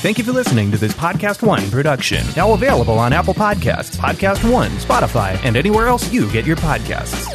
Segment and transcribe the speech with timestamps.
[0.00, 2.24] Thank you for listening to this Podcast One production.
[2.36, 7.26] Now available on Apple Podcasts, Podcast One, Spotify, and anywhere else you get your podcasts.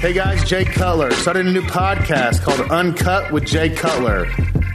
[0.00, 1.12] Hey guys, Jay Cutler.
[1.12, 4.26] Started a new podcast called Uncut with Jay Cutler.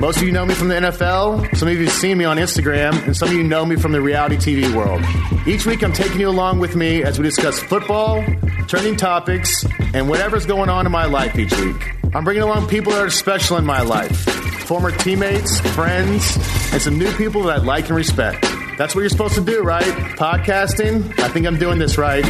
[0.02, 2.38] Most of you know me from the NFL, some of you have seen me on
[2.38, 5.00] Instagram, and some of you know me from the reality TV world.
[5.48, 8.24] Each week I'm taking you along with me as we discuss football,
[8.68, 9.64] trending topics,
[9.94, 11.94] and whatever's going on in my life each week.
[12.16, 14.26] I'm bringing along people that are special in my life
[14.66, 16.36] former teammates, friends,
[16.74, 18.42] and some new people that I like and respect.
[18.80, 19.84] That's what you're supposed to do, right?
[19.84, 21.20] Podcasting.
[21.20, 22.24] I think I'm doing this right.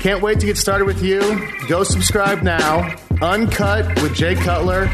[0.00, 1.20] Can't wait to get started with you.
[1.68, 2.96] Go subscribe now.
[3.22, 4.84] Uncut with Jay Cutler,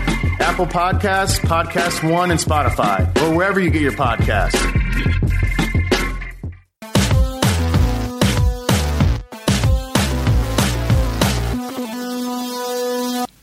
[0.41, 4.61] Apple Podcasts, Podcast One, and Spotify, or wherever you get your podcasts.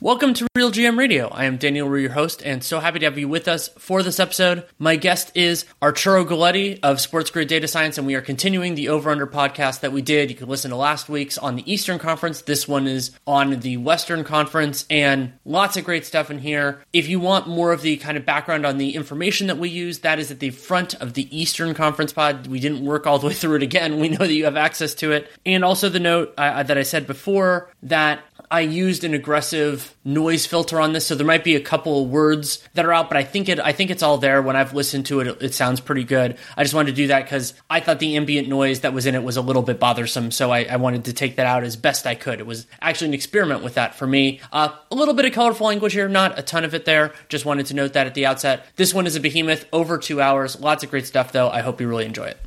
[0.03, 1.27] Welcome to RealGM Radio.
[1.27, 4.01] I am Danny Leroux, your host, and so happy to have you with us for
[4.01, 4.65] this episode.
[4.79, 8.89] My guest is Arturo Galletti of Sports Grid Data Science, and we are continuing the
[8.89, 10.31] Over Under podcast that we did.
[10.31, 12.41] You can listen to last week's on the Eastern Conference.
[12.41, 16.83] This one is on the Western Conference, and lots of great stuff in here.
[16.91, 19.99] If you want more of the kind of background on the information that we use,
[19.99, 22.47] that is at the front of the Eastern Conference pod.
[22.47, 23.99] We didn't work all the way through it again.
[23.99, 25.29] We know that you have access to it.
[25.45, 30.45] And also the note uh, that I said before that I used an aggressive noise
[30.45, 33.15] filter on this, so there might be a couple of words that are out, but
[33.15, 34.41] I think it I think it's all there.
[34.41, 36.37] When I've listened to it, it, it sounds pretty good.
[36.57, 39.15] I just wanted to do that because I thought the ambient noise that was in
[39.15, 41.77] it was a little bit bothersome, so I, I, wanted to take that out as
[41.77, 42.41] best I could.
[42.41, 44.41] It was actually an experiment with that for me.
[44.51, 47.13] Uh, a little bit of colorful language here, not a ton of it there.
[47.29, 48.65] Just wanted to note that at the outset.
[48.75, 50.59] This one is a behemoth, over two hours.
[50.59, 51.49] Lots of great stuff though.
[51.49, 52.37] I hope you really enjoy it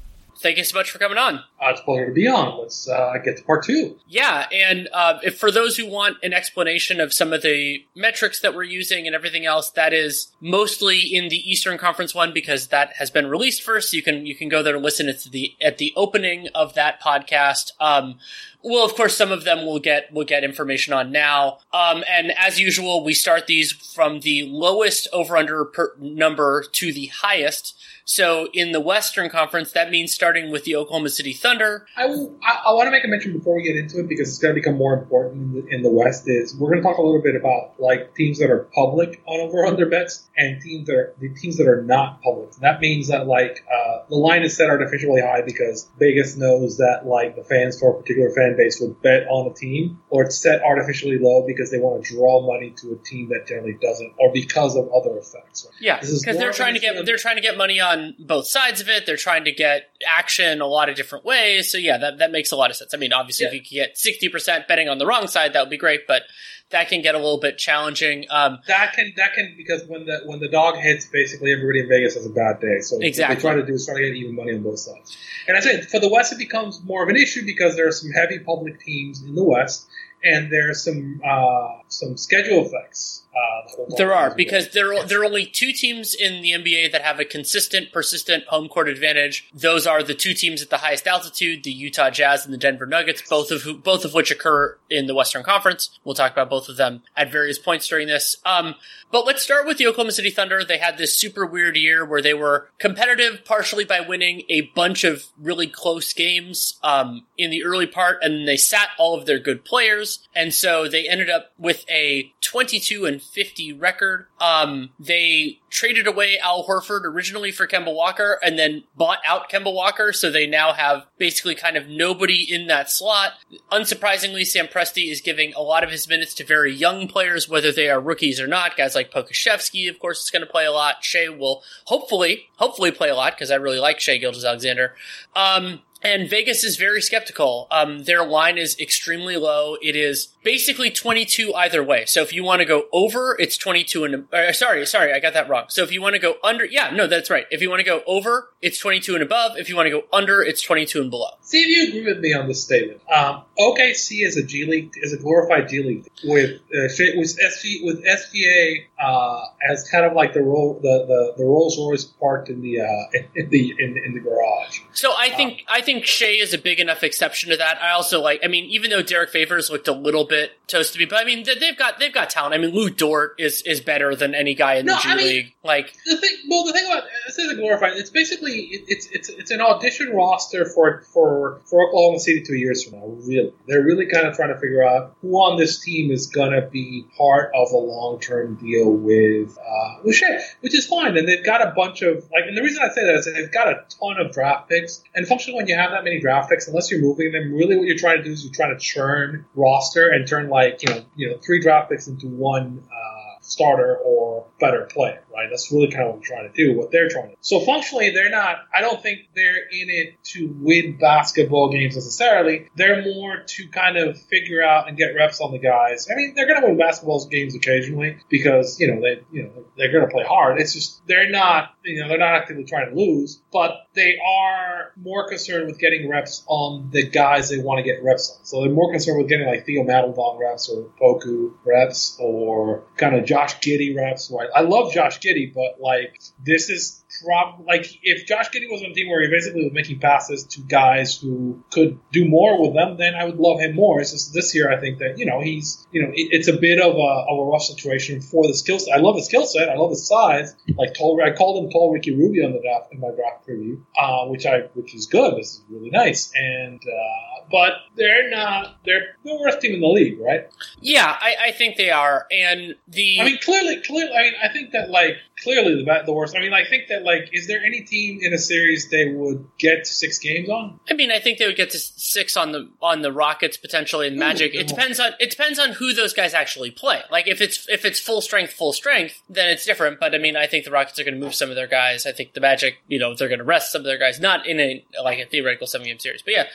[0.45, 1.37] thank you so much for coming on.
[1.37, 2.61] Uh, it's a pleasure to be on.
[2.61, 3.99] Let's uh, get to part two.
[4.07, 8.41] Yeah, and uh, if for those who want an explanation of some of the metrics
[8.41, 12.69] that we're using and everything else, that is mostly in the Eastern Conference one because
[12.69, 13.95] that has been released first.
[13.95, 17.01] You can you can go there and listen to the at the opening of that
[17.03, 17.73] podcast.
[17.81, 18.19] Um,
[18.63, 21.59] well, of course, some of them will get will get information on now.
[21.73, 27.07] Um, and as usual, we start these from the lowest over under number to the
[27.07, 27.79] highest.
[28.05, 31.87] So in the Western Conference, that means starting with the Oklahoma City Thunder.
[31.97, 34.39] I, I, I want to make a mention before we get into it because it's
[34.39, 36.25] going to become more important in the, in the West.
[36.27, 39.41] Is we're going to talk a little bit about like teams that are public on
[39.41, 42.53] over under bets and teams that are the teams that are not public.
[42.55, 46.77] And that means that like uh, the line is set artificially high because Vegas knows
[46.79, 50.25] that like the fans for a particular fan base would bet on a team, or
[50.25, 53.79] it's set artificially low because they want to draw money to a team that generally
[53.81, 55.67] doesn't, or because of other effects.
[55.81, 58.81] Yeah, because they're trying to get they're trying to get money on on both sides
[58.81, 59.07] of it.
[59.07, 61.71] They're trying to get action a lot of different ways.
[61.71, 62.93] So yeah, that, that makes a lot of sense.
[62.95, 63.53] I mean, obviously, yeah.
[63.53, 66.23] if you get sixty percent betting on the wrong side, that would be great, but
[66.71, 68.27] that can get a little bit challenging.
[68.31, 71.89] Um, that can that can because when the when the dog hits, basically everybody in
[71.89, 72.81] Vegas has a bad day.
[72.81, 73.35] So exactly.
[73.35, 75.17] what they try to do is try to get even money on both sides.
[75.47, 77.93] And I say for the West, it becomes more of an issue because there are
[77.93, 79.87] some heavy public teams in the West,
[80.23, 85.21] and there are some uh, some schedule effects uh, there are because there are, there
[85.21, 89.49] are only two teams in the NBA that have a consistent, persistent home court advantage.
[89.53, 92.87] Those are the two teams at the highest altitude: the Utah Jazz and the Denver
[92.87, 95.99] Nuggets, both of who, both of which occur in the Western Conference.
[96.05, 98.37] We'll talk about both of them at various points during this.
[98.45, 98.77] Um,
[99.11, 100.65] but let's start with the Oklahoma City Thunder.
[100.65, 105.05] They had this super weird year where they were competitive, partially by winning a bunch
[105.05, 109.39] of really close games um, in the early part, and they sat all of their
[109.39, 114.27] good players, and so they ended up with a 22 and 50 record.
[114.41, 119.73] Um, they traded away Al Horford originally for Kemba Walker and then bought out Kemba
[119.73, 123.33] Walker, so they now have basically kind of nobody in that slot.
[123.73, 127.73] Unsurprisingly, Sam Presti is giving a lot of his minutes to very young players, whether
[127.73, 128.77] they are rookies or not.
[128.77, 131.03] Guys like Pokusevski, of course, is going to play a lot.
[131.03, 134.95] Shai will hopefully, hopefully play a lot because I really like Shai Gilgeous-Alexander.
[135.35, 137.67] Um, and Vegas is very skeptical.
[137.71, 139.77] Um, their line is extremely low.
[139.83, 142.05] It is basically 22 either way.
[142.05, 145.33] So if you want to go over, it's 22 and, uh, sorry, sorry, I got
[145.33, 145.65] that wrong.
[145.69, 147.47] So if you want to go under, yeah, no, that's right.
[147.51, 149.57] If you want to go over, it's 22 and above.
[149.57, 151.31] If you want to go under, it's 22 and below.
[151.41, 153.01] See if you agree with me on this statement.
[153.11, 157.85] Um, OKC is a G League, is a glorified G League with, uh, with SG,
[157.85, 162.51] with SGA, uh, as kind of like the role, the, the, the Rolls Royce parked
[162.51, 162.87] in the, uh,
[163.35, 164.81] in the, in, in the garage.
[164.93, 167.81] So I think, I think think Shai is a big enough exception to that.
[167.83, 168.41] I also like.
[168.45, 171.25] I mean, even though Derrick Favors looked a little bit toast to me, but I
[171.25, 172.55] mean, they've got they've got talent.
[172.55, 175.17] I mean, Lu Dort is is better than any guy in no, the G I
[175.17, 175.55] mean, League.
[175.63, 176.31] Like the thing.
[176.49, 177.93] Well, the thing about this is a glorified.
[177.97, 182.57] It's basically it, it's it's it's an audition roster for for for Oklahoma City two
[182.57, 183.07] years from now.
[183.07, 186.69] Really, they're really kind of trying to figure out who on this team is gonna
[186.69, 191.17] be part of a long term deal with uh, with Shai, which is fine.
[191.17, 193.51] And they've got a bunch of like, and the reason I say that is they've
[193.51, 195.03] got a ton of draft picks.
[195.15, 197.53] And functionally, when you have have that many draft picks unless you're moving them.
[197.53, 200.83] Really, what you're trying to do is you're trying to churn roster and turn like
[200.83, 202.83] you know you know three draft picks into one.
[202.91, 205.49] Uh, starter or better player, right?
[205.51, 207.37] That's really kind of what we're trying to do, what they're trying to do.
[207.41, 212.69] So functionally, they're not, I don't think they're in it to win basketball games necessarily.
[212.77, 216.09] They're more to kind of figure out and get reps on the guys.
[216.11, 219.65] I mean, they're going to win basketball games occasionally because, you know, they, you know,
[219.77, 220.61] they're going to play hard.
[220.61, 224.93] It's just, they're not, you know, they're not actively trying to lose, but they are
[224.97, 228.45] more concerned with getting reps on the guys they want to get reps on.
[228.45, 233.15] So they're more concerned with getting like Theo Maledon reps or Poku reps or kind
[233.15, 234.31] of Josh Giddey reps.
[234.55, 238.91] I love Josh Giddey, but like this is prob like if Josh Giddey was on
[238.91, 242.75] a team where he basically was making passes to guys who could do more with
[242.75, 244.01] them, then I would love him more.
[244.01, 246.57] It's just this year I think that you know he's you know it, it's a
[246.57, 248.95] bit of a, of a rough situation for the skill set.
[248.95, 249.69] I love his skill set.
[249.69, 250.55] I love his size.
[250.77, 253.81] Like tall, I called him tall Ricky Rubio in the draft in my draft preview,
[253.99, 255.37] uh, which I which is good.
[255.37, 256.33] This is really nice.
[256.35, 260.49] And uh, but they're not they're the worst team in the league, right?
[260.81, 262.27] Yeah, I, I think they are.
[262.31, 266.13] And the I mean clearly clearly I mean I think that like clearly the the
[266.13, 266.37] worst.
[266.37, 269.47] I mean I think that like, is there any team in a series they would
[269.59, 270.81] get six games on?
[270.91, 274.07] I mean, I think they would get to six on the on the Rockets potentially
[274.07, 274.55] in Magic.
[274.55, 277.03] Ooh, it depends on it depends on who those guys actually play.
[277.11, 280.01] Like if it's if it's full strength, full strength, then it's different.
[280.01, 282.07] But I mean, I think the Rockets are going to move some of their guys.
[282.07, 284.47] I think the Magic, you know, they're going to rest some of their guys, not
[284.47, 286.47] in a like a theoretical seven game series, but yeah.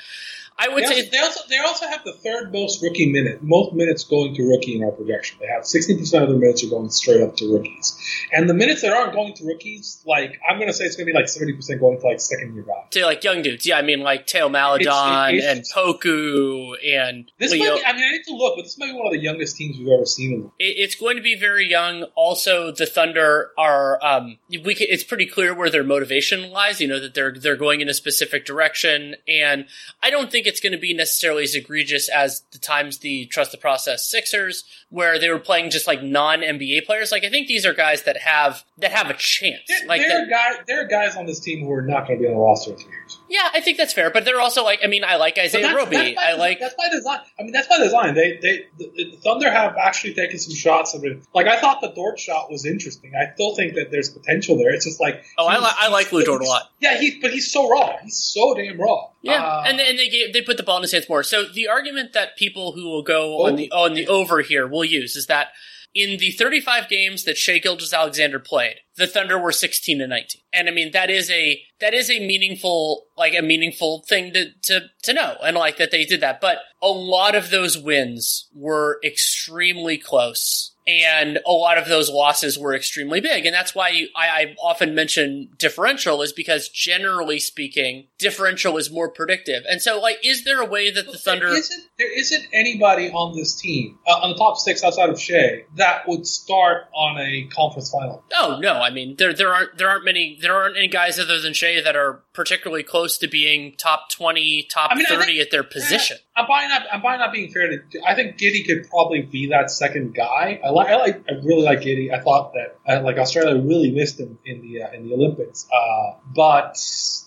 [0.60, 3.42] I would they say also, they also they also have the third most rookie minute,
[3.42, 5.38] most minutes going to rookie in our projection.
[5.40, 7.98] They have sixty percent of their minutes are going straight up to rookies,
[8.34, 11.08] and the minutes that aren't going to rookies, like I'm going to say it's going
[11.08, 12.90] to be like seventy percent going to like second year guys.
[12.92, 13.78] To like young dudes, yeah.
[13.78, 17.76] I mean like Theo Maledon it's, it's, and Poku and this Leo.
[17.76, 19.20] Might be, I mean I need to look, but this might be one of the
[19.20, 20.52] youngest teams we've ever seen.
[20.60, 22.04] It, it's going to be very young.
[22.16, 26.82] Also, the Thunder are um, we can, it's pretty clear where their motivation lies.
[26.82, 29.66] You know that they're they're going in a specific direction, and
[30.04, 33.52] I don't think it's going to be necessarily as egregious as the times the trust
[33.52, 37.12] the process Sixers, where they were playing just like non NBA players.
[37.12, 39.62] Like I think these are guys that have that have a chance.
[39.68, 42.20] There, like there are guys, there are guys on this team who are not going
[42.20, 43.19] to be on the roster in two years.
[43.30, 46.18] Yeah, I think that's fair, but they're also like I mean I like Isaiah Roby.
[46.18, 47.20] I like that's by design.
[47.40, 48.16] I mean that's by design.
[48.16, 50.94] They they the, the Thunder have actually taken some shots.
[50.94, 51.22] Of it.
[51.36, 53.14] Like I thought the Dort shot was interesting.
[53.16, 54.74] I still think that there's potential there.
[54.74, 56.72] It's just like oh I, li- I like Lu Dort a lot.
[56.80, 57.98] Yeah, he but he's so raw.
[58.04, 59.10] He's so damn raw.
[59.22, 61.24] Yeah, uh, and and they gave, they put the ball in his hands more.
[61.24, 64.86] So the argument that people who will go on the on the over here will
[64.86, 65.50] use is that
[65.94, 70.42] in the 35 games that Shai Gilgeous-Alexander played, the Thunder were 16 and 19.
[70.54, 74.52] And I mean, that is a, that is a meaningful, like a meaningful thing to,
[74.64, 75.36] to, to know.
[75.44, 76.42] And like that they did that.
[76.42, 82.58] But a lot of those wins were extremely close and a lot of those losses
[82.58, 83.46] were extremely big.
[83.46, 89.10] And that's why I, I, often mention differential is because generally speaking, differential is more
[89.10, 89.64] predictive.
[89.70, 93.10] And so, like, is there a way that the Thunder there isn't, there isn't anybody
[93.10, 97.20] on this team uh, on the top six outside of Shai that would start on
[97.20, 98.24] a conference final?
[98.34, 101.40] Oh no, I mean there there aren't there aren't many there aren't any guys other
[101.40, 105.52] than Shai that are particularly close to being top twenty, top I mean, thirty at
[105.52, 106.18] their position.
[106.36, 107.82] I'm buying not I'm buying not being fair to.
[108.06, 110.60] I think Giddey could probably be that second guy.
[110.64, 112.14] I I like I really like Giddey.
[112.14, 115.68] I thought that uh, like Australia really missed him in the uh, in the Olympics.
[115.74, 116.78] Uh, but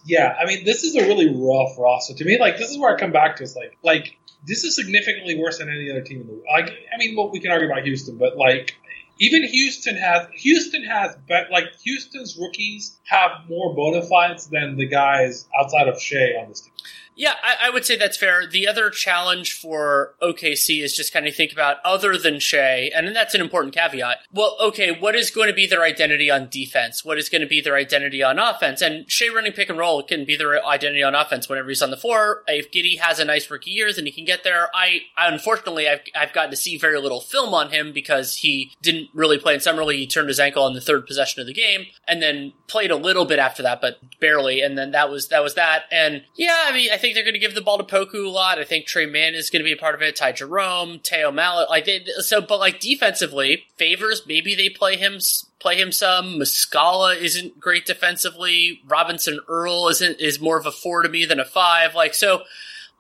[0.05, 2.39] yeah, I mean this is a really rough roster to me.
[2.39, 3.43] Like this is where I come back to.
[3.43, 6.45] It's like like this is significantly worse than any other team in the world.
[6.51, 8.77] Like I mean, well, we can argue about Houston, but like
[9.19, 11.17] even Houston has Houston has
[11.51, 16.63] like Houston's rookies have more bona fides than the guys outside of Shai on this
[16.63, 16.73] team.
[17.15, 18.47] Yeah, I, I, would say that's fair.
[18.47, 23.15] The other challenge for OKC is just kind of think about other than Shai, and
[23.15, 24.19] that's an important caveat.
[24.33, 27.05] Well, okay, what is going to be their identity on defense?
[27.05, 28.81] What is going to be their identity on offense?
[28.81, 31.91] And Shai running pick and roll can be their identity on offense whenever he's on
[31.91, 32.45] the floor.
[32.49, 34.69] If Giddey has a nice rookie year, then he can get there.
[34.75, 38.73] I, I unfortunately, I've, I've gotten to see very little film on him because he
[38.81, 39.99] didn't really play in summer league.
[39.99, 42.97] He turned his ankle on the third possession of the game, and then played a
[42.97, 44.63] little bit after that, but barely.
[44.63, 45.85] And then that was that was that.
[45.91, 48.31] And yeah, I mean, I think they're going to give the ball to Poku a
[48.31, 48.59] lot.
[48.59, 50.17] I think Tre Mann is going to be a part of it.
[50.17, 55.19] Ty Jerome, Theo Maledon, like they, so, but like defensively, favors maybe they play him
[55.59, 56.39] play him some.
[56.39, 58.81] Muscala isn't great defensively.
[58.87, 61.95] Robinson Earl isn't is more of a four to me than a five.
[61.95, 62.43] Like so.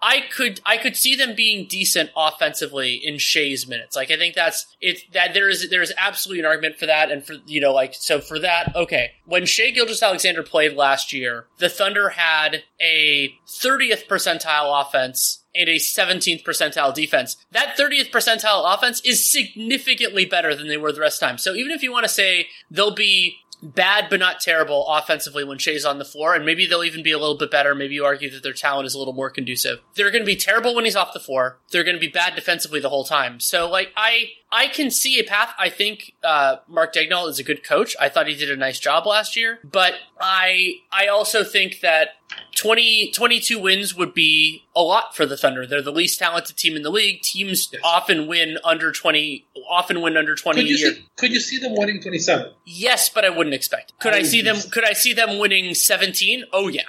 [0.03, 3.95] I could I could see them being decent offensively in Shai's minutes.
[3.95, 7.13] Like I think that's it that there is there is absolutely an argument for that
[7.13, 11.47] and for you know like so for that okay when Shai Gilgeous-Alexander played last year
[11.59, 17.37] the Thunder had a 30th percentile offense and a 17th percentile defense.
[17.51, 21.39] That 30th percentile offense is significantly better than they were the rest of the time.
[21.39, 25.59] So even if you want to say they'll be bad but not terrible offensively when
[25.59, 27.75] Shai's on the floor, and maybe they'll even be a little bit better.
[27.75, 29.81] Maybe you argue that their talent is a little more conducive.
[29.95, 31.59] They're going to be terrible when he's off the floor.
[31.71, 33.41] They're going to be bad defensively the whole time.
[33.41, 35.55] So, like, I I can see a path.
[35.59, 37.97] I think uh, Mark Daigneault is a good coach.
[38.01, 42.11] I thought he did a nice job last year, but I I also think that
[42.57, 45.67] 20, 22 wins would be a lot for the Thunder.
[45.67, 47.23] They're the least talented team in the league.
[47.23, 47.83] Teams yes.
[47.85, 50.77] often win under 20, often win under 20 could you.
[50.77, 52.53] See, could you see them winning 27?
[52.65, 53.99] Yes, but I wouldn't expect.
[54.01, 56.45] Could I, I see them, could I see them winning 17?
[56.53, 56.83] Oh yeah.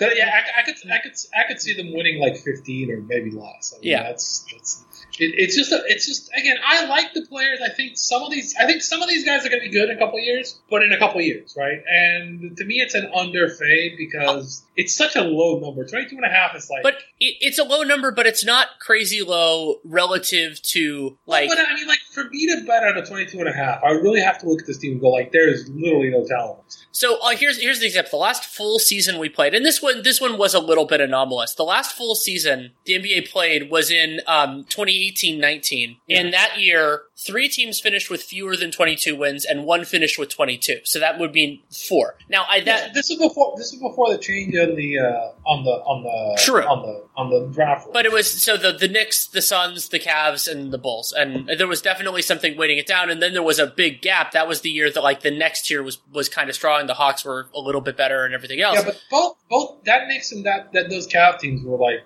[0.00, 3.30] yeah, I, I, could, I could, I could see them winning like 15 or maybe
[3.30, 3.74] less.
[3.74, 4.02] I mean, yeah.
[4.04, 4.84] That's, that's,
[5.18, 7.60] it, it's just a, it's just again I like the players.
[7.64, 9.72] I think some of these I think some of these guys are going to be
[9.72, 11.80] good in a couple of years, but in a couple of years, right?
[11.88, 15.86] And to me, it's an under fade because it's such a low number.
[15.86, 18.68] 22 and a half is like, but it, it's a low number, but it's not
[18.80, 21.48] crazy low relative to like.
[21.48, 23.90] But I mean, like for me to bet on a 22 and a half, I
[23.90, 26.60] really have to look at this team and go like, there is literally no talent.
[26.92, 28.20] So uh, here's here's the example.
[28.20, 31.00] The last full season we played, and this one this one was a little bit
[31.00, 31.54] anomalous.
[31.54, 35.96] The last full season the NBA played was in um, 2018-19.
[36.06, 36.20] Yeah.
[36.20, 40.28] And that year, three teams finished with fewer than 22 wins, and one finished with
[40.28, 40.80] 22.
[40.84, 42.16] So that would mean four.
[42.28, 45.64] Now, I that this is before this is before the change on the uh, on
[45.64, 46.62] the on the true.
[46.62, 47.88] on the on the draft.
[47.92, 51.48] But it was so the the Knicks, the Suns, the Cavs, and the Bulls, and
[51.58, 53.10] there was definitely something weighting it down.
[53.10, 54.32] And then there was a big gap.
[54.32, 56.86] That was the year that like the next year was was kind of strong.
[56.86, 58.78] The Hawks were a little bit better, and everything else.
[58.78, 62.04] Yeah, but both both that Knicks and that that those Cavs teams were like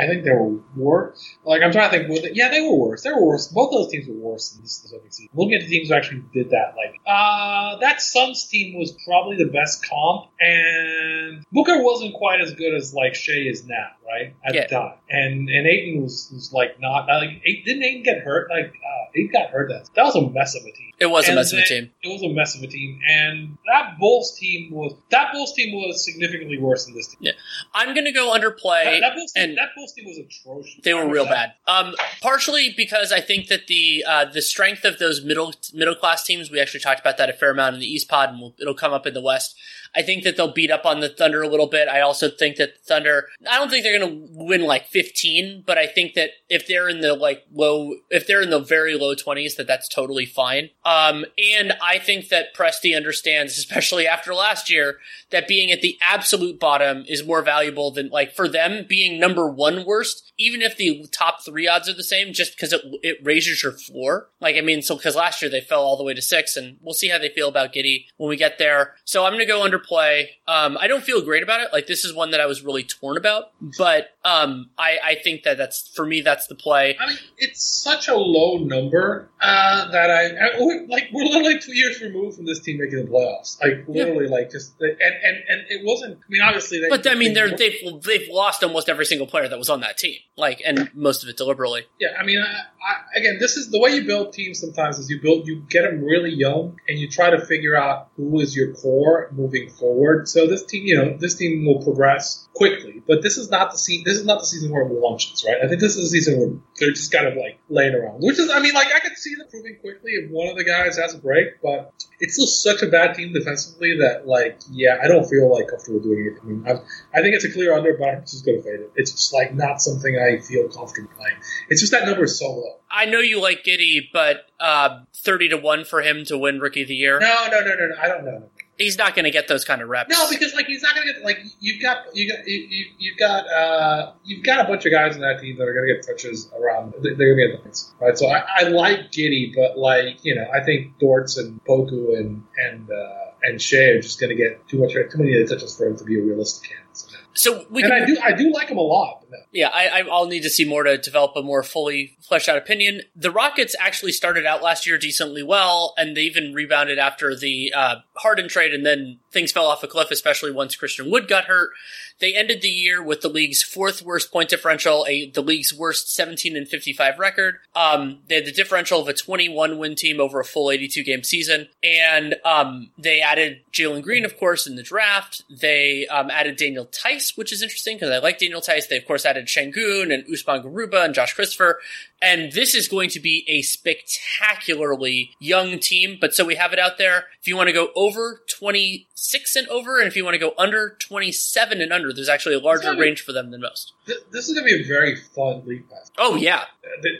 [0.00, 1.36] I think they were worse.
[1.44, 2.36] Like I'm trying to think.
[2.36, 3.02] Yeah, they were worse.
[3.02, 3.48] They were worse.
[3.48, 5.30] Both those teams were worse this specific season.
[5.34, 9.36] Looking at the teams who actually did that, like uh, that Suns team was probably
[9.36, 14.34] the best comp, and Booker wasn't quite as good as like Shai is now, right?
[14.44, 14.66] At yeah.
[14.66, 18.48] the time, and and Ayton was, was like not like didn't Ayton get hurt?
[18.50, 19.68] Like uh, got hurt.
[19.68, 20.92] That that was a mess of a team.
[20.98, 21.90] It was and a mess of a team.
[22.02, 25.74] It was a mess of a team, and that Bulls team was that Bulls team
[25.74, 27.18] was significantly worse than this team.
[27.20, 27.32] Yeah,
[27.74, 28.84] I'm gonna go underplay.
[28.84, 30.80] That, that Bulls team, and that Bulls team was atrocious.
[30.82, 31.52] They were real bad.
[31.66, 36.24] Um, partially because I think that the uh, the strength of those middle middle class
[36.24, 36.50] teams.
[36.50, 38.74] We actually talked about that a fair amount in the East Pod, and we'll, it'll
[38.74, 39.56] come up in the West.
[39.96, 41.88] I think that they'll beat up on the Thunder a little bit.
[41.88, 45.78] I also think that Thunder, I don't think they're going to win like 15, but
[45.78, 49.14] I think that if they're in the like low, if they're in the very low
[49.14, 50.70] 20s, that that's totally fine.
[50.84, 51.24] Um,
[51.54, 54.98] and I think that Presti understands, especially after last year,
[55.30, 59.48] that being at the absolute bottom is more valuable than like for them being number
[59.48, 63.18] one worst, even if the top three odds are the same, just because it, it
[63.22, 64.28] raises your floor.
[64.40, 66.78] Like, I mean, so because last year they fell all the way to six, and
[66.82, 68.94] we'll see how they feel about Giddey when we get there.
[69.04, 70.30] So I'm going to go under play.
[70.46, 71.68] Um, I don't feel great about it.
[71.72, 75.44] Like, this is one that I was really torn about, but um, I, I think
[75.44, 76.96] that that's for me, that's the play.
[76.98, 81.74] I mean, it's such a low number uh, that I, I, like we're literally two
[81.74, 83.60] years removed from this team making the playoffs.
[83.62, 84.30] Like literally, yeah.
[84.30, 86.18] like just and, and and it wasn't.
[86.18, 89.48] I mean, obviously, they, but I mean, they're they've they've lost almost every single player
[89.48, 90.18] that was on that team.
[90.36, 91.86] Like, and most of it deliberately.
[91.98, 94.60] Yeah, I mean, I, I, again, this is the way you build teams.
[94.60, 98.08] Sometimes is you build you get them really young and you try to figure out
[98.16, 100.28] who is your core moving forward.
[100.28, 103.02] So this team, you you know this team will progress quickly.
[103.06, 104.04] But this is not the season.
[104.04, 105.58] This is not the season where it launches, right?
[105.62, 108.20] I think this is a season where they're just kind of like laying around.
[108.20, 110.64] Which is, I mean, like I could see them proving quickly if one of the
[110.64, 114.98] guys has a break, but it's still such a bad team defensively that, like, yeah,
[115.02, 116.42] I don't feel like comfortable doing it.
[116.42, 118.80] I mean, I, I think it's a clear under, but I'm just going to fade
[118.80, 118.92] it.
[118.96, 121.36] It's just like not something I feel comfortable playing.
[121.68, 122.76] It's just that number is so low.
[122.90, 126.82] I know you like Giddey, but uh, thirty to one for him to win Rookie
[126.82, 127.18] of the Year.
[127.20, 127.96] No, no, no, no, no.
[128.00, 130.10] I don't know he's not going to get those kind of reps.
[130.10, 133.18] No, because like he's not going to get like you've got you got you, you've
[133.18, 135.94] got uh, you've got a bunch of guys in that team that are going to
[135.94, 136.94] get touches around.
[137.00, 138.16] They're going to get the points, right?
[138.16, 142.44] So I, I like Giddey, but like you know, I think Dortz and Poku and
[142.56, 145.86] and uh, and Shai are just going to get too much too many touches for
[145.86, 146.86] him to be a realistic candidate.
[147.34, 149.25] So we and can, I do I do like him a lot.
[149.30, 149.38] No.
[149.52, 153.02] Yeah, I, I'll need to see more to develop a more fully fleshed out opinion.
[153.14, 157.72] The Rockets actually started out last year decently well, and they even rebounded after the
[157.74, 161.44] uh, Harden trade, and then things fell off a cliff, especially once Christian Wood got
[161.44, 161.70] hurt.
[162.18, 166.14] They ended the year with the league's fourth worst point differential, a the league's worst
[166.14, 167.56] 17 and 55 record.
[167.74, 171.22] Um, they had the differential of a 21 win team over a full 82 game
[171.22, 175.42] season, and um, they added Jalen Green, of course, in the draft.
[175.50, 178.88] They um, added Daniel Theis, which is interesting because I like Daniel Theis.
[178.88, 181.80] They of course added Sengun and Usman Garuba and Josh Christopher.
[182.20, 186.16] And this is going to be a spectacularly young team.
[186.20, 187.24] But so we have it out there.
[187.40, 190.54] If you want to go over 26 and over, and if you want to go
[190.58, 193.92] under 27 and under, there's actually a larger range for them than most.
[194.06, 196.10] This is going to be a very fun league pass.
[196.16, 196.64] Oh yeah,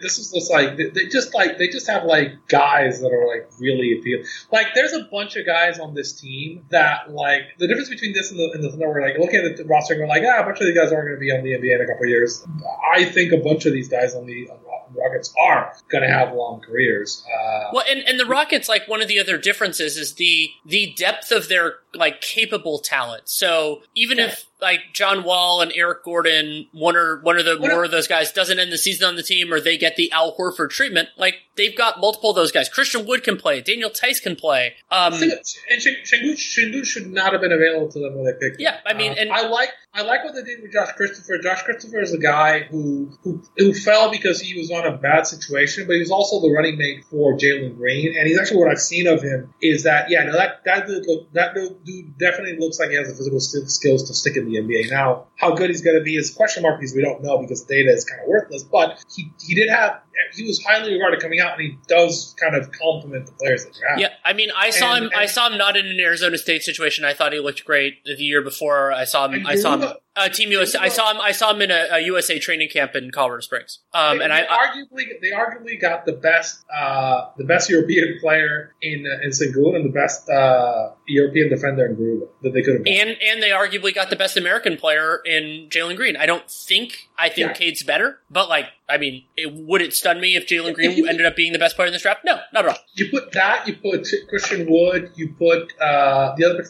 [0.02, 3.50] this is just like they just like they just have like guys that are like
[3.58, 4.24] really appealing.
[4.52, 8.30] Like there's a bunch of guys on this team that like the difference between this
[8.30, 8.88] and the, and the Thunder.
[8.88, 10.92] We're like looking at the roster and we're like, ah, a bunch of these guys
[10.92, 12.46] aren't going to be on the NBA in a couple of years.
[12.94, 14.58] I think a bunch of these guys on the on
[14.96, 17.24] Rockets are going to have long careers.
[17.26, 20.92] Uh, well, and, and the Rockets, like one of the other differences is the the
[20.96, 23.22] depth of their like capable talent.
[23.26, 24.26] So even yeah.
[24.26, 27.92] if like John Wall and Eric Gordon, one or one of the what more of
[27.92, 30.70] those guys doesn't end the season on the team, or they get the Al Horford
[30.70, 31.08] treatment.
[31.16, 32.68] Like they've got multiple of those guys.
[32.68, 33.60] Christian Wood can play.
[33.60, 34.74] Daniel Theis can play.
[34.90, 35.32] Um, and
[35.80, 38.60] Sengun should not have been available to them when they picked.
[38.60, 41.38] Yeah, I mean, uh, and I like I like what they did with Josh Christopher.
[41.38, 45.26] Josh Christopher is a guy who who who fell because he was on a bad
[45.26, 48.14] situation, but he was also the running mate for Jalen Green.
[48.18, 51.06] And he's actually what I've seen of him is that yeah, no, that that dude
[51.06, 54.55] look, that dude definitely looks like he has the physical skills to stick in the
[54.56, 54.90] NBA.
[54.90, 57.62] Now, how good he's going to be is question mark because we don't know because
[57.62, 58.62] data is kind of worthless.
[58.62, 60.00] But he he did have
[60.32, 63.74] he was highly regarded coming out, and he does kind of complement the players that
[63.88, 63.98] have.
[63.98, 65.10] Yeah, I mean, I saw and, him.
[65.12, 67.04] And, I saw him not in an Arizona State situation.
[67.04, 68.92] I thought he looked great the year before.
[68.92, 69.46] I saw him.
[69.46, 69.92] I saw him.
[70.16, 70.78] Uh, Team USA.
[70.78, 71.20] I saw him.
[71.20, 73.80] I saw him in a, a USA training camp in Colorado Springs.
[73.92, 78.18] Um, they, and they I, arguably they arguably got the best uh, the best European
[78.20, 82.76] player in in Sengun and the best uh, European defender in Garuba that they could
[82.76, 82.86] have.
[82.86, 86.16] And and they arguably got the best American player in Jalen Green.
[86.16, 87.52] I don't think I think yeah.
[87.54, 91.08] Cade's better, but like I mean, it, would it stun me if Jalen Green you,
[91.08, 92.20] ended up being the best player in this draft?
[92.24, 92.78] No, not at all.
[92.94, 96.64] You put that, you put Christian Wood, you put uh, the other.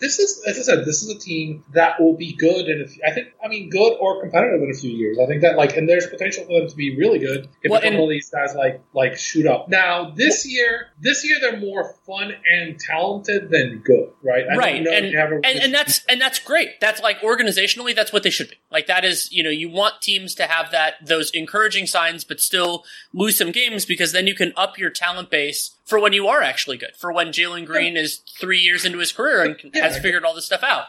[0.00, 3.12] This is, as I said, this is a team that will be good, and I
[3.12, 5.18] think, I mean, good or competitive in a few years.
[5.22, 7.80] I think that like, and there's potential for them to be really good if well,
[7.80, 9.68] a couple of these guys like like shoot up.
[9.68, 14.44] Now this year, this year they're more fun and talented than good, right?
[14.50, 16.80] I right, and and, and that's and that's great.
[16.80, 18.56] That's like organizationally, that's what they should be.
[18.70, 22.40] Like that is, you know, you want teams to have that those encouraging signs, but
[22.40, 26.26] still lose some games because then you can up your talent base for when you
[26.28, 26.94] are actually good.
[26.96, 30.46] For when Jalen Green is three years into his career and has figured all this
[30.46, 30.86] stuff out.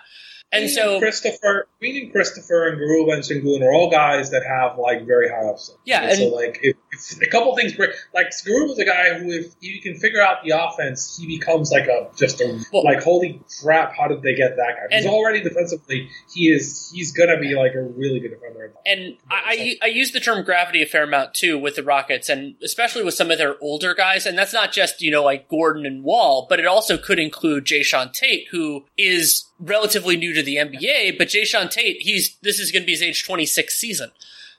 [0.53, 4.77] And so Christopher, Green and Christopher and Garuba and Sengun are all guys that have
[4.77, 5.77] like very high upside.
[5.83, 9.31] Yeah, and, so like if, if a couple things break, like Garuba's a guy who
[9.31, 13.01] if you can figure out the offense, he becomes like a just a well, like
[13.01, 14.97] holy crap, how did they get that guy?
[14.97, 18.73] He's already defensively, he is he's gonna be like a really good defender.
[18.85, 22.55] And I, I use the term gravity a fair amount too with the Rockets, and
[22.63, 25.87] especially with some of their older guys, and that's not just you know like Gordon
[25.87, 30.57] and Wall, but it also could include Jae'Sean Tate, who is relatively new to the
[30.57, 34.11] NBA, but Jae'Sean Tate, he's this is going to be his age 26 season.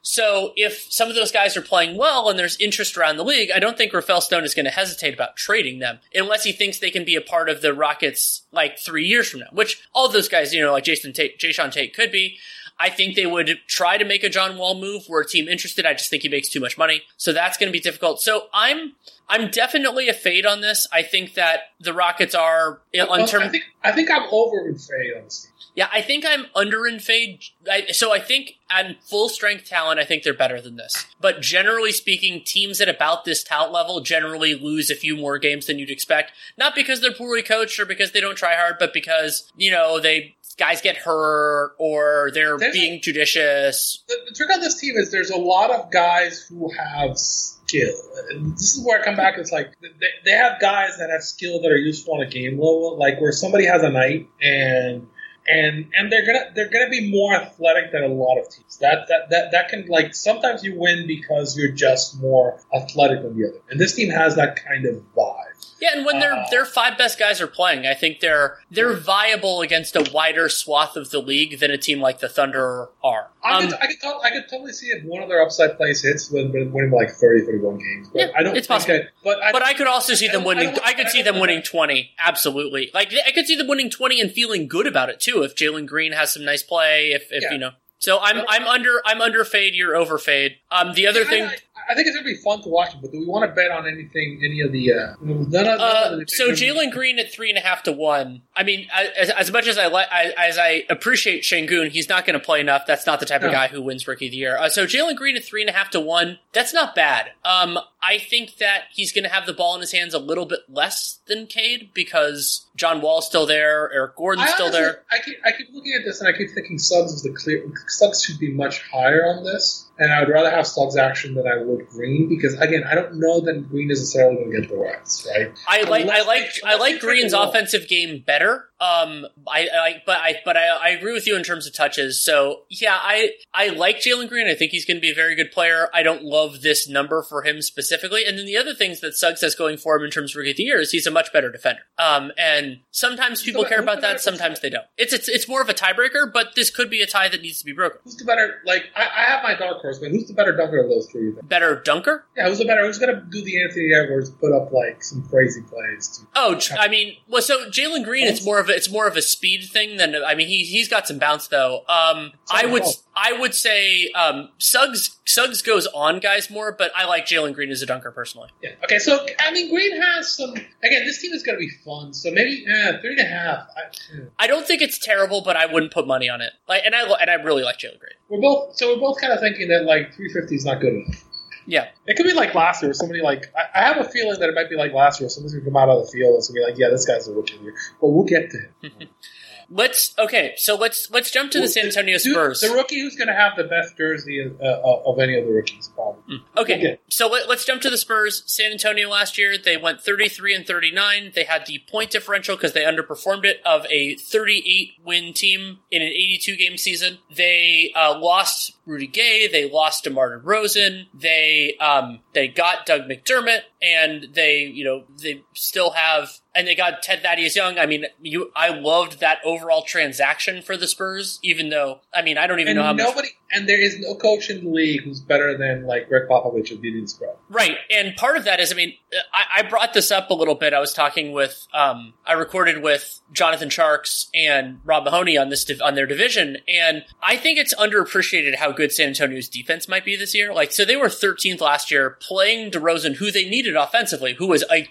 [0.07, 3.51] So if some of those guys are playing well and there's interest around the league,
[3.51, 6.79] I don't think Rafael Stone is going to hesitate about trading them unless he thinks
[6.79, 10.11] they can be a part of the Rockets like three years from now, which all
[10.11, 12.37] those guys, you know, like Jason Tate, Jae'Sean Tate could be.
[12.79, 15.05] I think they would try to make a John Wall move.
[15.09, 15.87] We're a team interested.
[15.87, 17.03] I just think he makes too much money.
[17.17, 18.21] So that's going to be difficult.
[18.21, 18.95] So I'm,
[19.29, 20.87] I'm definitely a fade on this.
[20.93, 23.43] I think that the Rockets are on term.
[23.45, 25.51] I think, I think I'm over in fade on this team.
[25.77, 27.43] Yeah, I think I'm under in fade.
[27.69, 31.05] I, so I think at full strength talent, I think they're better than this.
[31.21, 35.67] But generally speaking, teams at about this talent level generally lose a few more games
[35.67, 36.31] than you'd expect.
[36.57, 39.99] Not because they're poorly coached or because they don't try hard, but because, you know,
[39.99, 44.03] they guys get hurt or they're There's- being judicious.
[44.09, 47.95] the, the trick on this team is there's a lot of guys who have skill.
[48.31, 49.39] And this is where I come back.
[49.39, 49.89] It's like they,
[50.25, 53.33] they have guys that have skill that are useful on a game level, like where
[53.33, 55.07] somebody has a night and
[55.47, 58.79] and and they're gonna they're gonna be more athletic than a lot of teams.
[58.79, 63.39] That that that that can like sometimes you win because you're just more athletic than
[63.39, 63.59] the other.
[63.71, 65.54] And this team has that kind of vibe.
[65.85, 68.95] Yeah, and when their Uh, their five best guys are playing, I think they're they're
[68.95, 73.31] viable against a wider swath of the league than a team like the Thunder are.
[73.43, 75.77] I Um, could, I, could to- I could totally see if one of their upside
[75.77, 78.09] plays hits when winning like 30, 31 games.
[78.13, 78.95] But Yeah, I don't it's think possible.
[78.99, 80.69] that- but I, but I could also see them I- I winning.
[80.85, 82.13] I could I see them winning twenty.
[82.19, 85.43] Absolutely, like I could see them winning twenty and feeling good about it too.
[85.43, 87.53] If Jalen Green has some nice play, if, if Yeah.
[87.53, 87.71] you know.
[87.99, 89.75] So I'm I'm under I'm under fade.
[89.75, 90.57] You're over fade.
[90.71, 91.51] Um, the other I- thing.
[91.91, 93.71] I, think it's gonna be fun to watch, it, but do we want to bet
[93.71, 94.41] on anything?
[94.45, 97.49] Any of the uh, none of, none Uh, of the so Jalen Green at three
[97.49, 98.43] and a half to one.
[98.57, 102.39] I mean, as, as much as I like, as I appreciate Sengun, he's not going
[102.39, 102.83] to play enough.
[102.87, 104.57] That's not the type of guy who wins Rookie of the Year.
[104.57, 106.39] Uh, so Jalen Green at three and a half to one.
[106.53, 107.33] That's not bad.
[107.45, 110.47] Um, I think that he's going to have the ball in his hands a little
[110.47, 115.03] bit less than Cade because John Wall's still there, Eric Gordon's I still there.
[115.11, 117.65] I keep, I keep looking at this and I keep thinking Suggs is the clear.
[117.89, 121.47] Suggs should be much higher on this, and I would rather have Slug's action than
[121.47, 124.69] I would Green because again, I don't know that Green is necessarily going to get
[124.71, 125.53] the reps right.
[125.69, 127.51] I like I like I like Green's pick a wall.
[127.51, 128.69] offensive game better.
[128.85, 132.23] Um, I, I but I but I, I agree with you in terms of touches.
[132.23, 134.47] So yeah, I I like Jalen Green.
[134.47, 135.89] I think he's going to be a very good player.
[135.95, 138.25] I don't love this number for him specifically.
[138.27, 140.51] And then the other things that Suggs has going for him in terms of rookie
[140.51, 141.81] of the year is he's a much better defender.
[141.99, 144.85] Um, and sometimes people care about that, sometimes they don't.
[144.99, 147.59] It's it's it's more of a tiebreaker, but this could be a tie that needs
[147.61, 147.99] to be broken.
[148.05, 148.57] Who's the better?
[148.67, 151.33] Like I, I have my dark horse, but who's the better dunker of those three?
[151.45, 152.27] Better dunker.
[152.37, 152.85] Yeah, who's the better?
[152.87, 156.09] Who's going to do the Anthony Edwards put up like some crazy plays?
[156.19, 159.17] To, Oh, I mean, well, so Jalen Green, it's more of a, it's more of
[159.17, 161.79] a speed thing than I mean, he he's got some bounce though.
[161.89, 162.83] Um, I would
[163.17, 167.71] I would say um, Suggs Suggs goes on guys more, but I like Jalen Green
[167.71, 168.51] as a dunker personally.
[168.63, 168.71] yeah.
[168.85, 170.51] Okay, so I mean, Green has some.
[170.51, 172.13] Again, this team is going to be fun.
[172.13, 173.67] So maybe eh, three and a half.
[173.77, 173.81] I,
[174.17, 174.25] eh.
[174.39, 176.53] I don't think it's terrible, but I wouldn't put money on it.
[176.69, 178.15] Like, and I and I really like Jalen Green.
[178.29, 178.77] we're both.
[178.77, 181.25] So we're both kind of thinking that like 350 is not good enough.
[181.67, 182.93] Yeah, It could be like last year.
[182.93, 185.29] Somebody like I, I have a feeling that it might be like last year.
[185.29, 187.57] Somebody's gonna come out of the field and be like, yeah, this guy's a rookie
[187.63, 187.75] year.
[188.01, 189.09] But we'll get to him.
[189.71, 190.55] let's okay.
[190.57, 192.61] So let's let's jump to the San Antonio Spurs.
[192.61, 195.91] The rookie who's gonna have the best jersey of, uh, of any of the rookies,
[195.95, 196.43] probably.
[196.57, 196.99] Okay, Okay.
[197.09, 198.43] so let, us jump to the Spurs.
[198.47, 201.33] San Antonio last year, they went 33 and 39.
[201.35, 206.03] They had the point differential because they underperformed it of a 38 win team in
[206.03, 207.19] an 82 game season.
[207.35, 209.49] They uh, lost Rudy Gay.
[209.49, 211.07] They lost DeMar DeRozan.
[211.15, 216.75] They um, they got Doug McDermott, and they you know they still have and they
[216.75, 217.79] got Ted Thaddeus Young.
[217.79, 222.39] I mean, you I loved that overall transaction for the Spurs, even though I mean
[222.39, 225.03] I don't even And know how much and there is no coach in the league
[225.05, 227.37] who's better than like Gregg Popovich of the spread.
[227.49, 228.95] Right, and part of that is, I mean,
[229.33, 230.75] I, I brought this up a little bit.
[230.75, 235.65] I was talking with, um, I recorded with Jonathan Tjarks and Rob Mahoney on this
[235.65, 240.05] div- on their division, and I think it's underappreciated how good San Antonio's defense might
[240.05, 240.53] be this year.
[240.53, 244.65] Like, so they were 13th last year, playing DeRozan, who they needed offensively, who was
[244.71, 244.89] a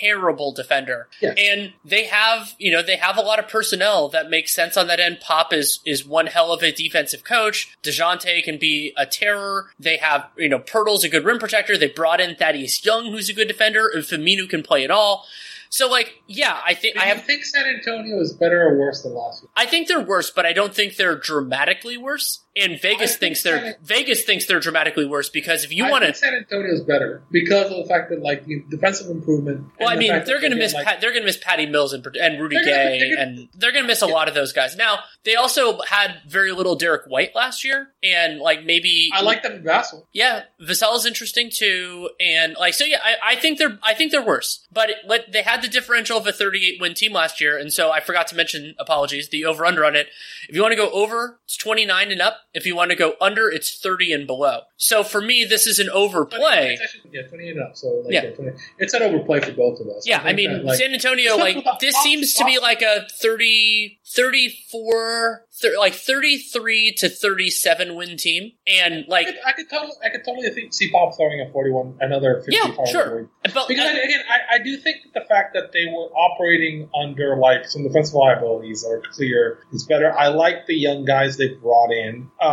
[0.00, 1.32] terrible defender, Yeah.
[1.38, 4.88] and they have, you know, they have a lot of personnel that makes sense on
[4.88, 5.20] that end.
[5.20, 7.74] Pop is is one hell of a defensive coach.
[7.82, 9.70] Dejounte can be a terror.
[9.78, 11.78] They have, you know, Poeltl's a good rim protector.
[11.78, 15.24] They brought in Thaddeus Young, who's a good defender, and Firmino can play it all.
[15.68, 17.24] So, like, yeah, I think I have.
[17.24, 19.48] think San Antonio is better or worse than last year?
[19.56, 22.40] I think they're worse, but I don't think they're dramatically worse.
[22.56, 26.14] And Vegas think thinks they're Vegas thinks they're dramatically worse because if you want to,
[26.14, 29.66] San Antonio is better because of the fact that like the defensive improvement.
[29.78, 31.36] well, I and the mean, they're going to miss like, Pat, they're going to miss
[31.36, 34.00] Patty Mills and, and Rudy They're gonna- Gay, they're gonna- and they're going to miss
[34.00, 34.74] a lot of those guys.
[34.74, 39.42] Now they also had very little Derrick White last year, and like maybe I like
[39.42, 40.06] them in Vassell.
[40.12, 42.84] Yeah, is interesting too, and like so.
[42.84, 45.68] Yeah, I, I think they're I think they're worse, but it, let, they had the
[45.68, 48.74] differential of a 38 win team last year, and so I forgot to mention.
[48.78, 50.08] Apologies, the over under on it.
[50.48, 52.38] If you want to go over, it's 29 and up.
[52.56, 54.60] If you want to go under, it's 30 and below.
[54.78, 56.78] So for me, this is an overplay.
[56.82, 57.76] Actually- Yeah, 28 up.
[57.76, 58.24] So like, Yeah.
[58.24, 58.30] yeah.
[58.30, 60.06] 20, it's an overplay for both of us.
[60.06, 61.36] Yeah, I think mean that, like, San Antonio.
[61.36, 68.16] Like this seems to be like a 30, 34, thir- like 33 to 37 win
[68.16, 71.40] team, and I like could, I could totally, I could totally think, see Bob throwing
[71.40, 73.28] a 41, another 50 Yeah, sure.
[73.54, 76.88] but Because I- again, I, I do think that the fact that they were operating
[76.98, 80.12] under like some defensive liabilities that are clear is better.
[80.16, 82.45] I like the young guys they brought in, uh,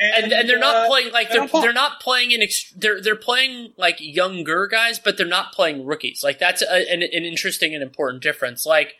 [0.00, 2.72] and, and and they're not uh, playing like they they're they're not playing in ex-
[2.76, 6.22] they're they're playing like younger guys, but they're not playing rookies.
[6.22, 8.66] Like that's a, an, an interesting and important difference.
[8.66, 8.94] Like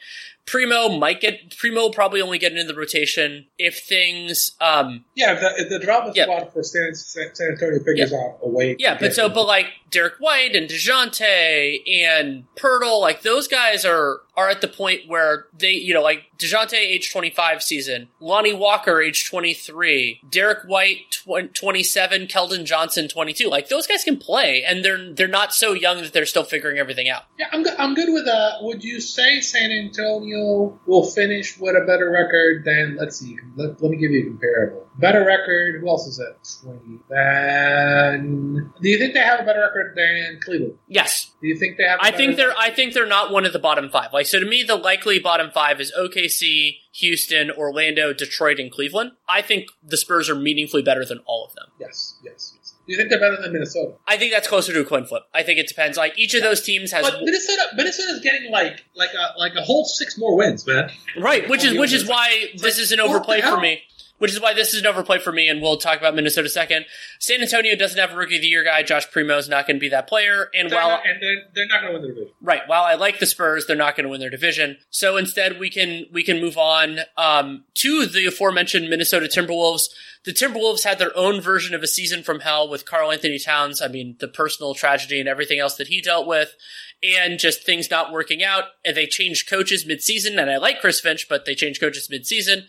[0.50, 4.52] Primo might get Primo will probably only get into the rotation if things.
[4.60, 6.24] Um, Yeah, if the, if the drama Yeah.
[6.24, 8.76] squad for San, San, San Antonio figures out a way.
[8.78, 14.20] yeah, but so but like Derrick White and Dejounte and Poeltl, like those guys are
[14.36, 18.52] are at the point where they, you know, like Dejounte age twenty five season, Lonnie
[18.52, 23.48] Walker age twenty three, Derrick White tw- twenty seven, Keldon Johnson twenty two.
[23.48, 26.78] Like those guys can play, and they're they're not so young that they're still figuring
[26.78, 27.22] everything out.
[27.38, 27.74] Yeah, I'm good.
[27.78, 28.58] I'm good with that.
[28.62, 30.37] Would you say San Antonio
[30.86, 32.96] will finish with a better record than?
[32.98, 33.36] Let's see.
[33.56, 34.86] Let, let me give you a comparable.
[34.98, 35.80] Better record.
[35.80, 36.36] Who else is that?
[36.62, 36.98] Twenty.
[37.08, 40.74] Then, do you think they have a better record than Cleveland?
[40.88, 42.00] Yes, Do you think they have?
[42.02, 44.12] I I think they're I think they're not one of the bottom five.
[44.12, 49.12] Like so to me, the likely bottom five is OKC, Houston, Orlando, Detroit, and Cleveland.
[49.28, 51.66] I think the Spurs are meaningfully better than all of them.
[51.78, 52.57] Yes, yes, yes.
[52.88, 53.92] Do you think they're better than Minnesota?
[54.06, 55.24] I think that's closer to a coin flip.
[55.34, 55.98] I think it depends.
[55.98, 59.60] Like each of those teams has But Minnesota, Minnesota's getting like like a like a
[59.60, 60.90] whole six more wins, man.
[61.20, 63.82] right, which is which is why this is an overplay for me.
[64.18, 66.86] Which is why this is an overplay for me, and we'll talk about Minnesota second.
[67.20, 68.82] San Antonio doesn't have a rookie of the year guy.
[68.82, 70.50] Josh Primo is not going to be that player.
[70.54, 72.34] And They're while not- and they're, they're not going to win the division.
[72.42, 72.62] Right.
[72.66, 74.78] While I like the Spurs, they're not going to win their division.
[74.90, 79.84] So instead, we can we can move on um, to the aforementioned Minnesota Timberwolves.
[80.24, 83.80] The Timberwolves had their own version of a season from hell with Karl-Anthony Towns.
[83.80, 86.56] I mean, the personal tragedy and everything else that he dealt with,
[87.04, 88.64] and just things not working out.
[88.84, 90.38] And they changed coaches midseason.
[90.40, 92.64] And I like Chris Finch, but they changed coaches midseason.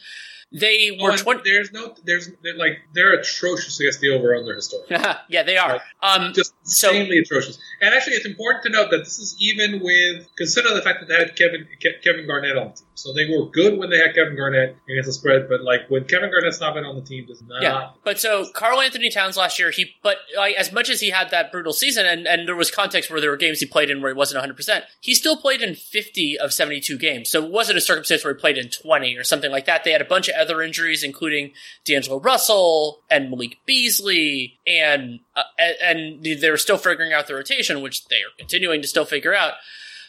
[0.52, 1.42] They were Oh, and twenty.
[1.46, 1.94] There's no.
[2.06, 4.98] There's like they're atrocious against the over under historically.
[5.30, 5.80] yeah, they are.
[6.02, 7.60] Um, Just So- insanely atrocious.
[7.82, 11.08] And actually, it's important to note that this is even with consider the fact that
[11.08, 12.86] they had Kevin Ke- Kevin Garnett on the team.
[12.96, 16.04] So they were good when they had Kevin Garnett against the spread, but like when
[16.06, 17.62] Kevin Garnett's not been on the team, does not.
[17.62, 21.30] Yeah, but so Karl-Anthony Towns last year, he but like as much as he had
[21.32, 24.02] that brutal season, and and there was context where there were games he played in
[24.02, 27.30] where he wasn't 100, percent he still played in 50 of 72 games.
[27.30, 29.84] So it wasn't a circumstance where he played in 20 or something like that.
[29.86, 31.52] They had a bunch of other injuries, including
[31.86, 37.36] D'Angelo Russell and Malik Beasley, and uh, and and they were still figuring out the
[37.36, 39.54] rotation, which they are continuing to still figure out.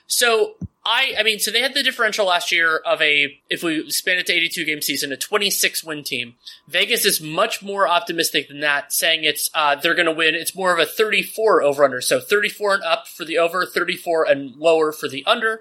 [0.06, 3.90] So I, I mean, so they had the differential last year of a, if we
[3.90, 6.34] span it to 82 game season, a 26 win team.
[6.66, 10.34] Vegas is much more optimistic than that, saying it's, uh, they're going to win.
[10.34, 12.00] It's more of a 34 over under.
[12.00, 15.60] So 34 and up for the over, 34 and lower for the under.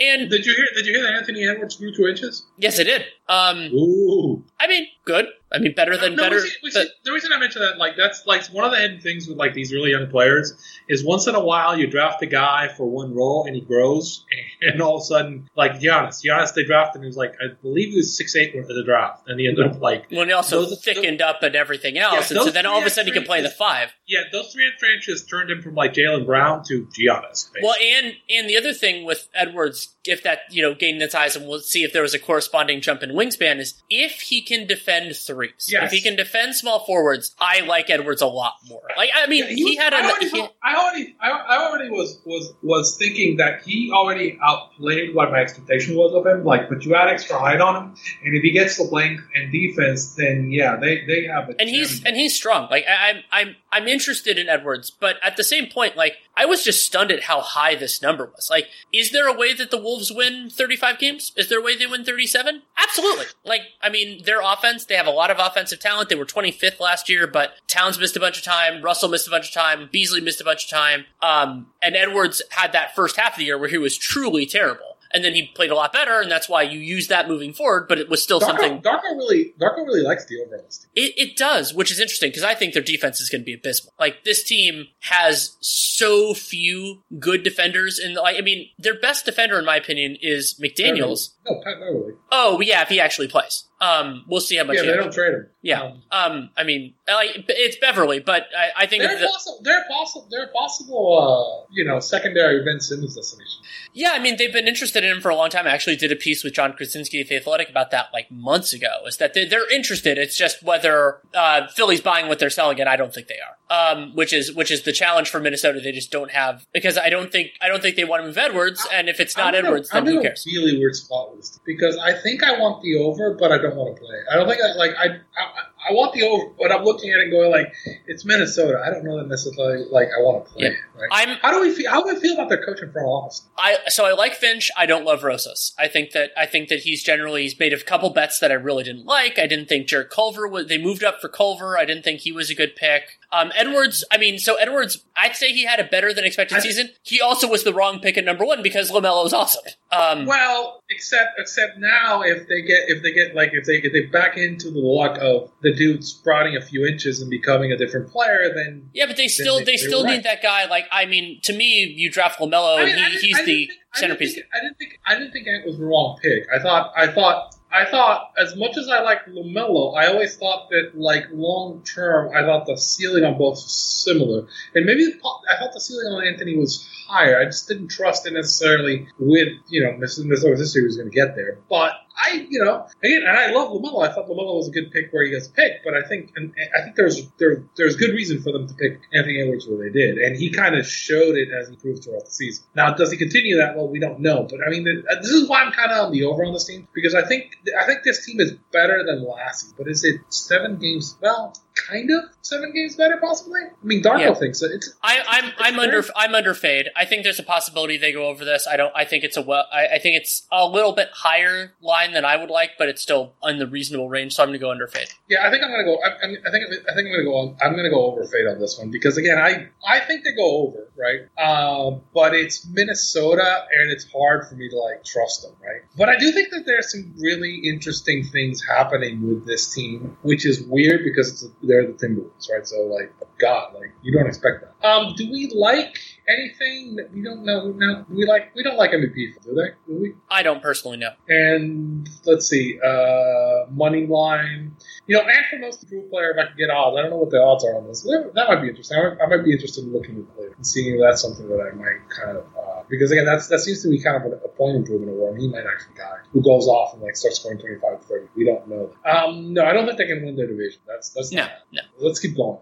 [0.00, 0.66] And Did you hear?
[0.74, 2.44] Did you hear that Anthony Edwards grew two inches?
[2.56, 3.04] yes, I did.
[3.28, 4.44] Um, Ooh.
[4.60, 5.26] I mean, good.
[5.50, 6.40] I mean, better than No, better.
[6.40, 8.76] see- we but- see- the reason I mention that, like, that's like one of the
[8.76, 10.52] hidden things with like these really young players
[10.90, 14.26] is once in a while you draft a guy for one role and he grows,
[14.60, 17.54] and all of a sudden, like Giannis, Giannis they drafted and he was like, I
[17.62, 20.34] believe he was six eight at the draft, and he ended up like, when he
[20.34, 23.10] also Those- thickened up and everything else, Yeah, and so then all of a sudden
[23.10, 23.94] he can play the five.
[24.06, 27.50] yeah, those three inches turned him from like Jaylen Brown to Giannis.
[27.54, 27.60] Basically.
[27.62, 31.36] Well, and and the other thing with Edwards, if that you know gained its eyes,
[31.36, 34.66] and we'll see if there was a corresponding jump in wingspan, is if he can
[34.66, 35.68] defend threes.
[35.68, 35.84] Yes.
[35.84, 38.82] If he can defend small forwards, I like Edwards a lot more.
[38.96, 41.90] Like I mean, Yeah, he, was- had I already, he, I already, I, I already
[41.90, 46.44] was was was thinking that he already outplayed what my expectation was of him.
[46.44, 49.52] Like, but you add extra height on him, and if he gets the length and
[49.52, 52.68] defense, then yeah, they they have a and he's and he's strong.
[52.70, 56.44] Like I, I'm I'm I'm interested in Edwards, but at the same point, like I
[56.44, 58.48] was just stunned at how high this number was.
[58.48, 61.32] Like, is there a way that the Wolves win 35 games?
[61.36, 62.62] Is there a way they win 37?
[62.80, 63.24] Absolutely.
[63.44, 66.10] Like, I mean, their offense, they have a lot of offensive talent.
[66.10, 68.82] They were 25th last year, but Towns missed a bunch of time.
[68.82, 69.88] Russell missed a bunch of time.
[69.90, 71.06] Beasley missed a bunch of time.
[71.20, 74.97] Um, and Edwards had that first half of the year where he was truly terrible.
[75.12, 77.88] And then he played a lot better, and that's why you use that moving forward,
[77.88, 78.82] but it was still Darko, something.
[78.82, 80.60] Darko really, Darko really likes the over on.
[80.94, 83.54] It, it does, which is interesting because I think their defense is going to be
[83.54, 83.94] abysmal.
[83.98, 89.58] Like this team has so few good defenders, and like I mean, their best defender,
[89.58, 91.34] in my opinion, is McDaniel's.
[91.48, 92.14] No, Pat Beverley.
[92.30, 93.64] Oh yeah, if he actually plays.
[93.80, 94.74] Um, we'll see how much.
[94.76, 95.46] Yeah, he they don't trade him.
[95.62, 95.82] yeah.
[95.82, 99.60] Um, Um, I mean, like it's Beverly, but I, I think they're the, possible.
[99.62, 100.28] They're possible.
[100.30, 101.64] They're possible.
[101.64, 103.62] Uh, you know, secondary Ben Simmons destination.
[103.94, 105.66] Yeah, I mean, they've been interested in him for a long time.
[105.66, 108.72] I actually did a piece with Jon Krawczynski at The Athletic about that like months
[108.72, 108.88] ago.
[109.06, 110.18] Is that they're, they're interested.
[110.18, 113.56] It's just whether uh, Philly's buying what they're selling, and I don't think they are.
[113.70, 115.78] Um, which is which is the challenge for Minnesota.
[115.80, 118.38] They just don't have because I don't think I don't think they want to move
[118.38, 120.44] Edwards, and if it's not I'm in a- Edwards, then I'm who a cares?
[120.46, 123.96] really weird spot team because I think I want the over, but I don't want
[123.96, 124.16] to play.
[124.30, 125.06] I don't think I like I.
[125.36, 125.46] I
[125.88, 127.72] I want the over, but I'm looking at it going like
[128.06, 128.82] it's Minnesota.
[128.84, 130.64] I don't know that necessarily like I want to play.
[130.64, 130.70] Yeah.
[131.00, 131.08] Right?
[131.10, 131.90] I'm How do we feel?
[131.90, 133.42] How do we feel about their coach in front office?
[133.56, 134.70] I so I like Finch.
[134.76, 135.74] I don't love Rosas.
[135.78, 138.54] I think that I think that he's generally he's made a couple bets that I
[138.54, 139.38] really didn't like.
[139.38, 140.66] I didn't think Jarrett Culver was.
[140.66, 141.78] They moved up for Culver.
[141.78, 143.17] I didn't think he was a good pick.
[143.30, 146.60] Um, Edwards, I mean, so Edwards, I'd say he had a better than expected I-
[146.60, 146.90] season.
[147.02, 149.62] He also was the wrong pick at number one because Lamelo is awesome.
[149.92, 153.92] Um, Well, except except now if they get if they get like if they if
[153.92, 157.76] they back into the luck of the dude sprouting a few inches and becoming a
[157.76, 160.24] different player, then yeah, but they still they- they, still need right.
[160.24, 160.64] that guy.
[160.66, 163.70] Like, I mean, to me, you draft Lamelo, I mean, and he, he's the think-
[163.94, 164.34] I didn't centerpiece.
[164.34, 166.44] think- I didn't think I didn't think Ant was the wrong pick.
[166.54, 170.70] I thought I thought I thought as much as I like Lamelo, I always thought
[170.70, 175.58] that like long term, I thought the ceiling on both was similar, and maybe I
[175.58, 177.38] thought the ceiling on Anthony was higher.
[177.38, 181.34] I just didn't trust it necessarily with you know Minnesota's history was going to get
[181.36, 181.92] there, but.
[182.18, 184.06] I, you know, again, and I love Lamelo.
[184.06, 186.52] I thought Lamelo was a good pick where he gets picked, but I think, and
[186.76, 189.90] I think there's there there's good reason for them to pick Anthony Edwards where they
[189.90, 192.64] did, and he kind of showed it as he proved throughout the season.
[192.74, 193.76] Now, does he continue that?
[193.76, 196.24] Well, we don't know, but I mean, this is why I'm kind of on the
[196.24, 199.60] over on this team because I think I think this team is better than last
[199.60, 201.16] season, but is it seven games?
[201.20, 201.54] Well,
[201.88, 203.60] kind of seven games better, possibly.
[203.62, 204.34] I mean, Darko Yeah.
[204.34, 204.70] thinks it.
[204.72, 206.88] It's I, I'm it's I'm very- under I'm under fade.
[206.96, 208.66] I think there's a possibility they go over this.
[208.66, 208.92] I don't.
[208.94, 209.64] I think it's a well.
[209.72, 213.02] I, I think it's a little bit higher line than I would like, but it's
[213.02, 214.34] still in the reasonable range.
[214.34, 215.08] So I'm going to go under fade.
[215.28, 215.98] Yeah, I think I'm gonna go.
[216.04, 217.56] I, I, think I think I'm gonna go.
[217.62, 220.68] I'm gonna go over fade on this one because again, I I think they go
[220.68, 221.22] over, right?
[221.42, 225.82] Um, but it's Minnesota, and it's hard for me to like trust them, right?
[225.96, 230.44] But I do think that there's some really interesting things happening with this team, which
[230.46, 232.66] is weird because it's they're the Timberwolves, right?
[232.66, 234.86] So like, God, like you don't expect that.
[234.86, 237.72] Um, do we like anything that we don't know?
[237.76, 239.14] No, we like we don't like MVP,
[239.44, 239.70] do they?
[239.92, 240.14] Do we?
[240.30, 241.10] I don't personally know.
[241.28, 244.76] And let's see, uh, money line.
[245.06, 247.16] You know, and for most improved player, if I could get odds, I don't know
[247.18, 248.02] what the odds are on this.
[248.02, 248.98] That might be interesting.
[248.98, 251.48] I might, I might be interested in looking at later and seeing if that's something
[251.48, 254.32] that I might kind of uh, because again, that's that seems to be kind of
[254.32, 255.34] a, point improvement award.
[255.34, 258.26] And he might actually die who goes off and like starts scoring 25 30.
[258.34, 258.90] We don't know.
[259.04, 260.80] Um, no, I don't think they can win their division.
[260.86, 261.50] That's that's No, not.
[261.72, 261.80] no.
[261.98, 262.58] Let's keep going.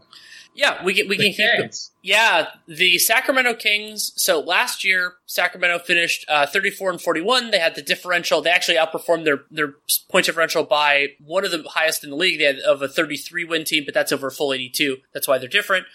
[0.57, 1.71] Yeah, we can we can keep.
[2.03, 4.13] Yeah, the Sacramento Kings.
[4.17, 7.51] So last year, Sacramento finished uh, 34 and 41.
[7.51, 8.41] They had the differential.
[8.41, 9.75] They actually outperformed their their
[10.09, 12.39] point differential by one of the highest in the league.
[12.39, 14.99] They had of a 33 win team, but that's over a full 82.
[15.13, 15.87] That's why they're different.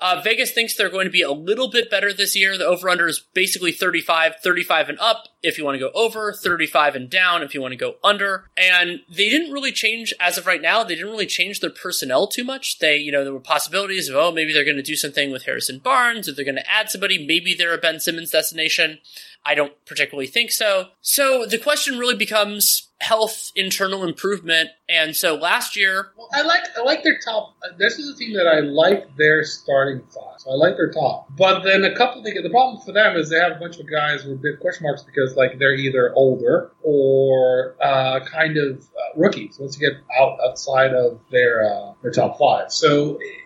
[0.00, 2.56] Uh, Vegas thinks they're going to be a little bit better this year.
[2.56, 6.32] The over under is basically 35, 35 and up if you want to go over,
[6.32, 8.50] 35 and down if you want to go under.
[8.56, 10.84] And they didn't really change as of right now.
[10.84, 12.78] They didn't really change their personnel too much.
[12.78, 15.44] They, you know, there were possibilities of, oh, maybe they're going to do something with
[15.44, 17.24] Harrison Barnes or they're going to add somebody.
[17.24, 18.98] Maybe they're a Ben Simmons destination.
[19.44, 20.88] I don't particularly think so.
[21.00, 24.70] So the question really becomes health, internal improvement.
[24.88, 27.56] And so last year, Well, I like I like their top.
[27.78, 30.38] This is a team that I like their starting five.
[30.38, 31.28] So I like their top.
[31.36, 32.40] But then a couple things.
[32.42, 35.02] The problem for them is they have a bunch of guys with big question marks
[35.02, 40.38] because like they're either older or uh, kind of uh, rookies once you get out
[40.46, 42.72] outside of their uh, their top five.
[42.72, 43.18] So.
[43.20, 43.36] It,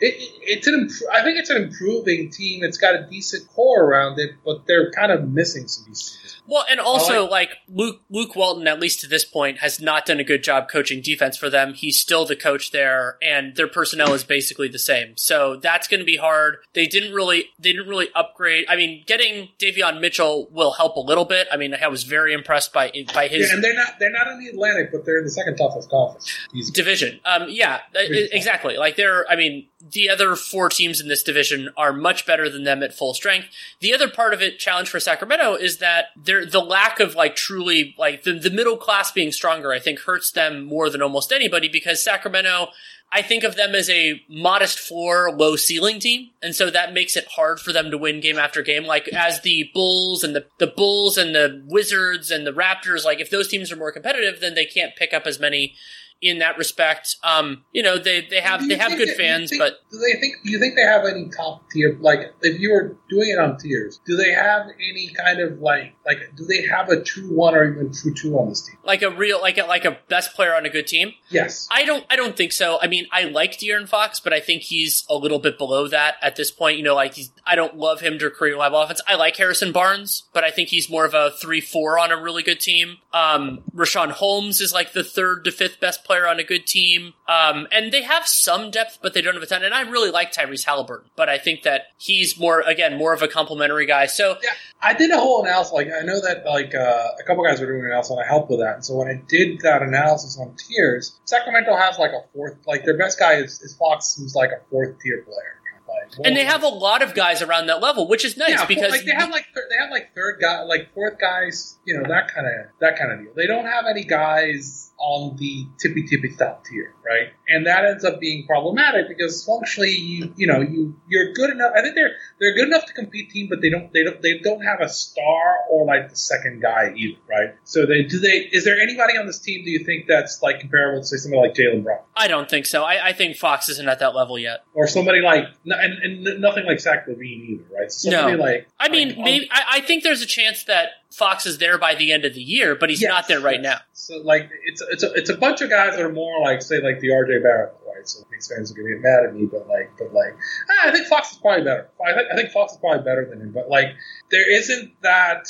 [0.00, 0.90] it, it's an.
[1.12, 2.64] I think it's an improving team.
[2.64, 6.42] It's got a decent core around it, but they're kind of missing some pieces.
[6.46, 10.06] Well, and also I like Luke Luke Walton, at least to this point, has not
[10.06, 11.74] done a good job coaching defense for them.
[11.74, 15.14] He's still the coach there, and their personnel is basically the same.
[15.16, 16.58] So that's going to be hard.
[16.74, 18.66] They didn't really they didn't really upgrade.
[18.68, 21.48] I mean, getting Davion Mitchell will help a little bit.
[21.50, 23.98] I mean, I was very impressed by by his Yeah, and they're not.
[23.98, 26.30] They're not in the Atlantic, but they're in the second toughest conference.
[26.54, 26.72] Easy.
[26.72, 27.20] division.
[27.24, 28.00] Um, yeah, uh,
[28.32, 28.76] exactly.
[28.76, 32.64] Like they're, I mean, the other four teams in this division are much better than
[32.64, 33.48] them at full strength.
[33.80, 37.36] The other part of it, challenge for Sacramento, is that they're the lack of like
[37.36, 39.72] truly like the, the middle class being stronger.
[39.72, 42.68] I think hurts them more than almost anybody because Sacramento.
[43.12, 47.16] I think of them as a modest floor, low ceiling team, and so that makes
[47.16, 48.84] it hard for them to win game after game.
[48.84, 53.20] Like as the Bulls and the the Bulls and the Wizards and the Raptors, like
[53.20, 55.76] if those teams are more competitive, then they can't pick up as many
[56.20, 57.16] in that respect.
[57.22, 60.18] Um, you know, they they have they have good that- fans, think- but do they
[60.20, 60.34] think?
[60.44, 61.96] Do you think they have any top tier?
[62.00, 65.94] Like, if you were doing it on tiers, do they have any kind of like
[66.06, 66.18] like?
[66.36, 68.76] Do they have a two one or even true two on this team?
[68.84, 71.12] like a real like a like a best player on a good team.
[71.30, 71.68] Yes.
[71.70, 72.78] I don't I don't think so.
[72.80, 76.16] I mean, I like De'Aaron Fox, but I think he's a little bit below that
[76.22, 76.78] at this point.
[76.78, 79.00] You know, like he's I don't love him to create reliable offense.
[79.06, 82.20] I like Harrison Barnes, but I think he's more of a three four on a
[82.20, 82.96] really good team.
[83.12, 87.14] Um, Richaun Holmes is like the third to fifth best player on a good team.
[87.28, 89.64] Um, and they have some depth, but they don't have a ton.
[89.64, 93.22] And I really like Tyrese Halliburton, but I think that he's more again more of
[93.22, 94.06] a complimentary guy.
[94.06, 94.50] So Yeah,
[94.82, 95.72] I did a whole analysis.
[95.72, 98.26] Like, I know that like uh, a couple guys were doing an analysis, and I
[98.26, 98.76] helped with that.
[98.76, 102.58] And so when I did that analysis on tiers, Sacramento has like a fourth.
[102.66, 105.60] Like their best guy is, is Fox, who's like a fourth tier player.
[105.86, 108.66] Like, and they have a lot of guys around that level, which is nice yeah,
[108.66, 112.08] because like they have like they have like third guy, like fourth guys, you know
[112.08, 113.32] that kind of that kind of deal.
[113.34, 117.28] They don't have any guys on the tippy tippy top tier, right?
[117.46, 121.72] And that ends up being problematic because functionally, you you know you you're good enough.
[121.76, 124.38] I think they're they're good enough to compete team, but they don't they don't they
[124.38, 127.54] don't have a star or like the second guy either, right?
[127.64, 130.60] So they do they is there anybody on this team do you think that's like
[130.60, 132.82] comparable to say somebody like Jaylen Brown I don't think so.
[132.82, 134.64] I, I think Fox isn't at that level yet.
[134.72, 137.92] or somebody like and, and nothing like Zach LaVine either, right?
[137.92, 138.42] So somebody No.
[138.42, 141.58] like I mean, like, on- maybe I, I think there's a chance that Fox is
[141.58, 143.62] there by the end of the year, but he's Yes, not there right yes.
[143.62, 143.78] now.
[143.92, 146.80] So like it's it's a, it's a bunch of guys that are more like say
[146.82, 148.06] like the RJ Barrett, right?
[148.08, 150.34] So Knicks fans are gonna get mad at me, but like but like
[150.70, 151.88] ah, I think Fox is probably better.
[152.04, 153.94] I think, I think Fox is probably better than him, but like
[154.30, 155.46] there isn't that.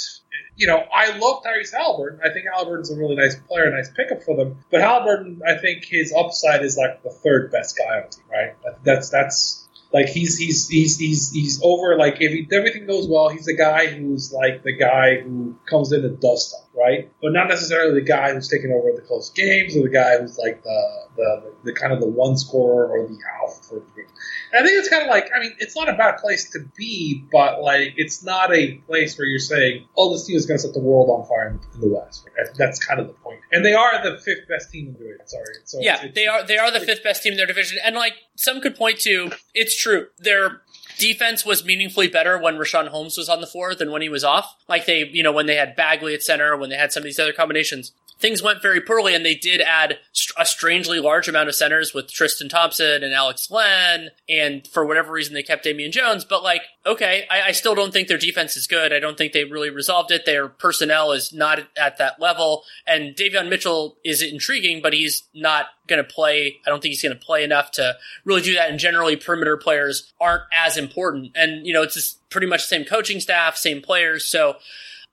[0.56, 2.20] You know, I love Tyrese Halliburton.
[2.24, 4.58] I think Halliburton's a really nice player, a nice pickup for them.
[4.70, 8.24] But Halliburton, I think his upside is like the third best guy on the team,
[8.30, 8.54] right?
[8.84, 9.63] That's that's
[9.94, 11.96] like he's he's he's he's he's over.
[11.96, 15.92] Like if he, everything goes well, he's the guy who's like the guy who comes
[15.92, 17.10] in and does stuff, right?
[17.22, 20.38] But not necessarily the guy who's taking over the close games or the guy who's
[20.38, 24.08] like the the, the kind of the one scorer or the alpha for the group.
[24.52, 26.58] And I think it's kind of like I mean, it's not a bad place to
[26.76, 30.58] be, but like it's not a place where you're saying, "Oh, this team is going
[30.58, 32.48] to set the world on fire in, in the West." Right?
[32.56, 33.40] That's kind of the point.
[33.52, 35.26] And they are the fifth best team in the division.
[35.26, 37.78] Sorry, so Yeah, it's- they are they are the fifth best team in their division,
[37.84, 40.08] and like some could point to, it's true.
[40.18, 40.62] Their
[40.98, 44.24] defense was meaningfully better when Richaun Holmes was on the floor than when he was
[44.24, 44.56] off.
[44.68, 47.04] Like they, you know, when they had Bagley at center, when they had some of
[47.04, 47.92] these other combinations,
[48.24, 49.98] things went very poorly, and they did add
[50.38, 55.12] a strangely large amount of centers with Tristan Thompson and Alex Len, and for whatever
[55.12, 56.24] reason they kept Damian Jones.
[56.24, 58.94] But like, okay, I, I still don't think their defense is good.
[58.94, 60.24] I don't think they really resolved it.
[60.24, 65.66] Their personnel is not at that level, and Davion Mitchell is intriguing, but he's not
[65.86, 66.56] going to play.
[66.66, 67.94] I don't think he's going to play enough to
[68.24, 68.70] really do that.
[68.70, 71.32] And generally, perimeter players aren't as important.
[71.34, 74.56] And you know, it's just pretty much the same coaching staff, same players, so.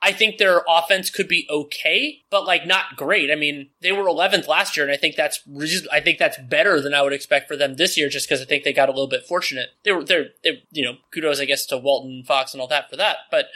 [0.04, 3.30] I think their offense could be okay, but like not great.
[3.30, 5.42] I mean, they were 11th last year, and I think that's
[5.92, 8.46] I think that's better than I would expect for them this year, just because I
[8.46, 9.70] think they got a little bit fortunate.
[9.84, 12.90] They were they're, they you know kudos I guess to Walton Fox and all that
[12.90, 13.48] for that, but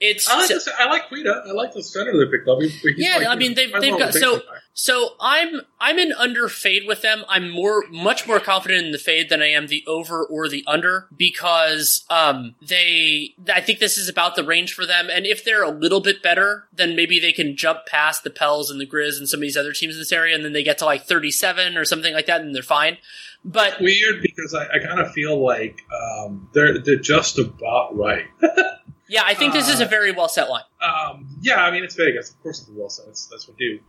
[0.00, 1.44] it's I like this, I like Queta.
[1.48, 2.58] I like the center they picked up.
[2.96, 4.40] Yeah, like- I mean they've they've got so
[4.74, 7.24] so I'm I'm in under fade with them.
[7.28, 10.62] I'm more much more confident in the fade than I am the over or the
[10.66, 15.08] under because um they I think this is about the range for them.
[15.10, 18.70] And if they're a little bit better, then maybe they can jump past the Pels
[18.70, 20.62] and the Grizz and some of these other teams in this area, and then they
[20.62, 22.98] get to like 37 or something like that, and they're fine.
[23.46, 28.26] But weird because I, I kind of feel like um, they're they're just about right.
[29.08, 30.62] yeah, I think this is a Uh, very well set line.
[30.80, 33.06] um, yeah, I mean it's Vegas, of course it's well set.
[33.06, 33.80] That's that's what we do.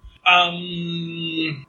[0.62, 1.66] Um,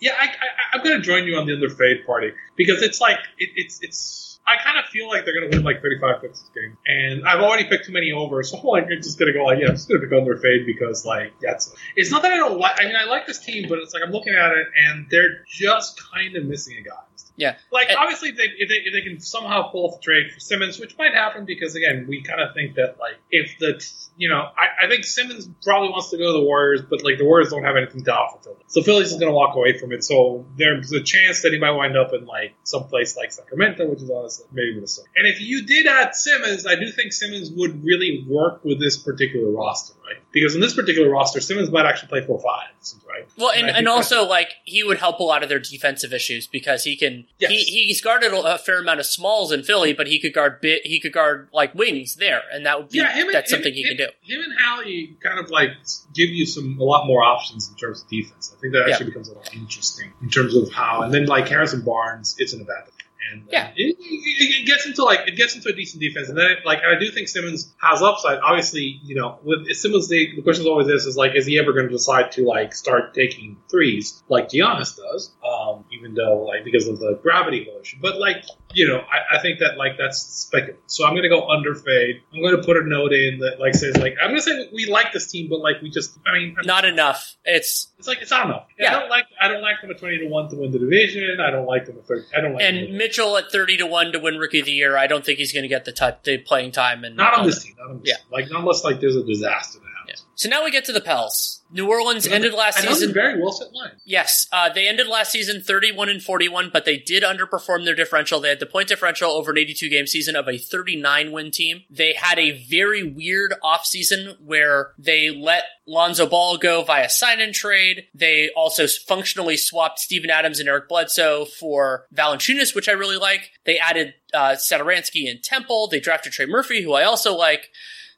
[0.00, 0.28] yeah, I, I,
[0.76, 3.78] I'm going to join you on the under fade party because it's like it, it's
[3.82, 4.28] it's.
[4.44, 7.24] I kind of feel like they're going to win like 35 picks this game, and
[7.26, 9.60] I've already picked too many overs, so I'm like I'm just going to go like
[9.60, 12.32] yeah, I'm just going to pick under fade because like yeah, it's, it's not that
[12.32, 12.80] I don't like.
[12.80, 15.44] I mean, I like this team, but it's like I'm looking at it and they're
[15.46, 17.02] just kind of missing a guy.
[17.36, 17.56] Yeah.
[17.70, 20.32] Like And- obviously, if they, if they if they can somehow pull off the trade
[20.32, 23.82] for Simmons, which might happen because again, we kind of think that like if the
[24.16, 27.18] you know I, I think Simmons probably wants to go to the Warriors, but like
[27.18, 29.78] the Warriors don't have anything to offer Philly, so Philly's is going to walk away
[29.78, 30.04] from it.
[30.04, 33.88] So there's a chance that he might wind up in like some place like Sacramento,
[33.88, 35.08] which is honestly maybe Minnesota.
[35.16, 38.96] And if you did add Simmons, I do think Simmons would really work with this
[38.98, 39.94] particular roster,
[40.32, 42.68] Because in this particular roster, Simmons might actually play four five,
[43.08, 43.26] right?
[43.36, 46.46] Well, and, I and also like he would help a lot of their defensive issues
[46.46, 47.50] because he can Yes.
[47.50, 50.86] he he's guarded a fair amount of smalls in Philly, but he could guard bit
[50.86, 53.72] he could guard like wings there, and that would be Yeah, him and, that's something
[53.72, 54.08] he can do.
[54.22, 55.70] Him and Hallie kind of like
[56.14, 58.54] give you some a lot more options in terms of defense.
[58.56, 58.94] I think that Yeah.
[58.94, 61.02] actually becomes a lot interesting in terms of how.
[61.02, 62.92] And then like Harrison Barnes, it's an bad thing.
[63.32, 63.70] And uh, Yeah.
[63.76, 66.80] it, it, gets into like it gets into a decent defense, and then it, like
[66.80, 68.38] I do think Simmons has upside.
[68.40, 71.58] Obviously, you know, with Simmons, the, the question is always this: is like, is he
[71.58, 75.32] ever going to decide to like start taking threes like Giannis does?
[75.46, 78.44] Um, even though like because of the gravity issue, but like
[78.74, 80.80] you know, I, I think that like that's speculative.
[80.86, 82.20] So I'm going to go under fade.
[82.32, 84.68] I'm going to put a note in that like says like I'm going to say
[84.72, 87.36] we like this team, but like we just I mean I'm, Not enough.
[87.44, 88.66] It's it's like it's not enough.
[88.78, 88.96] Yeah.
[88.96, 91.40] I don't like I don't like them at twenty to one to win the division.
[91.40, 92.26] I don't like them at thirty.
[92.36, 94.96] I don't like and Mitchell at thirty to one to win Rookie of the Year.
[94.96, 97.46] I don't think he's going to get the touch, the playing time, and not on
[97.46, 97.74] this team.
[97.78, 98.16] Not on this Yeah.
[98.16, 98.24] team.
[98.30, 100.14] Like not unless like there's a disaster that Yeah.
[100.34, 101.62] So now we get to the Pels.
[101.70, 103.12] New Orleans ended last season.
[103.14, 103.92] very well set line.
[104.04, 108.40] Yes, uh, they ended last season 31 and 41, but they did underperform their differential.
[108.40, 111.82] They had the point differential over an 82 game season of a 39 win team.
[111.88, 117.54] They had a very weird offseason where they let Lonzo Ball go via sign and
[117.54, 118.04] trade.
[118.14, 123.50] They also functionally swapped Steven Adams and Eric Bledsoe for Valanciunas, which I really like.
[123.64, 125.88] They added uh, Satoransky and Temple.
[125.88, 127.70] They drafted Trey Murphy, who I also like.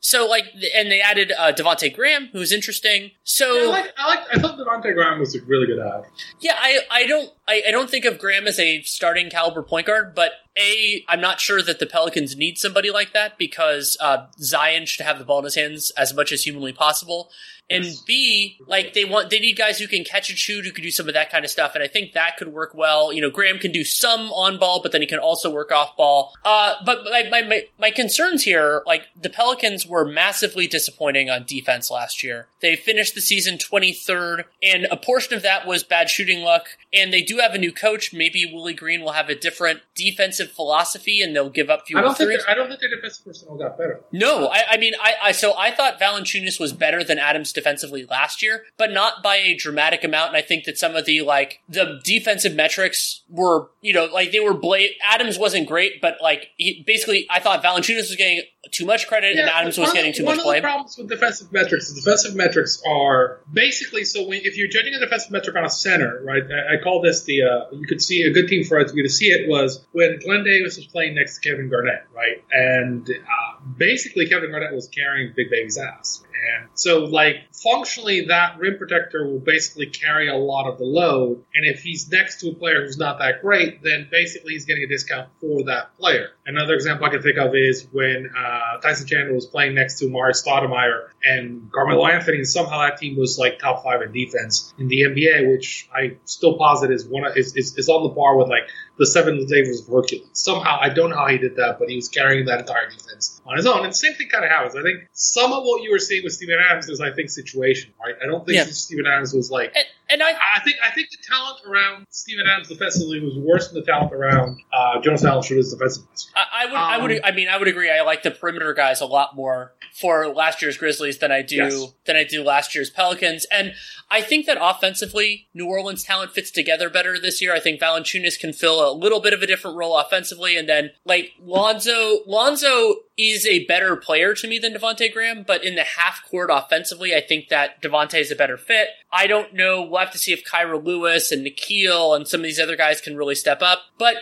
[0.04, 0.44] So like,
[0.76, 3.12] and they added uh, Devonte Graham, who's interesting.
[3.22, 6.04] So I like, I like, I thought Devonte Graham was a really good ad.
[6.40, 9.86] Yeah, I, I don't I, I don't think of Graham as a starting caliber point
[9.86, 14.26] guard, but a I'm not sure that the Pelicans need somebody like that because uh,
[14.38, 17.30] Zion should have the ball in his hands as much as humanly possible.
[17.70, 20.84] And B, like they want, they need guys who can catch and shoot, who can
[20.84, 21.74] do some of that kind of stuff.
[21.74, 23.12] And I think that could work well.
[23.12, 25.96] You know, Graham can do some on ball, but then he can also work off
[25.96, 26.34] ball.
[26.44, 31.44] Uh, but my, my, my, my concerns here, like the Pelicans were massively disappointing on
[31.44, 32.48] defense last year.
[32.60, 36.66] They finished the season 23rd, and a portion of that was bad shooting luck.
[36.92, 38.12] And they do have a new coach.
[38.12, 42.02] Maybe Willie Green will have a different defensive philosophy, and they'll give up fewer I
[42.02, 44.00] don't think I don't think their defensive personnel got better.
[44.12, 48.04] No, I, I mean, I, I so I thought Valanciunas was better than Adams defensively
[48.04, 50.28] last year, but not by a dramatic amount.
[50.28, 54.32] And I think that some of the like the defensive metrics were, you know, like
[54.32, 58.42] they were bla Adams wasn't great, but like he, basically, I thought Valanciunas was getting
[58.70, 61.08] too much credit and Adams was one getting too one much of the problems with
[61.08, 65.56] defensive metrics is defensive metrics are basically so when, if you're judging a defensive metric
[65.56, 66.42] on a center, right?
[66.50, 69.08] I, I call this the uh, you could see a good team for us to
[69.08, 72.42] see it was when Glen Davis was playing next to Kevin Garnett, right?
[72.52, 76.22] And uh, basically Kevin Garnett was carrying Big Baby's ass.
[76.58, 81.44] And so, like, functionally, that rim protector will basically carry a lot of the load.
[81.54, 84.82] And if he's next to a player who's not that great, then basically he's getting
[84.82, 86.30] a discount for that player.
[86.46, 90.10] Another example I can think of is when uh, Tyson Chandler was playing next to
[90.10, 94.74] Marius Stoudemire and Carmelo Anthony, and somehow that team was like top five in defense
[94.78, 98.10] in the NBA, which I still posit is one of, is, is, is on the
[98.10, 100.28] bar with like the seven Davis of Hercules.
[100.32, 103.33] Somehow, I don't know how he did that, but he was carrying that entire defense
[103.46, 103.84] on his own.
[103.84, 104.74] And the same thing kind of happens.
[104.76, 107.92] I think some of what you were seeing with Steven Adams is, I think, situation,
[108.04, 108.14] right?
[108.22, 108.64] I don't think Yeah.
[108.64, 109.72] Steven Adams was like.
[109.76, 113.68] And, and I, I think I think the talent around Steven Adams defensively was worse
[113.70, 116.08] than the talent around uh, Jonas Valanciunas defensively.
[116.36, 117.90] I, I would, I would, Um, I mean, I would agree.
[117.90, 121.56] I like the perimeter guys a lot more for last year's Grizzlies than I do
[121.56, 121.86] Yes.
[122.06, 123.46] than I do last year's Pelicans.
[123.50, 123.72] And
[124.10, 127.54] I think that offensively, New Orleans talent fits together better this year.
[127.54, 130.90] I think Valanciunas can fill a little bit of a different role offensively, and then
[131.06, 135.82] like Lonzo, Lonzo is a better player to me than Devonte Graham, but in the
[135.82, 138.88] half court offensively, I think that Devonte is a better fit.
[139.12, 139.82] I don't know.
[139.82, 143.00] We'll have to see if Kira Lewis and Nickeil and some of these other guys
[143.00, 144.16] can really step up, but.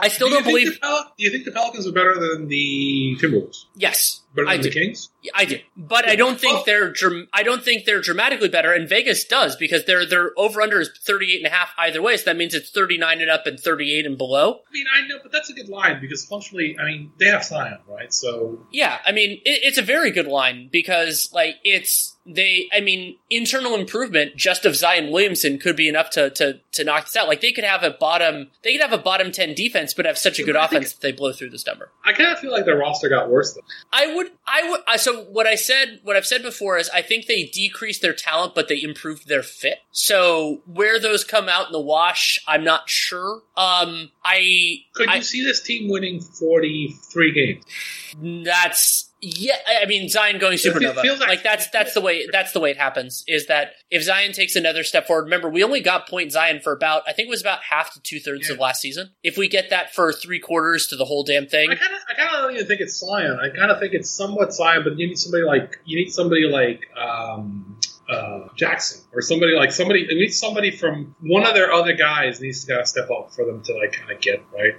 [0.00, 0.78] I still do don't believe.
[0.80, 3.64] Pel- do you think the Pelicans are better than the Timberwolves?
[3.74, 4.68] Yes, Better I than do.
[4.70, 5.08] the Kings?
[5.34, 6.90] I do, but I don't think Well- they're.
[6.92, 10.80] Dram- I don't think they're dramatically better, and Vegas does because their their over under
[10.80, 12.16] is 38 and a half either way.
[12.18, 14.60] So that means it's 39 and up and 38 and below.
[14.68, 17.42] I mean, I know, but that's a good line because functionally, I mean, they have
[17.44, 18.12] Zion, right?
[18.12, 22.68] So Yeah, I mean it, it's a very good line because like it's they.
[22.72, 27.06] I mean internal improvement just of Zion Williamson could be enough to to to knock
[27.06, 27.26] this out.
[27.28, 28.50] Like they could have a bottom.
[28.62, 31.00] They could have a bottom 10 defense, but have such a good I offense that
[31.00, 31.90] they blow through this number.
[32.04, 33.62] I kind of feel like their roster got worse though.
[33.92, 35.00] I would, I would.
[35.00, 38.54] So what I said, what I've said before is, I think they decreased their talent,
[38.54, 39.78] but they improved their fit.
[39.92, 43.42] So where those come out in the wash, I'm not sure.
[43.56, 48.44] Um, I, Could I you see this team winning forty three games?
[48.44, 49.56] that's yeah.
[49.82, 52.70] I mean, Zion going supernova, feels like- like that's that's the way that's the way
[52.70, 53.24] it happens.
[53.26, 55.24] Is that if Zion takes another step forward?
[55.24, 58.00] Remember, we only got point Zion for about, I think it was about half to
[58.00, 58.54] two thirds Yeah.
[58.54, 59.10] of last season.
[59.22, 62.00] If we get that for three quarters to the whole damn thing, I kind of,
[62.08, 63.38] I kind of don't even think it's Zion.
[63.40, 66.42] I kind of think it's somewhat Zion, but you need somebody like you need somebody
[66.44, 67.77] like um,
[68.08, 70.06] uh, Jackson or somebody like somebody.
[70.08, 73.32] You need somebody from one of their other guys needs to kind of step up
[73.32, 74.74] for them to like kind of get right.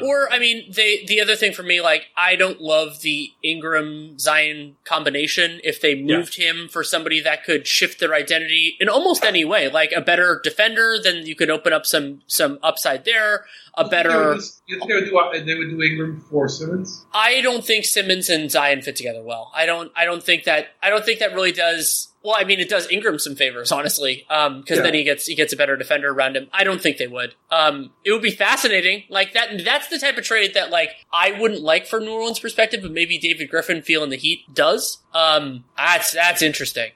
[0.00, 4.18] Or I mean, they the other thing for me, like I don't love the Ingram
[4.18, 5.60] Zion combination.
[5.64, 9.68] If they moved him for somebody that could shift their identity in almost any way,
[9.68, 13.44] like a better defender, then you could open up some some upside there.
[13.74, 14.34] A better.
[14.66, 15.44] You think they would do?
[15.44, 17.06] They would do Ingram for Simmons?
[17.12, 19.52] I don't think Simmons and Zion fit together well.
[19.54, 19.92] I don't.
[19.96, 20.68] I don't think that.
[20.82, 22.08] I don't think that really does.
[22.28, 24.82] Well, I mean, it does Ingram some favors, honestly, because Yeah.
[24.82, 26.48] then he gets he gets a better defender around him.
[26.52, 27.34] I don't think they would.
[27.50, 29.64] Um, it would be fascinating, like that.
[29.64, 32.92] That's the type of trade that like I wouldn't like from New Orleans' perspective, but
[32.92, 34.98] maybe David Griffin feeling the heat does.
[35.14, 36.90] Um, that's that's interesting.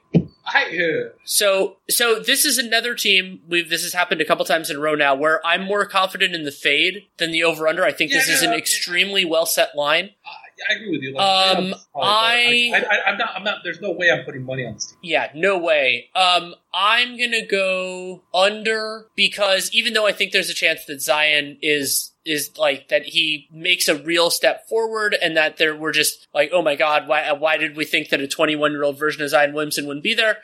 [0.45, 3.39] I uh, So, so this is another team.
[3.47, 6.35] We've this has happened a couple times in a row now, where I'm more confident
[6.35, 7.83] in the fade than the over under.
[7.83, 10.11] I think Yeah, this is no, an no, extremely well set line.
[10.69, 11.13] I agree with you.
[11.13, 13.29] Like, Um, I, I- I, am not.
[13.35, 13.57] I'm not.
[13.63, 14.97] There's no way I'm putting money on this team.
[15.01, 16.09] Yeah, no way.
[16.15, 21.57] Um, I'm gonna go under because even though I think there's a chance that Zion
[21.61, 26.27] is is like that he makes a real step forward and that there we're just
[26.33, 29.21] like, oh my god, why why did we think that a 21 year old version
[29.21, 30.37] of Zion Williamson wouldn't be there?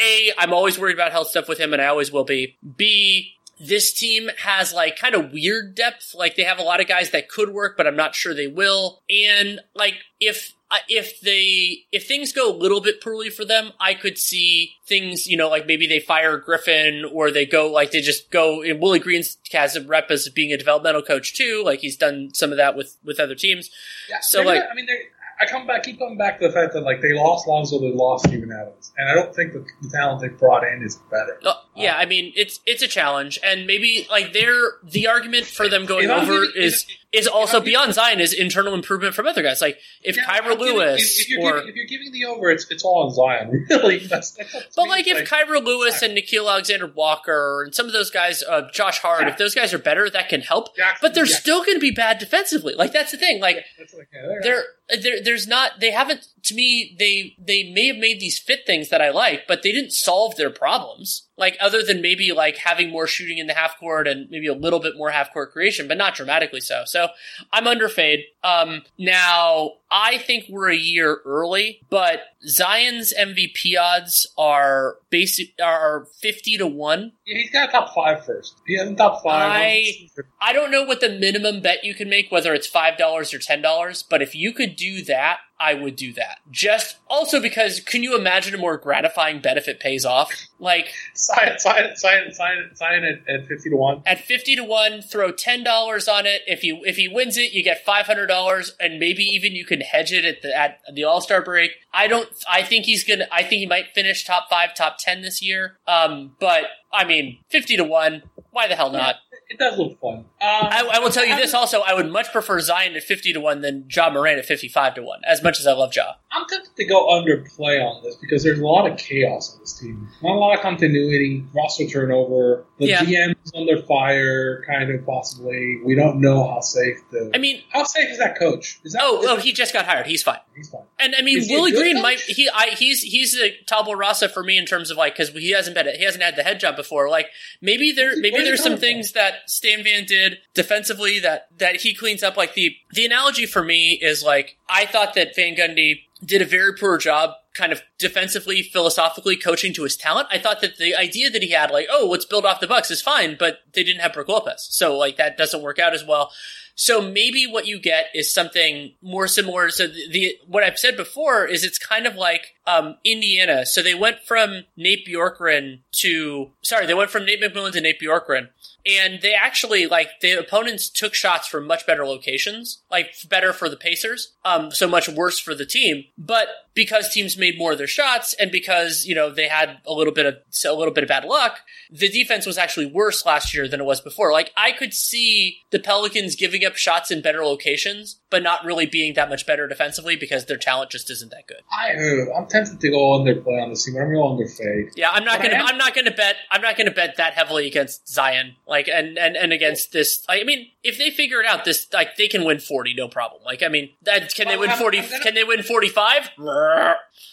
[0.00, 2.56] A, I'm always worried about health stuff with him, and I always will be.
[2.76, 3.34] B,
[3.64, 6.14] this team has like kind of weird depth.
[6.14, 8.46] Like they have a lot of guys that could work, but I'm not sure they
[8.48, 9.02] will.
[9.08, 10.54] And like if
[10.88, 15.26] if they if things go a little bit poorly for them, I could see things,
[15.26, 18.62] you know, like maybe they fire Griffin or they go like they just go.
[18.62, 21.62] And Willie Green's has a rep as being a developmental coach too.
[21.64, 23.70] Like he's done some of that with with other teams.
[24.08, 25.10] Yeah, So, like- gonna- I mean, they're-
[25.42, 27.92] I come back, keep coming back to the fact that like they lost Lonzo, they
[27.92, 31.38] lost Steven Adams, and I don't think the, the talent they brought in is better.
[31.44, 35.68] Uh, yeah, I mean it's it's a challenge, and maybe like they're the argument for
[35.68, 39.60] them going over is is also beyond Zion is internal improvement from other guys.
[39.60, 42.50] Like if Yeah, Kira Lewis if, if you're or giving, if you're giving the over,
[42.50, 43.66] it's it's all on Zion.
[43.72, 47.92] Really, that's, that's But like if Kira Lewis and Nickeil Alexander Walker and some of
[47.92, 49.30] those guys, uh, Josh Hart, Yeah.
[49.30, 50.74] if those guys are better, that can help.
[50.76, 52.74] Jackson, But they're still going to be bad defensively.
[52.74, 53.40] Like that's the thing.
[53.40, 54.64] Like That's like, yeah, they're- there,
[55.00, 55.80] there, there's not.
[55.80, 56.28] They haven't.
[56.44, 59.70] To me, they they may have made these fit things that I like, but they
[59.72, 61.28] didn't solve their problems.
[61.38, 64.52] Like other than maybe like having more shooting in the half court and maybe a
[64.54, 66.82] little bit more half court creation, but not dramatically so.
[66.84, 67.08] So
[67.52, 68.24] I'm under fade.
[68.44, 76.06] Um, now I think we're a year early, but Zion's MVP odds are basic are
[76.20, 77.12] fifty to one.
[77.26, 78.54] yeah, he's got a top five first.
[78.66, 79.50] He has top five.
[79.52, 80.08] I-
[80.40, 83.38] I don't know what the minimum bet you can make, whether it's five dollars or
[83.38, 86.38] ten dollars, but if you could do that, I would do that.
[86.50, 90.32] Just also because can you imagine a more gratifying bet if it pays off?
[90.58, 94.02] Like sign, sign, sign, sign, sign at, at fifty to one.
[94.04, 96.42] at fifty to one, throw ten dollars on it.
[96.48, 99.64] If you if he wins it, you get five hundred dollars, and maybe even you
[99.64, 101.72] can hedge it at the at the All Star break.
[101.94, 102.28] I don't.
[102.50, 103.26] I think he's gonna.
[103.30, 105.78] I think he might finish top five, top ten this year.
[105.86, 108.22] Um, but I mean, fifty to one.
[108.50, 109.16] Why the hell not?
[109.52, 110.14] It does look fun.
[110.14, 111.82] Um, I, I will tell you this also.
[111.82, 115.02] I would much prefer Zion at fifty to one than Ja Morant at fifty-five to
[115.02, 115.20] one.
[115.26, 118.58] As much as I love Ja, I'm tempted to go underplay on this because there's
[118.58, 120.08] a lot of chaos on this team.
[120.22, 122.64] Not a lot of continuity, roster turnover.
[122.78, 123.00] The Yeah.
[123.04, 125.78] GM is under fire, kind of possibly.
[125.84, 127.30] We don't know how safe the.
[127.34, 128.80] I mean, how safe is that coach?
[128.84, 129.02] Is that?
[129.04, 130.06] oh, is oh, he just got hired.
[130.06, 130.38] He's fine.
[130.56, 130.82] he's fine.
[130.98, 132.02] And I mean, Is Willie Green coach?
[132.02, 135.30] might he I, he's he's a tabula rasa for me in terms of like because
[135.30, 137.10] he hasn't been he hasn't had the head job before.
[137.10, 137.26] Like
[137.60, 138.80] maybe there maybe there's some coming from?
[138.80, 142.36] things that Stan Van did defensively that that he cleans up.
[142.36, 146.46] Like the the analogy for me is like I thought that Van Gundy did a
[146.46, 150.94] very poor job kind of defensively philosophically coaching to his talent i thought that the
[150.94, 153.84] idea that he had like oh let's build off the bucks is fine but they
[153.84, 156.30] didn't have Brook lopez so like that doesn't work out as well
[156.74, 159.70] so maybe what you get is something more similar.
[159.70, 163.66] So the, the what I've said before is it's kind of like um, Indiana.
[163.66, 168.00] So they went from Nate Bjorkgren to sorry, they went from Nate McMillan to Nate
[168.00, 168.48] Bjorkgren,
[168.86, 173.68] and they actually like the opponents took shots from much better locations, like better for
[173.68, 176.04] the Pacers, um, so much worse for the team.
[176.16, 179.92] But because teams made more of their shots, and because you know they had a
[179.92, 181.60] little bit of a little bit of bad luck,
[181.90, 184.32] the defense was actually worse last year than it was before.
[184.32, 188.86] Like I could see the Pelicans giving up shots in better locations, but not really
[188.86, 191.60] being that much better defensively because their talent just isn't that good.
[191.70, 191.90] I,
[192.36, 194.90] I'm tempted to go underplay on this team, but I'm going to underfade.
[194.96, 195.64] Yeah, I'm not But gonna.
[195.64, 196.36] I'm not gonna bet.
[196.50, 198.56] I'm not gonna bet that heavily against Zion.
[198.66, 200.24] Like, and and and against this.
[200.28, 203.42] I mean, if they figure it out, this like they can win 40, no problem.
[203.44, 204.98] Like, I mean, that can they win I'm- 40?
[204.98, 206.30] I'm gonna- can they win 45?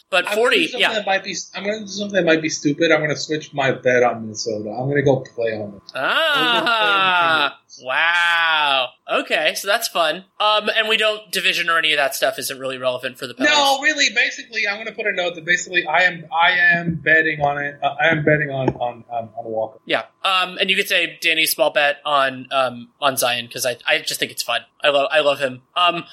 [0.10, 0.94] But I'm 40, gonna something yeah.
[0.94, 2.92] That might be, I'm going to do something that might be stupid.
[2.92, 4.72] I'm going to switch my bet on Minnesota.
[4.72, 5.82] I'm going to go play on it.
[5.94, 8.90] Ah, wow.
[9.12, 10.26] Okay, so that's fun.
[10.40, 13.36] Um, and we don't division or any of that stuff isn't really relevant for the
[13.36, 13.58] Pelicans.
[13.58, 14.08] No, really.
[14.16, 17.60] Basically, I'm going to put a note that basically I am I am betting on
[17.60, 17.80] it.
[17.82, 19.80] Uh, I am betting on on on, on Walker.
[19.86, 20.06] Yeah.
[20.24, 24.00] Um, and you could say Danny's small bet on um on Zion because I I
[24.00, 24.62] just think it's fun.
[24.84, 25.62] I love I love him.
[25.76, 26.06] Um,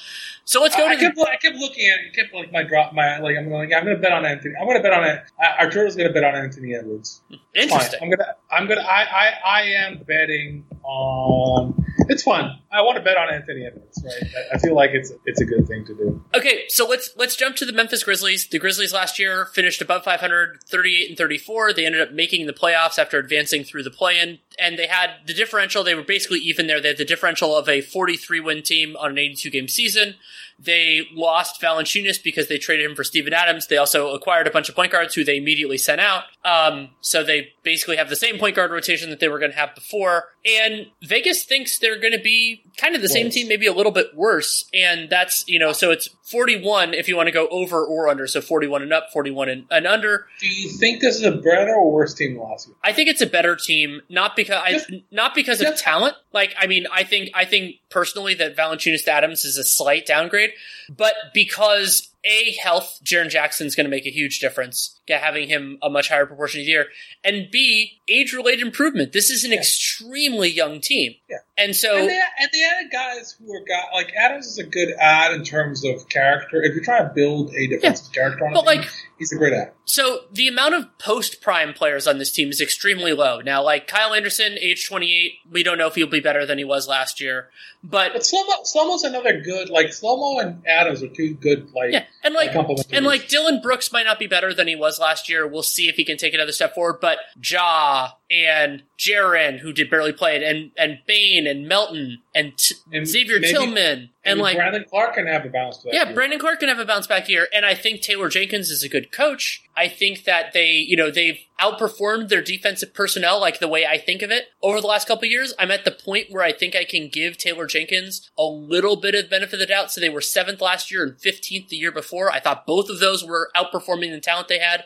[0.46, 2.14] so let's go I, I to the, kept I kept looking at it.
[2.14, 3.70] Kept like my drop my like I'm going.
[3.70, 4.54] Yeah, I'm going to bet on Anthony.
[4.58, 5.24] I'm going to bet on it.
[5.58, 7.20] Arturo's going to bet on Anthony Edwards.
[7.52, 7.80] It's fine.
[7.80, 8.00] interesting.
[8.02, 11.84] I'm gonna I'm gonna I I, I am betting on.
[12.08, 12.58] It's fun.
[12.72, 14.02] I want to bet on Anthony Edwards.
[14.04, 14.30] Right.
[14.52, 16.24] I, feel like it's it's a good thing to do.
[16.34, 18.46] Okay, so let's let's jump to the Memphis Grizzlies.
[18.46, 21.72] The Grizzlies last year finished above 500, 38 and 34.
[21.72, 25.34] They ended up making the playoffs after advancing through the play-in, and they had the
[25.34, 25.84] differential.
[25.84, 26.80] They were basically even there.
[26.80, 30.16] They had the differential of a 43 win team on an 82 game season.
[30.58, 33.66] They lost Valanciunas because they traded him for Steven Adams.
[33.66, 36.24] They also acquired a bunch of point guards who they immediately sent out.
[36.46, 39.56] Um, so they basically have the same point guard rotation that they were going to
[39.56, 40.28] have before.
[40.46, 43.90] And Vegas thinks they're going to be kind of the same team, maybe a little
[43.90, 44.64] bit worse.
[44.72, 48.28] And that's, you know, so it's 41 if you want to go over or under.
[48.28, 50.28] So 41 and up, 41 and, and under.
[50.38, 52.76] Do you think this is a better or worse team last year?
[52.84, 56.14] I think it's a better team, not because I, not because of talent.
[56.32, 60.50] Like, I mean, I think I think personally that Valanciunas Adams is a slight downgrade,
[60.88, 65.78] but because a health, Jaren Jackson's going to make a huge difference, yeah, having him
[65.82, 66.86] a much higher proportion of the year,
[67.24, 69.12] and b age related improvement.
[69.12, 71.38] This is an extremely young team, Yeah.
[71.58, 74.64] And so and they, and they added guys who are got like Adams is a
[74.64, 76.62] good ad in terms of character.
[76.62, 79.32] If you're trying to build a defensive yeah, character on a but team, like he's
[79.32, 79.72] a great ad.
[79.86, 83.40] So the amount of post prime players on this team is extremely low.
[83.40, 86.64] Now, like Kyle Anderson, age 28, we don't know if he'll be better than he
[86.64, 87.48] was last year.
[87.82, 92.04] But, but Slomo, Slomo's another good, like Slomo and Adams are two good, like yeah,
[92.22, 92.54] and like
[92.92, 95.46] and like Dillon Brooks might not be better than he was last year.
[95.46, 96.98] We'll see if he can take another step forward.
[97.00, 97.95] But Ja
[98.30, 103.06] and Jaren, who did barely play it, and and Bane and Melton and, T- and
[103.06, 105.92] Xavier maybe, Tillman and like Brandon Clarke can have a bounce back.
[105.92, 106.14] Yeah, year.
[106.14, 108.88] Brandon Clarke can have a bounce back year, and I think Taylor Jenkins is a
[108.88, 109.62] good coach.
[109.76, 113.98] I think that they, you know, they've outperformed their defensive personnel like the way I
[113.98, 115.54] think of it over the last couple years.
[115.58, 119.14] I'm at the point where I think I can give Taylor Jenkins a little bit
[119.14, 119.92] of benefit of the doubt.
[119.92, 122.30] So they were seventh last year and 15th the year before.
[122.30, 124.84] I thought both of those were outperforming the talent they had.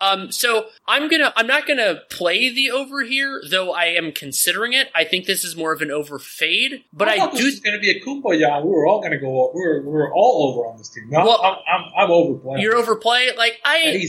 [0.00, 4.72] Um, so I'm gonna, I'm not gonna play the over here, though I am considering
[4.72, 4.88] it.
[4.94, 7.36] I think this is more of an over fade, but I, I do.
[7.36, 8.64] This is gonna be a kumbaya.
[8.64, 9.50] We were all gonna go.
[9.54, 11.08] We are we are all over on this team.
[11.10, 12.62] No, well, I'm, I'm, I'm overplaying.
[12.62, 13.30] You're overplay.
[13.36, 14.02] Like I,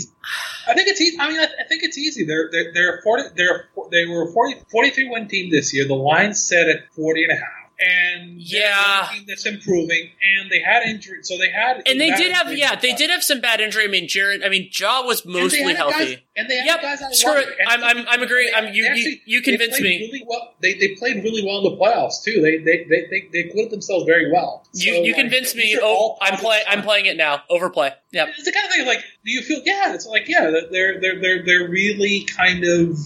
[0.67, 1.17] I think it's easy.
[1.19, 2.25] I mean, I, I think it's easy.
[2.25, 3.23] They're they're they're 40.
[3.35, 5.87] They're they were a 40, 43 win team this year.
[5.87, 10.09] The line set at 40 and a half and yeah, that's improving.
[10.39, 13.23] And they had injury, so they had and they did have yeah, they did have
[13.23, 13.83] some bad injury.
[13.83, 15.97] I mean, Jared, I mean, Ja was mostly healthy.
[15.97, 17.49] Guys, and they had yep, guys out screw it.
[17.67, 18.51] I'm, I'm I'm agreeing.
[18.55, 20.09] I'm you actually, you, you convinced me.
[20.11, 20.53] Really well.
[20.61, 22.41] They they played really well in the playoffs too.
[22.41, 24.63] They they they they, they acquitted themselves very well.
[24.73, 25.77] So, you you like, convinced me.
[25.81, 26.63] Oh, I'm playing.
[26.67, 27.41] I'm playing it now.
[27.49, 27.91] Overplay.
[28.11, 29.61] Yeah, it's the kind of thing like, do you feel?
[29.65, 32.97] Yeah, it's like yeah, they're they're they're they're really kind of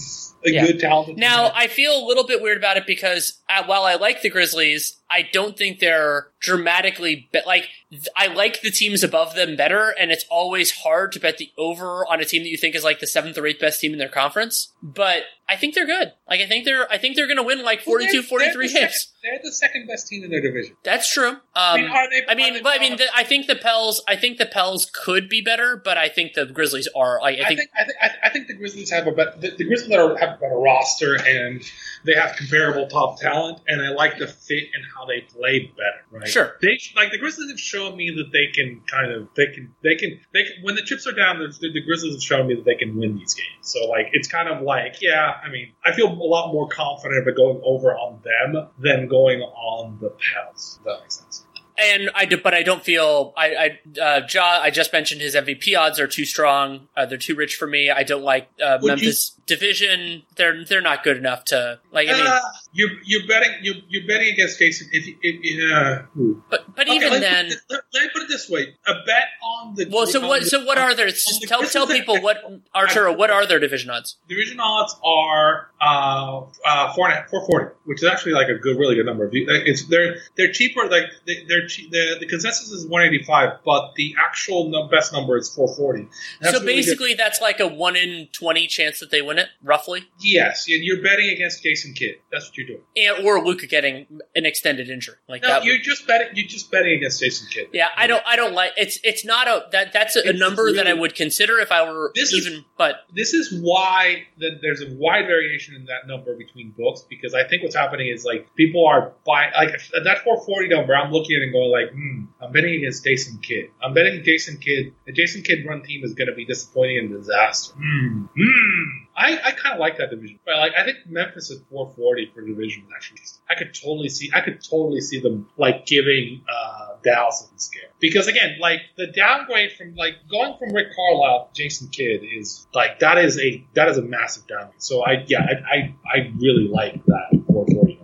[0.45, 0.65] a yeah.
[0.65, 1.17] good talent.
[1.17, 4.29] Now, I feel a little bit weird about it because uh, while I like the
[4.29, 7.70] Grizzlies, I don't think they're dramatically be- like
[8.18, 12.05] I like the teams above them better, and it's always hard to bet the over
[12.05, 13.97] on a team that you think is like the seventh or eighth best team in
[13.97, 14.74] their conference.
[14.84, 16.11] But I think they're good.
[16.30, 18.82] Like I think they're I think they're going to win like 42, well, 43 they're
[18.82, 19.13] games.
[19.24, 20.76] They're the second best team in their division.
[20.84, 21.30] That's true.
[21.30, 24.03] Um, I mean, are they, I mean, but I mean, the, I think the Pels.
[24.05, 27.22] I think the Pels could be better, but I think the Grizzlies are.
[27.22, 29.34] Like, I, think, I think I think, I think the Grizzlies have a better.
[29.39, 31.63] The, the Grizzlies are, have a better roster and
[32.06, 36.06] they have comparable top talent, and I like the fit and how they play better.
[36.12, 36.28] Right?
[36.28, 36.56] Sure.
[36.62, 39.95] They like the Grizzlies have shown me that they can kind of they can they
[39.95, 42.66] can they can, when the chips are down, the, the Grizzlies have shown me that
[42.66, 43.47] they can win these games.
[43.62, 47.24] So like it's kind of like yeah, I mean I feel a lot more confident
[47.24, 50.80] about going over on them than going on the Pels.
[50.86, 51.44] that makes sense
[51.78, 54.59] and I do, but I don't feel I I uh, Ja.
[54.61, 56.88] I just mentioned his MVP odds are too strong.
[56.95, 57.89] Uh, they're too rich for me.
[57.89, 60.23] I don't like uh, Memphis you, division.
[60.36, 62.09] They're they're not good enough to like.
[62.09, 62.32] I mean,
[62.76, 64.89] uh, you're you're betting you're, you're betting against Jason.
[64.91, 66.03] If, if, if uh,
[66.49, 69.76] but but okay, even then, let, let, me put it this way: a bet on
[69.76, 70.05] the well.
[70.05, 70.43] So what?
[70.43, 71.09] The, so what are their?
[71.47, 72.38] Tell tell people what
[72.76, 73.13] Arturo.
[73.13, 74.17] What are their division odds?
[74.28, 78.95] Division odds are uh, uh, four four forty, which is actually like a good, really
[78.95, 79.30] good number.
[79.32, 80.89] It's they're they're cheaper.
[80.89, 86.09] Like they're the the consensus is 185, but the actual no, best number is 440.
[86.51, 90.05] So basically, really that's like a one in 20 chance that they win it, roughly.
[90.19, 92.15] Yes, and you're betting against Jason Kidd.
[92.32, 92.82] That's what you're doing.
[92.95, 95.16] And or Luka getting an extended injury.
[95.28, 95.84] Like no, that you're would...
[95.84, 96.30] just betting.
[96.34, 97.68] You're just betting against Jason Kidd.
[97.74, 98.24] Yeah, I don't.
[98.26, 98.72] I don't like.
[98.78, 101.72] It's it's not a that that's a, a number really, that I would consider if
[101.72, 102.53] I were this even.
[102.53, 107.05] Is, but this is why the, there's a wide variation in that number between books
[107.09, 109.72] because I think what's happening is like people are buying like
[110.03, 110.95] that 440 number.
[110.95, 113.66] I'm looking at it and going like, hmm, I'm betting against Jason Kidd.
[113.82, 114.93] I'm betting Jason Kidd.
[115.05, 117.74] The Jason Kidd run team is going to be disappointing and disaster.
[117.76, 118.26] Hmm.
[118.36, 119.05] Hmm.
[119.18, 120.39] I, I kind of like that division.
[120.45, 123.20] But like I think Memphis at 440 for division is actually.
[123.49, 124.30] I could totally see.
[124.34, 129.07] I could totally see them like giving uh, Dallas a scare because again, like the
[129.07, 133.66] downgrade from like going from Rick Carlisle to Jason Kidd is like that is a
[133.74, 134.82] that is a massive downgrade.
[134.82, 137.99] So I yeah I I, I really like that 440.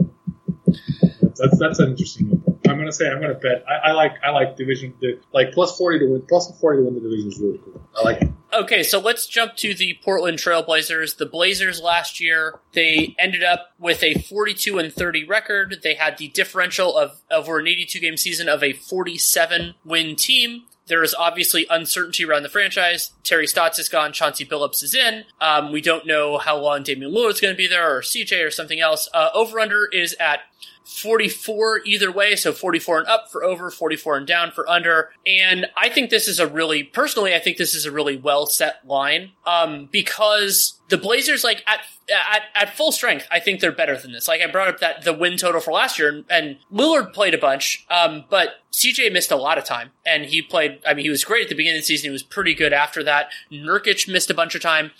[1.21, 2.40] That's, that's, that's an interesting
[2.81, 3.63] gonna say I'm gonna bet.
[3.67, 6.83] I, I like I like division the, like plus forty to win plus forty to
[6.83, 7.81] win the division is really cool.
[7.97, 8.29] I like it.
[8.53, 11.17] Okay, so let's jump to the Portland Trailblazers.
[11.17, 15.77] The Blazers last year, they ended up with a 42 and 30 record.
[15.83, 20.63] They had the differential of over an 82 game season of a 47 win team.
[20.87, 23.11] There is obviously uncertainty around the franchise.
[23.23, 24.13] Terry Stotts is gone.
[24.13, 25.25] Chauncey Billups is in.
[25.39, 28.45] Um, we don't know how long Damian Lillard is going to be there or CJ
[28.45, 29.07] or something else.
[29.13, 30.41] Uh, over under is at
[30.85, 35.11] 44 either way, so 44 and up for over, 44 and down for under.
[35.25, 38.45] And I think this is a really, personally, I think this is a really well
[38.45, 41.81] set line, um, because the Blazers, like at,
[42.11, 44.27] at, at full strength, I think they're better than this.
[44.27, 47.33] Like I brought up that the win total for last year, and, and Lillard played
[47.33, 50.79] a bunch, um, but CJ missed a lot of time, and he played.
[50.87, 52.09] I mean, he was great at the beginning of the season.
[52.09, 53.29] He was pretty good after that.
[53.51, 54.91] Nurkic missed a bunch of time.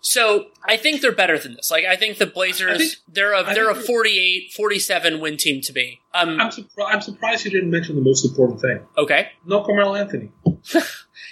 [0.00, 1.72] So I think they're better than this.
[1.72, 5.60] Like I think the Blazers, think- they're a they're a think 48, 47 win team
[5.62, 6.00] to me.
[6.14, 8.80] Um, I'm, surpri- I'm surprised you didn't mention the most important thing.
[8.96, 9.30] okay.
[9.44, 10.30] No Carmelo Anthony.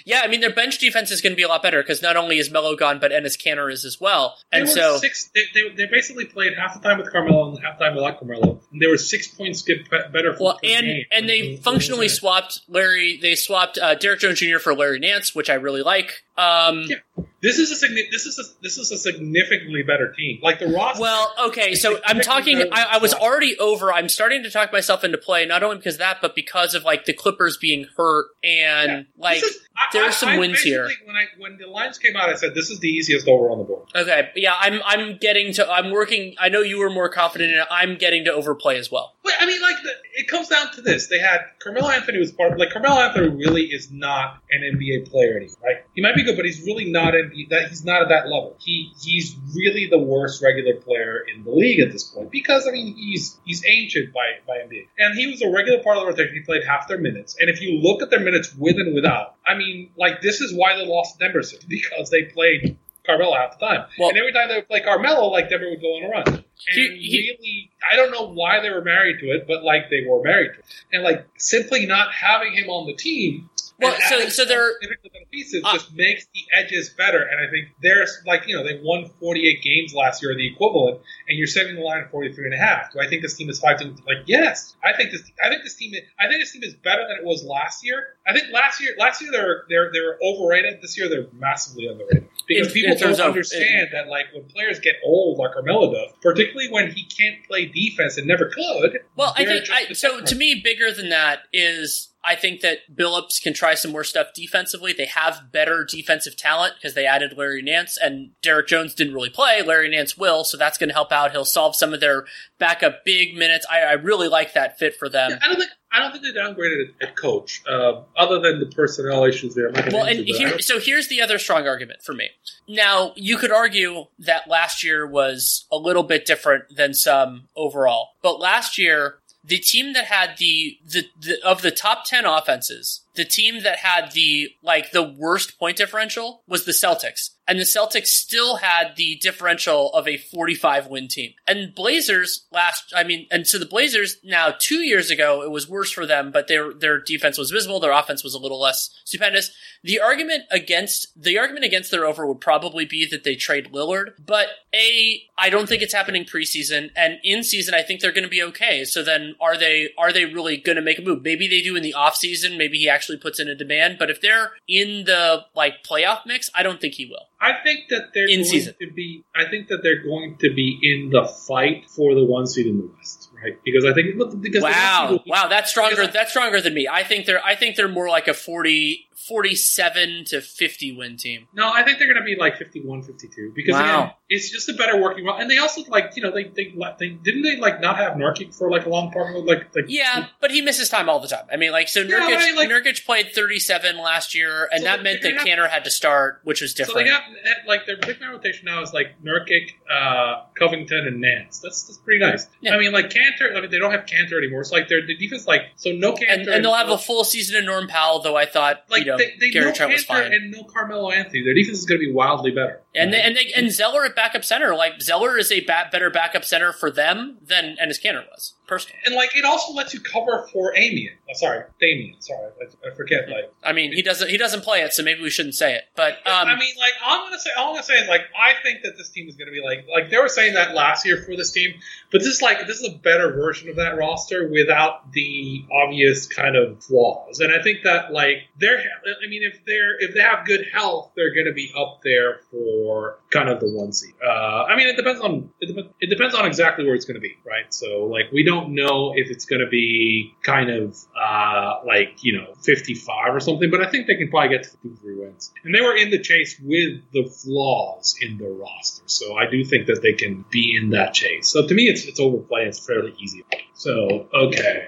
[0.05, 2.15] Yeah, I mean their bench defense is going to be a lot better because not
[2.17, 4.37] only is Melo gone, but Enes Kanter is as well.
[4.51, 5.29] And so six.
[5.33, 8.19] They, they, they basically played half the time with Carmelo and half the time without
[8.19, 10.33] Carmelo, and they were six points get better.
[10.35, 11.05] For, Well, and game.
[11.11, 13.17] and they functionally swapped Larry.
[13.21, 14.59] They swapped uh, Derrick Jones Jr.
[14.59, 16.23] for Larry Nance, which I really like.
[16.37, 16.95] Um, Yeah.
[17.39, 20.39] This is a this is a this is a significantly better team.
[20.41, 21.01] Like the roster.
[21.01, 22.59] Well, okay, so I'm talking.
[22.71, 23.93] I, I was already over.
[23.93, 26.83] I'm starting to talk myself into play, not only because of that, but because of
[26.83, 29.03] like the Clippers being hurt and Yeah.
[29.17, 30.89] like is- I- are some I wins here.
[31.05, 33.57] When I when the lines came out, I said this is the easiest over on
[33.59, 33.87] the board.
[33.95, 35.69] Okay, yeah, I'm I'm getting to.
[35.69, 36.35] I'm working.
[36.39, 37.67] I know you were more confident in it.
[37.69, 39.15] I'm getting to overplay as well.
[39.23, 42.31] But I mean, like the, it comes down to this: they had Carmelo Anthony was
[42.31, 42.57] part.
[42.57, 45.57] Like Carmelo Anthony really is not an NBA player anymore.
[45.63, 45.77] Right?
[45.93, 47.49] He might be good, but he's really not NBA.
[47.49, 48.55] That he's not at that level.
[48.59, 52.71] He he's really the worst regular player in the league at this point because I
[52.71, 56.07] mean he's he's ancient by by NBA, and he was a regular part of the
[56.07, 56.33] rotation.
[56.35, 59.35] He played half their minutes, and if you look at their minutes with and without,
[59.47, 62.77] I mean, like this is why they lost to Denver City, because they played.
[63.05, 65.79] Carmelo half the time, Well- and every time they would play Carmelo, like Denver would
[65.79, 66.27] go on a run.
[66.27, 66.43] And
[66.75, 70.21] he- really, I don't know why they were married to it, but like they were
[70.21, 73.49] married to it, and like simply not having him on the team.
[73.79, 77.49] Well, and so- so they're- significant pieces Uh, just makes the edges better, and I
[77.51, 81.37] think there's like you know they won 48 games last year, or the equivalent, and
[81.37, 82.91] you're setting the line at 43 and a half.
[82.93, 83.99] Do I think this team is five teams?
[84.07, 85.21] Like yes, I think this.
[85.43, 85.93] I think this team.
[86.19, 88.15] I think this team is better than it was last year.
[88.27, 90.81] I think last year, last year they're they're they're overrated.
[90.81, 94.45] This year they're massively underrated because In- people in don't of- understand that like when
[94.45, 98.99] players get old, like Carmelo does, particularly when he can't play defense and never could.
[99.15, 100.21] Well, I think I, so.
[100.21, 104.27] To me, bigger than that is I think that Billups can try some more stuff
[104.33, 104.91] defensively.
[104.91, 109.29] They have better defensive talent because they added Larry Nance and Derrick Jones didn't really
[109.29, 109.61] play.
[109.61, 111.31] Larry Nance will, so that's going to help out.
[111.31, 112.25] He'll solve some of their
[112.59, 113.65] backup big minutes.
[113.71, 115.39] I, I really like that fit for them.
[115.41, 119.23] I don't think I don't think they downgraded at, coach, uh, other than the personnel
[119.23, 119.67] issues there.
[119.67, 122.29] I'm not gonna Well, and here, so here's the other strong argument for me.
[122.67, 128.09] Now, you could argue that last year was a little bit different than some overall,
[128.21, 133.01] but last year, the team that had the, the, the of the top 10 offenses,
[133.15, 137.31] the team that had the like the worst point differential was the Celtics.
[137.47, 141.33] And the Celtics still had the differential of a 45 win team.
[141.47, 145.69] And Blazers last, I mean, and so the Blazers now two years ago, it was
[145.69, 147.79] worse for them, but their, their defense was visible.
[147.79, 149.51] Their offense was a little less stupendous.
[149.81, 154.13] The argument against, the argument against their over would probably be that they trade Lillard.
[154.23, 156.91] But A, I don't think it's happening preseason.
[156.97, 158.83] And in season, I think they're going to be okay.
[158.83, 161.23] So then are they, are they really going to make a move?
[161.23, 162.57] Maybe they do in the offseason.
[162.57, 163.97] Maybe he actually puts in a demand.
[163.99, 167.27] But if they're in the like playoff mix, I don't think he will.
[167.39, 168.73] I think that they're In going season.
[168.81, 169.23] to be.
[169.35, 172.77] I think that they're going to be in the fight for the one seed in
[172.79, 173.53] the West, right?
[173.63, 175.21] Because I think because the one seed Wow.
[175.23, 175.47] be- Wow.
[175.47, 176.01] That's stronger.
[176.03, 176.87] I- That's stronger than me.
[176.91, 181.47] I think they're, I think they're more like a 40, 47 to 50 win team.
[181.53, 184.03] No, I think they're going to be like 51, 52 because Wow.
[184.03, 185.37] again, it's just a better working well.
[185.37, 188.53] And they also like you know they they, they didn't they like not have Nurkic
[188.57, 191.27] for like a long part of like like Yeah, but he misses time all the
[191.27, 191.45] time.
[191.51, 194.67] I mean, like, so Yeah, Nurkic, but I mean, like- Nurkic played 37 last year,
[194.71, 196.99] and So that meant that Kanter had to start, which was different.
[196.99, 197.23] So they got
[197.67, 201.59] like their big man rotation now is like Nurkic, uh, Covington, and Nance.
[201.59, 202.47] That's that's pretty nice.
[202.61, 202.75] Yeah.
[202.75, 203.55] I mean, like Kanter.
[203.55, 204.61] I mean, they don't have Kanter anymore.
[204.61, 207.23] It's like their the defense like so no Kanter and, and they'll have a full
[207.23, 209.93] season of Norm Powell, though I thought, like you know, they, they Gary no Trent
[209.93, 210.33] was fine.
[210.33, 211.43] and no Carmelo Anthony.
[211.43, 212.81] Their defense is going to be wildly better.
[212.95, 216.43] And they, and they, and Zeller backup center, like Zeller is a ba- better backup
[216.43, 218.99] center for them than Enes Kanter was personally.
[219.05, 221.13] and like it also lets you cover for Amian.
[221.29, 222.19] Oh, sorry, Damien.
[222.19, 223.29] Sorry, I, I forget.
[223.29, 225.83] Like I mean, he doesn't he doesn't play it, so maybe we shouldn't say it.
[225.95, 228.53] But um, I mean, like I'm gonna say, all I'm gonna say is like I
[228.63, 231.17] think that this team is gonna be like like they were saying that last year
[231.23, 231.73] for this team,
[232.11, 236.27] but this is like this is a better version of that roster without the obvious
[236.27, 237.39] kind of flaws.
[237.39, 241.11] And I think that like they're, I mean, if they're if they have good health,
[241.15, 244.13] they're gonna be up there for kind of the one seed.
[244.25, 247.37] Uh, I mean, it depends on it, it depends on exactly where it's gonna be,
[247.45, 247.73] right?
[247.73, 252.53] So like we don't know if it's gonna be kind of uh, like you know
[252.63, 255.53] 55 or something, but I think they can probably get to 53 wins.
[255.63, 259.63] And they were in the chase with the flaws in the roster, so I do
[259.63, 261.49] think that they can be in that chase.
[261.49, 262.65] So to me, it's it's overplay.
[262.65, 263.45] It's fairly easy.
[263.73, 264.87] So okay.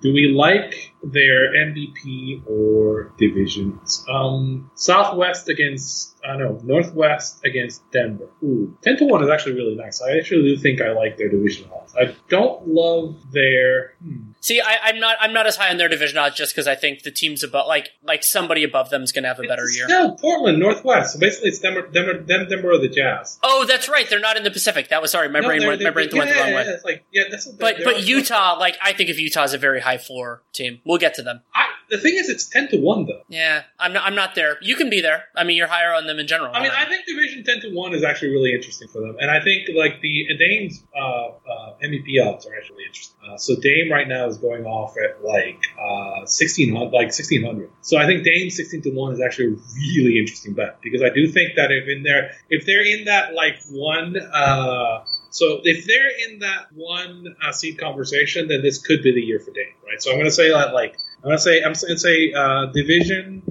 [0.00, 4.04] Do we like their MVP or divisions?
[4.08, 8.28] Um, Southwest against I know Northwest against Denver.
[8.42, 10.02] Ooh, ten to one is actually really nice.
[10.02, 11.94] I actually do think I like their division odds.
[11.96, 13.94] I don't love their.
[14.02, 14.32] Hmm.
[14.40, 16.74] See, I, I'm not I'm not as high on their division odds just because I
[16.74, 19.62] think the teams above like like somebody above them is going to have a better
[19.64, 19.86] It's year.
[19.88, 21.14] still Portland Northwest.
[21.14, 23.38] So basically, it's Denver, Denver, them, Denver or the Jazz.
[23.42, 24.08] Oh, that's right.
[24.08, 24.88] They're not in the Pacific.
[24.88, 25.28] That was sorry.
[25.30, 26.62] My No, brain went my brain yeah, went the wrong yeah, way.
[26.62, 29.80] It's like yeah, that's But but Utah, like I think of Utah as a very
[29.80, 30.80] high floor team.
[30.90, 31.40] We'll get to them.
[31.54, 33.22] I, the thing is, it's ten to one though.
[33.28, 34.56] Yeah, I'm not I'm not there.
[34.60, 35.26] You can be there.
[35.36, 36.52] I mean, you're higher on them in general.
[36.52, 39.30] I mean, I think Division ten to one is actually really interesting for them, and
[39.30, 43.16] I think like the Dame's uh, uh, MVP odds are actually interesting.
[43.24, 47.44] Uh, so Dame right now is going off at like uh, sixteen hundred, like sixteen
[47.44, 47.70] hundred.
[47.82, 51.10] So I think Dame sixteen to one is actually a really interesting bet because I
[51.10, 54.16] do think that if in there, if they're in that like one.
[54.16, 59.22] Uh, so if they're in that one uh, seed conversation, then this could be the
[59.22, 60.02] year for Dame, right?
[60.02, 62.32] So I'm going to say that like I'm going to say I'm going to say
[62.32, 63.42] uh, division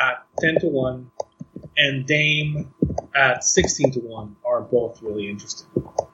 [0.00, 1.10] at ten to one,
[1.76, 2.72] and Dame
[3.14, 5.68] at sixteen to one are both really interesting.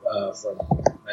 [0.09, 0.59] Uh, from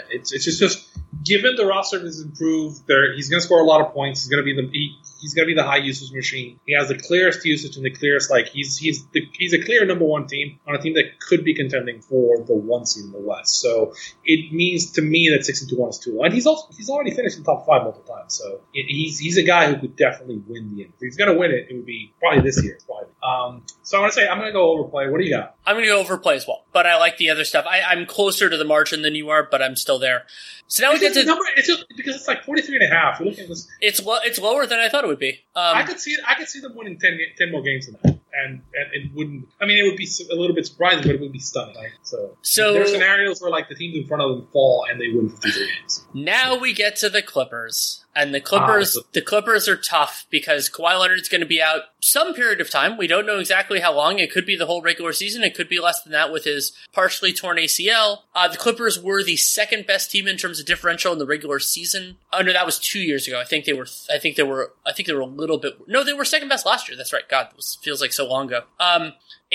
[0.09, 0.94] it's it's just just
[1.25, 4.23] given the roster has improved, there he's going to score a lot of points.
[4.23, 6.59] He's going to be the he, he's going to be the high usage machine.
[6.65, 9.85] He has the clearest usage and the clearest like he's he's the, he's a clear
[9.85, 13.11] number one team on a team that could be contending for the one seed in
[13.11, 13.59] the West.
[13.59, 16.67] So it means to me that sixteen to one is too low, and he's also
[16.77, 18.35] he's already finished in top five multiple times.
[18.35, 20.83] So it, he's he's a guy who could definitely win the.
[20.83, 22.77] If he's going to win it, it would be probably this year.
[22.85, 23.09] Probably.
[23.25, 25.07] Um, so I'm going to say I'm going to go overplay.
[25.09, 25.55] What do you got?
[25.65, 27.65] I'm going to go overplay as well, but I like the other stuff.
[27.67, 30.25] I, I'm closer to the margin than you are, but I'm still there.
[30.67, 31.43] So now we get to number.
[31.57, 33.19] It's just because it's like 43 and a half.
[33.19, 33.67] You're looking at this.
[33.81, 35.39] it's lo- it's lower than I thought it would be.
[35.55, 36.15] Um, I could see.
[36.27, 39.47] I could see them winning 10, 10 more games than that, and, and it wouldn't.
[39.61, 41.75] I mean, it would be a little bit surprising, but it would be stunning.
[41.75, 41.91] Right?
[42.03, 44.99] So, So- there are scenarios where like the teams in front of them fall and
[45.01, 46.05] they win 53 games.
[46.13, 48.04] Now we get to the Clippers.
[48.15, 51.81] And the Clippers, Ah, the Clippers are tough because Kawhi Leonard's going to be out
[51.99, 52.97] some period of time.
[52.97, 54.19] We don't know exactly how long.
[54.19, 55.43] It could be the whole regular season.
[55.43, 58.19] It could be less than that with his partially torn ACL.
[58.33, 61.59] Uh, the Clippers were the second best team in terms of differential in the regular
[61.59, 62.15] season.
[62.31, 63.39] Oh no, that was two years ago.
[63.39, 63.87] I think they were.
[64.09, 64.71] I think they were.
[64.85, 65.73] I think they were a little bit.
[65.87, 66.95] No, they were second best last year.
[66.95, 67.27] That's right.
[67.27, 68.61] God, this feels like so long ago.
[68.79, 69.13] Um,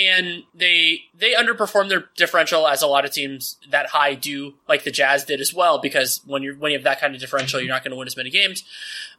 [0.09, 4.84] and they they underperformed their differential as a lot of teams that high do, like
[4.84, 5.78] the Jazz did as well.
[5.78, 8.07] Because when you when you have that kind of differential, you're not going to win
[8.07, 8.64] as many games.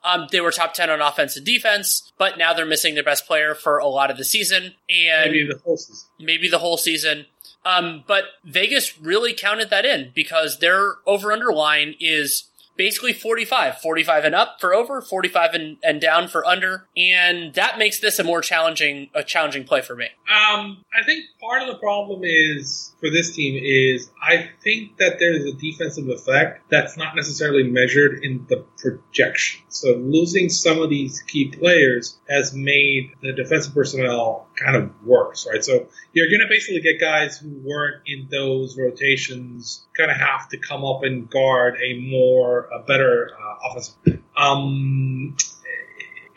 [0.03, 3.27] Um, they were top ten on offense and defense, but now they're missing their best
[3.27, 6.07] player for a lot of the season, and Maybe the whole season.
[6.19, 7.25] maybe the whole season.
[7.63, 12.45] Um, but Vegas really counted that in because their over under line is
[12.75, 17.77] basically 45 45 and up for over 45 and, and down for under and that
[17.77, 21.67] makes this a more challenging a challenging play for me Um, I think part of
[21.67, 26.97] the problem is for this team is I think that there's a defensive effect that's
[26.97, 29.61] not necessarily measured in the projection.
[29.69, 35.47] So losing some of these key players has made the defensive personnel kind of worse,
[35.51, 35.63] right?
[35.63, 40.47] So you're going to basically get guys who weren't in those rotations kind of have
[40.49, 44.21] to come up and guard a more a better uh, offensive.
[44.35, 45.35] Um,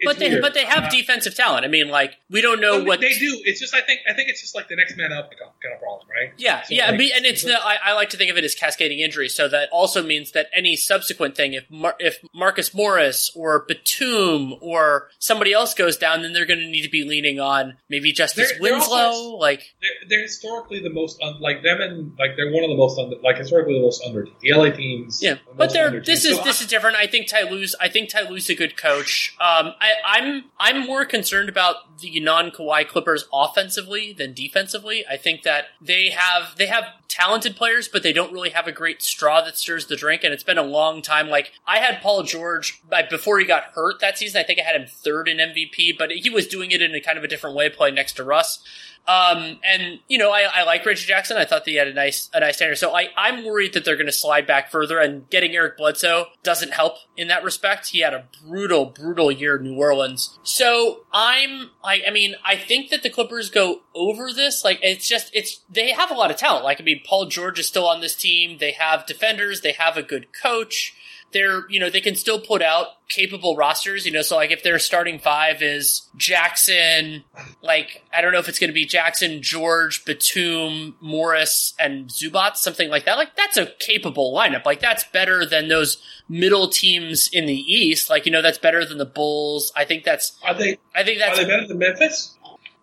[0.05, 0.43] but they weird.
[0.43, 3.41] but they have Uh, defensive talent i mean like we don't know what they do.
[3.45, 5.81] It's just I think I think it's just like the next man up kind of
[5.81, 6.33] problem, right?
[6.37, 8.55] Yeah, So, yeah, like, and it's the, I, I like to think of it as
[8.55, 9.29] cascading injury.
[9.29, 14.55] So that also means that any subsequent thing, if Mar- if Marcus Morris or Batum
[14.61, 18.13] or somebody else goes down, then they're going to need to be leaning on maybe
[18.13, 18.97] Justice They're- they're Winslow.
[18.97, 22.71] also- like, They're, they're historically the most un, like them and like they're one of
[22.71, 24.37] the most under like historically the most under teams.
[24.43, 26.97] The LA teams, yeah, the but they're under this is So this I- is different.
[26.97, 29.35] I think Ty Lue's I think Ty Lue's a good coach.
[29.41, 35.05] Um, I, I'm I'm more concerned about the non Kawhi Clippers offensively than defensively.
[35.07, 38.73] I think that they have they have talented players, but they don't really have a
[38.73, 40.25] great straw that stirs the drink.
[40.25, 41.29] And it's been a long time.
[41.29, 44.41] Like I had Paul George before he got hurt that season.
[44.41, 47.01] I think I had him third in MVP, but he was doing it in a
[47.01, 48.65] kind of a different way, playing next to Russ.
[49.07, 51.37] Um, and you know, I, I like Reggie Jackson.
[51.37, 52.77] I thought that he had a nice, a nice standard.
[52.77, 56.27] So I, I'm worried that they're going to slide back further and getting Eric Bledsoe
[56.43, 57.89] doesn't help in that respect.
[57.89, 60.39] He had a brutal, brutal year in New Orleans.
[60.43, 64.65] So I'm, I, I mean, I think that the Clippers go over this.
[64.65, 66.65] Like, it's just, it's, they have a lot of talent.
[66.65, 68.57] Like, I mean, Paul George is still on this team.
[68.59, 69.61] They have defenders.
[69.61, 70.95] They have a good coach
[71.35, 74.63] they're you know they can still put out capable rosters you know so like if
[74.63, 77.23] their starting five is jackson
[77.61, 82.57] like i don't know if it's going to be jackson george batum morris and Zubac
[82.57, 87.29] something like that like that's a capable lineup like that's better than those middle teams
[87.29, 90.55] in the east like you know that's better than the bulls i think that's are
[90.55, 92.35] they i think that's are they better than Memphis?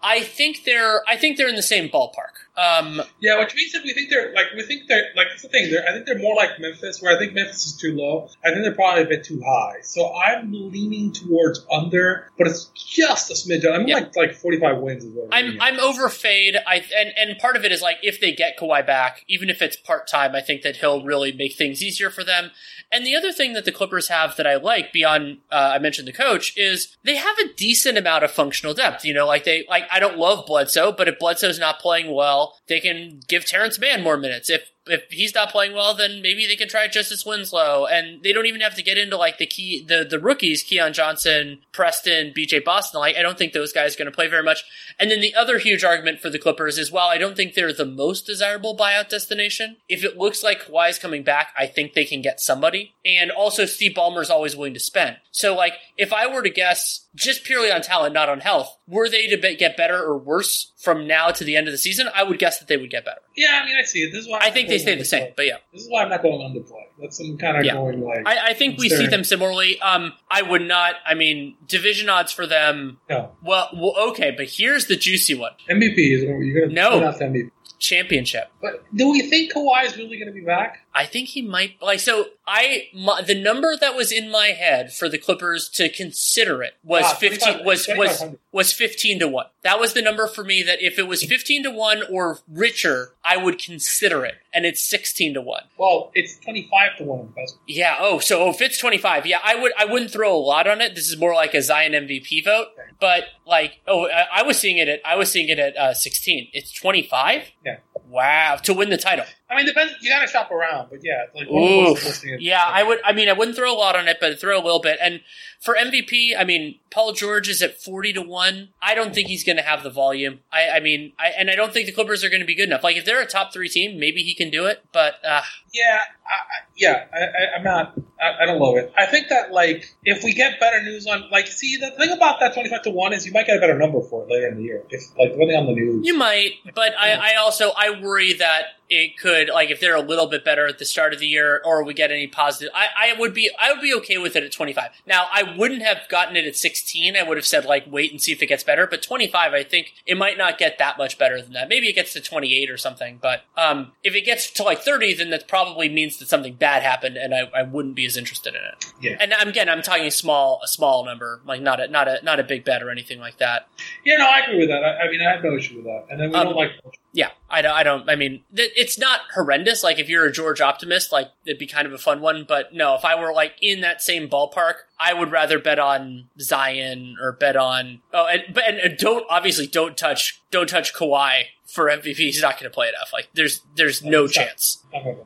[0.04, 2.31] I think they're I think they're in the same ballpark.
[2.58, 5.48] Um, Yeah, which means that we think they're like we think they're like that's the
[5.50, 5.72] thing.
[5.72, 8.28] They're, I think they're more like Memphis, where I think Memphis is too low.
[8.44, 9.78] I think they're probably a bit too high.
[9.84, 13.66] So I'm leaning towards under, but it's just a smidge.
[13.72, 13.96] I'm Yeah.
[13.96, 15.62] like like 45 wins is what I'm leaning.
[15.62, 16.58] I'm over fade.
[16.68, 19.62] I and and part of it is like if they get Kawhi back, even if
[19.62, 22.52] it's part time, I think that he'll really make things easier for them.
[22.94, 26.06] And the other thing that the Clippers have that I like beyond uh, I mentioned
[26.08, 29.06] the coach is they have a decent amount of functional depth.
[29.06, 32.41] You know, like they like I don't love Bledsoe, but if Bledsoe's not playing well,
[32.68, 34.50] they can give Terrence Mann more minutes.
[34.50, 38.34] If if he's not playing well, then maybe they can try Justice Winslow, and they
[38.34, 42.34] don't even have to get into like the key the the rookies, Keon Johnson, Preston,
[42.36, 43.00] BJ Boston.
[43.00, 44.64] Like I don't think those guys are going to play very much.
[45.00, 47.74] And then the other huge argument for the Clippers is while I don't think they're
[47.74, 52.06] the most desirable buyout destination, if it looks like Kawhi's coming back, I think they
[52.06, 52.94] can get somebody.
[53.04, 55.18] And also Steve Ballmer is always willing to spend.
[55.32, 59.10] So like if I were to guess just purely on talent, not on health, were
[59.10, 62.10] they to be- get better or worse from now to the end of the season?
[62.14, 63.22] I would guess that they would get better.
[63.36, 64.12] yeah, I mean I see it.
[64.12, 65.58] This is why I'm I think they stay the same, but yeah.
[65.74, 66.84] This is why I'm not going underplay.
[67.02, 67.74] That's some kind of Yeah.
[67.74, 69.82] going like I, I think we see them similarly.
[69.82, 70.96] Um, I would not.
[71.04, 73.00] I mean, division odds for them.
[73.10, 77.12] no Well, well, okay, but here's the juicy one: MVP is what you're gonna No.
[77.12, 77.50] put MVP.
[77.80, 78.48] championship.
[78.62, 80.86] But do we think Kawhi is really going to be back?
[80.94, 82.00] I think he might like.
[82.00, 86.62] So I my, the number that was in my head for the Clippers to consider
[86.64, 87.64] it was Ah, fifteen.
[87.66, 89.46] Was was was fifteen to one.
[89.64, 90.64] That was the number for me.
[90.64, 94.36] That if it was fifteen to one or richer, I would consider it.
[94.54, 95.64] And it's sixteen to one.
[95.78, 97.58] Well, it's 25 to 1 best.
[97.68, 97.96] Yeah.
[98.00, 99.72] Oh, so if it's twenty five, yeah, I would.
[99.78, 100.94] I wouldn't throw a lot on it.
[100.94, 102.68] This is more like a Zion MVP vote.
[103.00, 105.00] But like, oh, I, I was seeing it at.
[105.06, 106.50] I was seeing it at uh, sixteen.
[106.52, 107.44] It's twenty five.
[107.66, 107.78] Yeah.
[108.10, 109.24] Wow, to win the title.
[109.52, 109.94] I mean, depends.
[110.02, 112.40] You got to shop around, but yeah, like one of the most Oof.
[112.40, 113.00] Yeah, I would.
[113.04, 114.98] I mean, I wouldn't throw a lot on it, but throw a little bit.
[115.02, 115.22] And
[115.60, 118.70] for MVP, I mean, Paul George is at forty to one.
[118.82, 120.40] I don't think he's going to have the volume.
[120.52, 122.68] I, I mean, I, and I don't think the Clippers are going to be good
[122.68, 122.84] enough.
[122.84, 124.84] Like, if they're a top three team, maybe he can do it.
[124.92, 125.42] But uh,
[125.74, 127.98] Yeah, I, I, yeah, I, I'm not.
[128.20, 128.92] I, I don't love it.
[128.98, 132.40] I think that like if we get better news on like, see, the thing about
[132.40, 134.58] that 25 to one is you might get a better number for it later in
[134.58, 136.06] the year if like depending on the news.
[136.06, 136.54] you might.
[136.76, 140.44] But I, I also I worry that it could like if they're a little bit
[140.44, 142.72] better at the start of the year, or we get any positive.
[142.76, 144.92] I, I would be I would be okay with it at twenty five.
[145.08, 147.16] Now I wouldn't have gotten it at sixteen.
[147.16, 148.88] I would have said like wait and see if it gets better.
[148.88, 151.70] But twenty five, I think it might not get that much better than that.
[151.70, 153.20] Maybe it gets to twenty eight or something.
[153.22, 156.84] But um, if it gets to like thirty, then that probably means that something bad
[156.84, 158.86] happened, and I, I wouldn't be as interested in it.
[159.02, 159.18] Yeah.
[159.20, 162.20] And I'm- again, I'm talking a small a small number, like not a not a
[162.24, 163.68] not a big bet or anything like that.
[164.06, 164.84] Yeah, no, I agree with that.
[164.84, 166.06] I, I mean, I have no issue with that.
[166.10, 166.72] And then we Um, don't like.
[167.14, 167.74] Yeah, I don't.
[167.74, 168.10] I don't.
[168.10, 169.84] I mean, th- it's not horrendous.
[169.84, 172.46] Like if you're a George optimist, like it'd be kind of a fun one.
[172.48, 176.30] But no, if I were like in that same ballpark, I would rather bet on
[176.40, 178.02] Zion or bet on.
[178.14, 182.16] Oh, and but and, and don't obviously don't touch don't touch Kawhi for MVP.
[182.16, 183.12] He's not going to play enough.
[183.12, 184.82] Like there's there's no chance.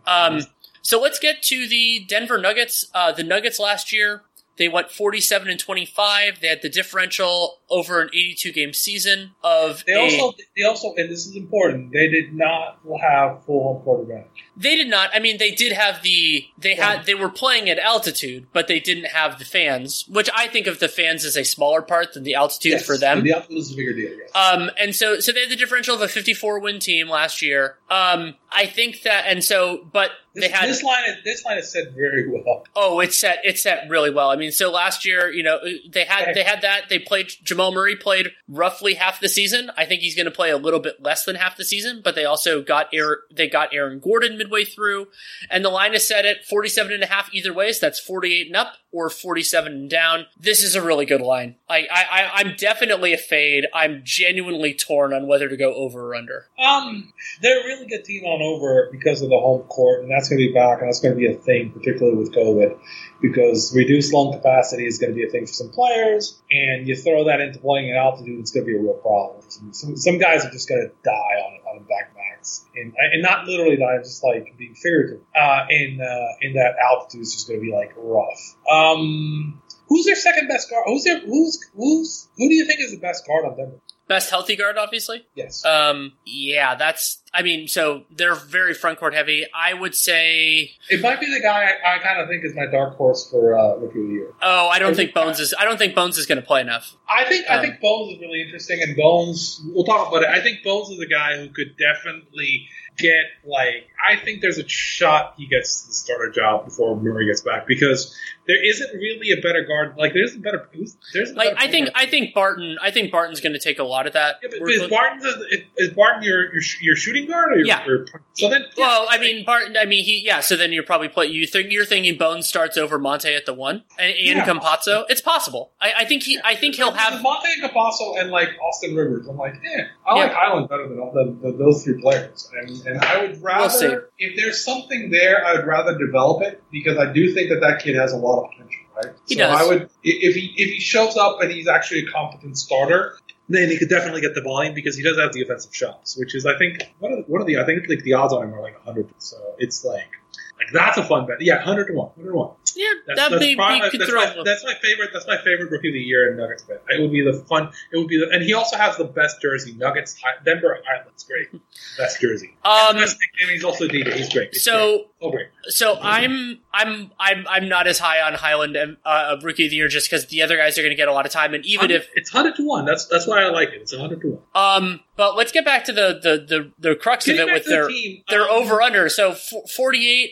[0.07, 0.41] Um,
[0.81, 2.87] so let's get to the Denver Nuggets.
[2.93, 4.23] Uh, the Nuggets last year,
[4.57, 6.39] they went 47 and 25.
[6.39, 10.93] They had the differential over an 82 game season of They a- also, they also,
[10.95, 11.91] and this is important.
[11.91, 14.44] They did not have full advantage.
[14.57, 15.09] They did not.
[15.13, 18.79] I mean, they did have the they had they were playing at altitude, but they
[18.79, 22.23] didn't have the fans, which I think of the fans as a smaller part than
[22.23, 23.23] the altitude Yes, for them.
[23.23, 24.11] the altitude is a bigger deal.
[24.17, 24.31] Yes.
[24.33, 27.77] Um, and so, so they had the differential of a 54 win team last year.
[27.89, 31.57] Um, I think that, and so, but this, they had, this line is this line
[31.57, 32.63] is set very well.
[32.75, 34.29] oh, it's set, it's set really well.
[34.29, 37.73] I mean, so last year, you know, they had, they had that, they played, Jamal
[37.73, 39.71] Murray played roughly half the season.
[39.77, 42.15] I think he's going to play a little bit less than half the season, but
[42.15, 45.07] they also got Aaron, they got Aaron Gordon midway through
[45.49, 47.71] and the line is set at 47 and a half either way.
[47.71, 50.25] So that's 48 and up or 47 and down.
[50.39, 51.55] This is a really good line.
[51.67, 53.65] I, I, I'm definitely a fade.
[53.73, 56.47] I'm genuinely torn on whether to go over or under.
[56.57, 60.29] Um, they're a really good team on over because of the home court, and that's
[60.29, 62.77] going to be back, and that's going to be a thing, particularly with COVID,
[63.21, 66.95] because reduced lung capacity is going to be a thing for some players, and you
[66.95, 69.41] throw that into playing at altitude, it's going to be a real problem.
[69.55, 73.45] Some, some, some guys are just going to die on on backpacks, and and not
[73.45, 75.21] literally die, just like being figurative.
[75.35, 78.55] Uh, in uh, in that altitude is just going to be like rough.
[78.69, 79.61] Um.
[79.87, 80.85] Who's their second best guard?
[80.87, 83.79] Who's their who's who's who do you think is the best guard on Denver?
[84.07, 85.25] Best healthy guard, obviously.
[85.35, 85.63] Yes.
[85.65, 87.21] Um, yeah, that's.
[87.35, 89.45] I mean, so they're very front court heavy.
[89.53, 90.71] I would say.
[90.89, 93.57] It might be the guy I, I kind of think is my dark horse for
[93.57, 94.31] uh, rookie of the year.
[94.41, 95.53] Oh, I don't think Bones is.
[95.59, 96.95] I don't think Bones is going to play enough.
[97.09, 99.61] I think I Um, think Bones is really interesting, and Bones.
[99.65, 100.29] We'll talk about it.
[100.29, 102.67] I think Bones is a guy who could definitely
[102.97, 103.89] get like.
[104.07, 108.15] I think there's a shot he gets the starter job before Murray gets back because
[108.47, 109.95] there isn't really a better guard.
[109.97, 110.69] Like there's a better.
[111.13, 112.05] There's a Like better I think player.
[112.07, 112.77] I think Barton.
[112.81, 114.35] I think Barton's going to take a lot of that.
[114.43, 117.85] Yeah, but, but is Barton is, is Barton your, your your shooting guard or Yeah.
[117.85, 119.77] your- so then yeah, Well, I mean, Barton.
[119.77, 120.21] I mean, he.
[120.25, 120.39] Yeah.
[120.41, 121.27] So then you're probably play.
[121.27, 124.45] You think you're thinking Bones starts over Monte at the one and, and Yeah.
[124.45, 125.05] Campazzo.
[125.09, 125.71] It's possible.
[125.79, 126.39] I, I think he.
[126.43, 127.21] I think he'll have.
[127.21, 129.27] Monte and Campazzo and like Austin Rivers.
[129.27, 130.31] I'm like, eh, I like.
[130.33, 134.09] Hyland better than, all the, the, those three players, and, and I would We'll rather
[134.19, 137.81] if there's something there, I would rather develop it because I do think that that
[137.81, 138.81] kid has a lot of potential.
[138.95, 139.13] Right?
[139.27, 139.61] He so does.
[139.61, 143.17] I would if he if he shows up and he's actually a competent starter.
[143.47, 146.33] Then he could definitely get the volume because he does have the offensive shots, which
[146.33, 148.53] is I think what are, what are the I think like the odds on him
[148.55, 149.13] are like 100.
[149.19, 150.09] So it's like
[150.57, 151.41] like that's a fun bet.
[151.41, 152.51] Yeah, 100 to one, 100 to one.
[152.75, 154.19] Yeah, That's, that that's, may be could that's throw.
[154.19, 155.11] my, that's my favorite.
[155.13, 156.81] That's my favorite rookie of the year in Nuggets bet.
[156.89, 157.69] It would be the fun.
[157.93, 159.73] It would be the, and he also has the best jersey.
[159.75, 161.49] Nuggets, Denver Highlands, great,
[161.97, 162.55] best jersey.
[162.65, 164.11] Um, Best nickname, he's also DJ.
[164.13, 164.49] He's great.
[164.51, 164.73] He's great.
[164.73, 165.47] so oh great.
[165.67, 169.75] So I'm I'm I'm I'm not as high on Hyland um, uh, rookie of the
[169.77, 171.63] year just because the other guys are going to get a lot of time, and
[171.65, 173.81] even if it's hundred to one, that's that's why I like it.
[173.81, 174.41] It's hundred to one.
[174.55, 177.63] um, but let's get back to the the the, the crux Getting of it with
[177.63, 179.09] to the their their um, over under.
[179.09, 180.31] So f- 48.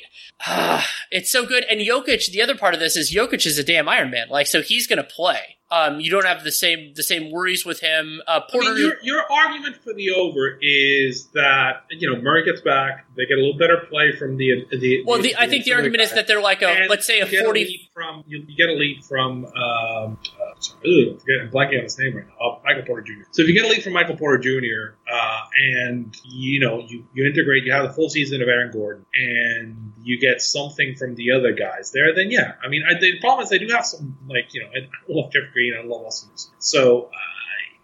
[1.12, 2.32] it's so good, and Jokic.
[2.32, 4.28] The other part of this is Jokic is a damn Iron Man.
[4.30, 5.58] Like, so he's going to play.
[5.72, 8.22] Um, you don't have the same the same worries with him.
[8.28, 8.74] Uh, I Porter.
[8.76, 13.26] mean, your, your argument for the over is that you know Murray gets back, they
[13.26, 15.04] get a little better play from the the.
[15.06, 17.26] well, the, I think the argument is that they're like a And let's say a
[17.26, 21.78] 40 lead from you, you get a lead from um, uh, sorry, ugh, I'm blanking
[21.78, 22.34] on his name right now.
[22.46, 23.24] Uh, Michael Porter Jr.
[23.32, 24.96] So if you get a lead from Michael Porter Jr.
[25.12, 25.42] Uh,
[25.76, 29.94] and you know you, you integrate, you have the full season of Aaron Gordon, and
[30.04, 32.54] you get something from the other guys there, then yeah.
[32.64, 35.32] I mean, I, the problem is they do have some like you know I love
[35.32, 36.32] Jeff Green, I love Austin.
[36.60, 37.06] So.
[37.06, 37.18] Uh,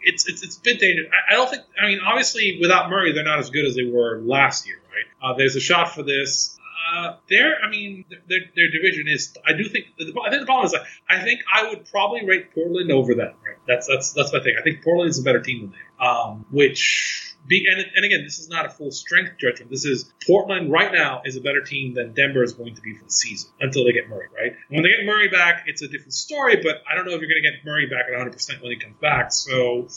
[0.01, 1.09] it's, it's it's a bit dangerous.
[1.11, 1.63] I, I don't think.
[1.79, 5.31] I mean, obviously, without Murray, they're not as good as they were last year, right?
[5.31, 6.57] Uh, there's a shot for this.
[6.91, 9.35] Uh, their, I mean, their, their division is.
[9.45, 9.85] I do think.
[9.99, 10.75] I think the problem is.
[11.07, 13.33] I think I would probably rate Portland over them.
[13.45, 13.57] Right?
[13.67, 14.55] That's that's that's my thing.
[14.59, 16.05] I think Portland is a better team than they.
[16.05, 17.25] Um, which.
[17.47, 19.71] Be, and, and again, this is not a full strength judgment.
[19.71, 22.93] This is Portland right now is a better team than Denver is going to be
[22.93, 24.53] for the season until they get Murray, right?
[24.67, 27.29] When they get Murray back, it's a different story, but I don't know if you're
[27.29, 29.31] going to get Murray back at 100% when he comes back.
[29.31, 29.87] So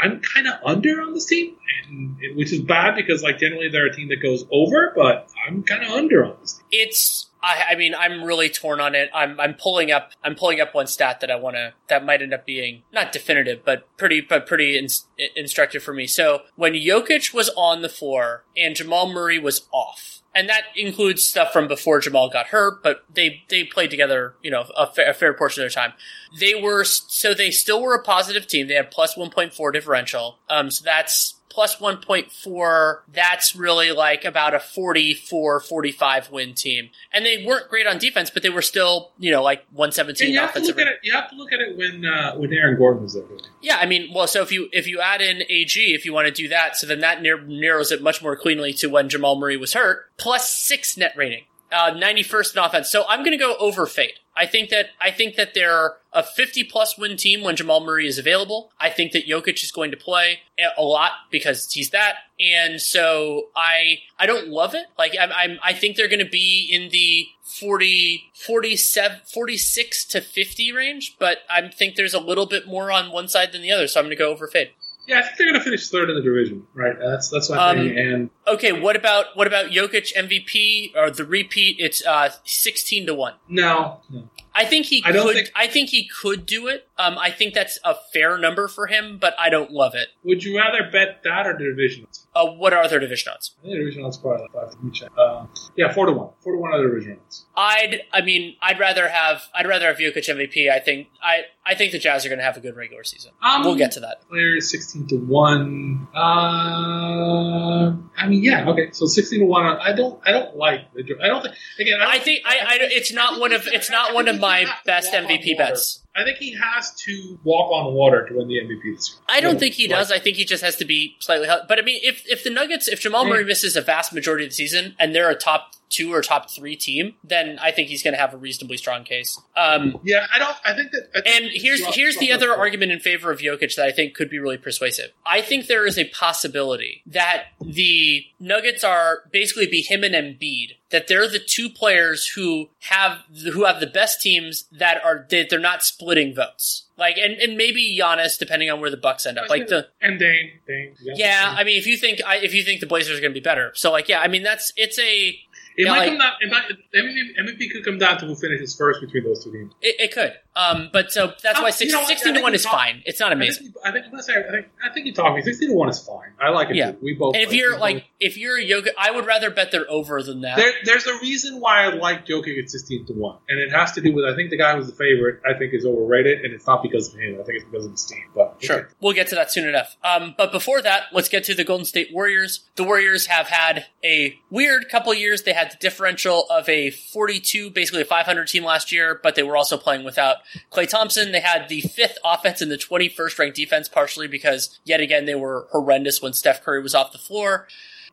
[0.00, 1.54] I'm kind of under on this team,
[1.88, 5.62] and which is bad because like generally they're a team that goes over, but I'm
[5.62, 6.54] kind of under on this.
[6.54, 6.64] Team.
[6.70, 9.10] it's I, I mean I'm really torn on it.
[9.14, 12.22] I'm I'm pulling up I'm pulling up one stat that I want to that might
[12.22, 15.06] end up being not definitive but pretty but pretty ins
[15.36, 16.06] instructive for me.
[16.06, 20.13] So when Jokic was on the floor and Jamal Murray was off.
[20.34, 24.50] And that includes stuff from before Jamal got hurt, but they they played together, you
[24.50, 25.92] know, a, fa- a fair portion of their time.
[26.40, 28.66] They were so they still were a positive team.
[28.66, 30.38] They had plus one point four differential.
[30.50, 37.24] Um, so that's plus 1.4 that's really like about a 44 45 win team and
[37.24, 40.52] they weren't great on defense but they were still you know like 117 you have
[40.52, 40.98] to offensive look at it.
[41.04, 43.22] You have to look at it when uh, when Aaron Gordon was there.
[43.62, 46.26] yeah i mean well so if you if you add in ag if you want
[46.26, 49.56] to do that so then that narrows it much more cleanly to when jamal murray
[49.56, 51.44] was hurt plus six net rating
[51.74, 55.10] uh, 91st in offense so i'm going to go over fade I think that I
[55.10, 58.72] think that they're a 50 plus win team when Jamal Murray is available.
[58.80, 60.40] I think that Jokic is going to play
[60.76, 64.86] a lot because he's that, and so I I don't love it.
[64.98, 70.20] Like I'm, I'm I think they're going to be in the 40 47 46 to
[70.20, 73.70] 50 range, but I think there's a little bit more on one side than the
[73.70, 74.70] other, so I'm going to go over fade.
[75.06, 76.66] Yeah, I think they're going to finish third in the division.
[76.74, 76.96] Right.
[76.98, 77.98] That's that's my Um, thing.
[77.98, 81.76] And Okay, what about what about Jokic MVP or the repeat?
[81.78, 83.34] It's uh 16 to one.
[83.48, 84.28] no, no.
[84.56, 85.34] I think he I could.
[85.34, 86.86] think- I think he could do it.
[86.96, 90.08] Um, I think that's a fair number for him, but I don't love it.
[90.22, 92.04] Would you rather bet that or the division?
[92.06, 92.26] odds?
[92.36, 93.56] Uh, what are their division odds?
[93.58, 94.68] I think the division odds probably like five.
[94.74, 95.10] Let me check.
[95.18, 96.30] Uh, yeah, four to one.
[96.40, 97.46] Four to one are the division odds.
[97.56, 98.02] I'd.
[98.12, 99.42] I mean, I'd rather have.
[99.54, 100.70] I'd rather have Jokic MVP.
[100.70, 101.08] I think.
[101.22, 101.42] I.
[101.66, 103.32] I think the Jazz are going to have a good regular season.
[103.42, 104.28] Um, we'll get to that.
[104.28, 106.06] Players sixteen to one.
[106.14, 108.90] Uh, I mean, yeah, okay.
[108.92, 109.64] So sixteen to one.
[109.64, 110.20] I don't.
[110.26, 110.92] I don't like.
[110.94, 111.54] The, I don't think.
[111.78, 112.42] Again, I, don't I think.
[112.44, 112.56] I.
[112.58, 113.66] I it's not one of.
[113.66, 116.00] It's not one of my best MVP bets.
[116.16, 119.20] I think he has to walk on water to win the MVP this year.
[119.28, 120.12] I don't think he like- does.
[120.12, 121.48] I think he just has to be slightly.
[121.68, 124.50] But I mean, if if the Nuggets, if Jamal Murray misses a vast majority of
[124.50, 128.02] the season and they're a top two or top three team, then I think he's
[128.02, 129.40] going to have a reasonably strong case.
[129.56, 130.56] Um, yeah, I don't.
[130.64, 131.08] I think that.
[131.14, 134.14] I think and here's here's the other argument in favor of Jokic that I think
[134.14, 135.10] could be really persuasive.
[135.24, 140.72] I think there is a possibility that the Nuggets are basically be him and Embiid
[140.94, 143.18] that they're the two players who have
[143.52, 146.84] who have the best teams that are that they're not splitting votes.
[146.96, 149.50] Like and, and maybe Giannis, depending on where the Bucks end up.
[149.50, 150.94] Like the and Dame, Dame.
[151.02, 153.40] Yeah, yeah I mean, if you think if you think the Blazers are going to
[153.40, 155.36] be better, so like yeah, I mean that's it's a
[155.76, 156.32] it yeah, might like, come down.
[156.40, 156.64] It might,
[156.94, 159.72] MVP, MVP could come down to who finishes first between those two teams.
[159.82, 160.34] It, it could.
[160.56, 163.02] Um, but so that's why 16, you know, 16 to one is talk, fine.
[163.04, 163.74] It's not amazing.
[163.84, 165.42] I think, I think, I think, I think you talk me.
[165.42, 166.32] Sixteen to one is fine.
[166.40, 166.76] I like it.
[166.76, 166.92] Yeah.
[166.92, 166.98] Too.
[167.02, 167.34] We both.
[167.34, 170.42] And if you're like, if you're a yoga, I would rather bet they're over than
[170.42, 170.56] that.
[170.56, 173.92] There, there's a reason why I like Jokic at sixteen to one, and it has
[173.92, 175.40] to do with I think the guy who's the favorite.
[175.44, 177.34] I think is overrated, and it's not because of him.
[177.40, 178.24] I think it's because of his team.
[178.34, 178.94] But sure, okay.
[179.00, 179.96] we'll get to that soon enough.
[180.04, 182.64] Um, but before that, let's get to the Golden State Warriors.
[182.76, 185.42] The Warriors have had a weird couple years.
[185.42, 189.42] They had the differential of a 42, basically a 500 team last year, but they
[189.42, 190.36] were also playing without
[190.72, 191.32] Klay Thompson.
[191.32, 195.34] They had the fifth offense and the 21st ranked defense, partially because yet again they
[195.34, 197.68] were horrendous when Steph Curry was off the floor.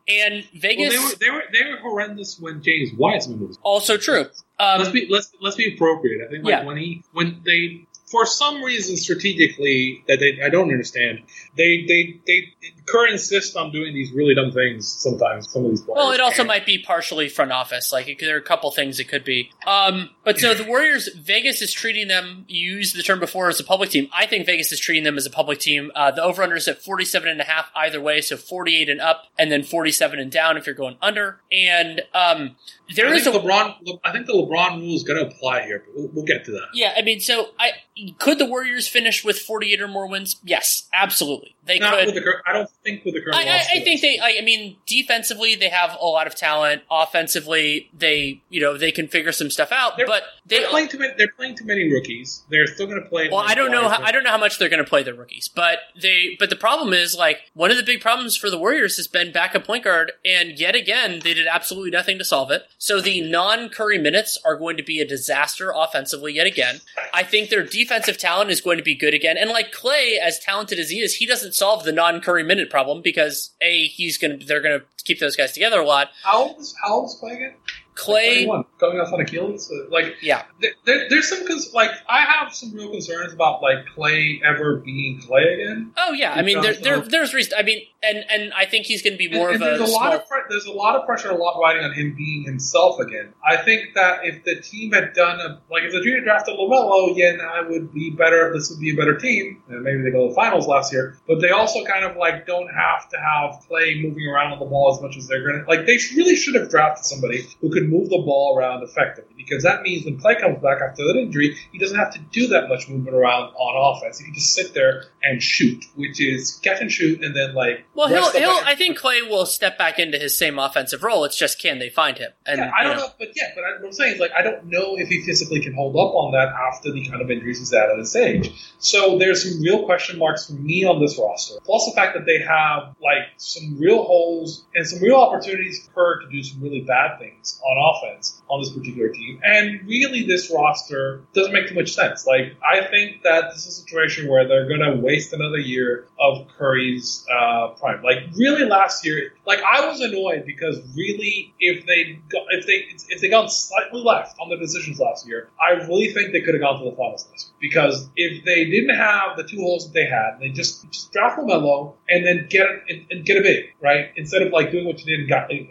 [0.08, 3.58] And Vegas, well, they, were, they were they were horrendous when James Wiseman was.
[3.62, 4.26] Also true.
[4.58, 6.26] Um, let's be let's let's be appropriate.
[6.26, 6.64] I think like yeah.
[6.64, 11.20] when he when they for some reason strategically that they, I don't understand,
[11.56, 12.52] they they they
[12.92, 15.50] Curry insists on doing these really dumb things sometimes.
[15.50, 15.96] Some of these players.
[15.96, 17.90] Well, it also might be partially front office.
[17.90, 19.50] Like it, there are a couple things it could be.
[19.66, 22.44] Um, but so the Warriors, Vegas is treating them.
[22.48, 24.08] You used the term before as a public team.
[24.12, 25.90] I think Vegas is treating them as a public team.
[25.94, 29.00] Uh, the over under is at 47 and a half either way, so 48 and
[29.00, 31.40] up, and then 47 and down if you're going under.
[31.50, 32.56] And um,
[32.94, 33.76] there is a LeBron.
[34.04, 36.50] I think the LeBron rule is going to apply here, but we'll, we'll, get to
[36.52, 36.68] that.
[36.74, 37.72] Yeah, I mean, so I
[38.18, 40.36] could the Warriors finish with 48 or more wins?
[40.44, 41.54] yes, absolutely.
[41.64, 42.14] They Not could.
[42.14, 43.36] The, I don't think with the current.
[43.36, 44.18] I, I, I think they.
[44.18, 46.82] I, I, mean, defensively they have a lot of talent.
[46.90, 49.96] Offensively, they you know they can figure some stuff out.
[49.96, 51.14] They're, but they, are playing too many.
[51.16, 52.42] They're playing too many rookies.
[52.50, 53.28] They're still going to play.
[53.30, 53.88] Well, I don't know.
[53.88, 56.36] How, I don't know how much they're going to play the rookies, but they.
[56.38, 59.32] But the problem is like one of the big problems for the Warriors has been
[59.32, 62.64] backup point guard, and yet again they did absolutely nothing to solve it.
[62.78, 66.80] So the non Curry minutes are going to be a disaster offensively yet again.
[67.14, 70.38] I think their defensive talent is going to be good again, and like Klay, as
[70.38, 74.18] talented as he is, he doesn't solve the non Curry minute problem because a he's
[74.18, 76.08] gonna they're gonna keep those guys together a lot.
[76.24, 77.54] How old is how old is again?
[77.94, 80.44] Going off on Achilles, like yeah.
[80.84, 85.20] There, there's some cons- like I have some real concerns about like Klay ever being
[85.20, 85.92] Klay again.
[85.96, 87.54] Oh yeah, I mean there, there there's reason.
[87.56, 89.78] I mean, and and I think he's going to be more and, and of a.
[89.78, 92.14] There's a lot of pre- there's a lot of pressure, a lot riding on him
[92.16, 93.32] being himself again.
[93.46, 96.56] I think that if the team had done a like if the team had drafted
[96.56, 98.52] Lamelo, yeah, I would be better.
[98.52, 101.16] This would be a better team, and maybe they go to the finals last year.
[101.28, 104.66] But they also kind of like don't have to have Klay moving around on the
[104.66, 105.68] ball as much as they're going to.
[105.68, 109.62] Like they really should have drafted somebody who could move the ball around effectively because
[109.62, 112.68] that means when Klay comes back after that injury, he doesn't have to do that
[112.68, 114.18] much movement around on offense.
[114.18, 117.84] He can just sit there and shoot, which is catch and shoot, and then like.
[117.94, 121.24] Well, he'll, he'll I think Klay will step back into his same offensive role.
[121.24, 122.32] It's just can they find him?
[122.46, 123.02] And yeah, I don't know.
[123.04, 123.12] know.
[123.18, 125.74] but yeah, but what I'm saying is like I don't know if he physically can
[125.74, 128.50] hold up on that after the kind of injuries he's had at his age.
[128.78, 131.60] So there's some real question marks for me on this roster.
[131.64, 135.92] Plus the fact that they have like some real holes and some real opportunities for
[135.94, 139.40] her to do some really bad things on offense on this particular team.
[139.42, 142.26] And really, this roster doesn't make too much sense.
[142.26, 146.06] Like, I think that this is a situation where they're going to waste another year
[146.18, 148.02] of Curry's uh, prime.
[148.02, 152.86] Like, really, last year, like I was annoyed because really, if they got, if they
[153.08, 156.54] if they got slightly left on their decisions last year, I really think they could
[156.54, 157.51] have gone to the finals last year.
[157.62, 161.38] Because if they didn't have the two holes that they had, they just just draft
[161.38, 164.98] Lamelo and then get and, and get a big right instead of like doing what
[164.98, 165.68] you did and got and,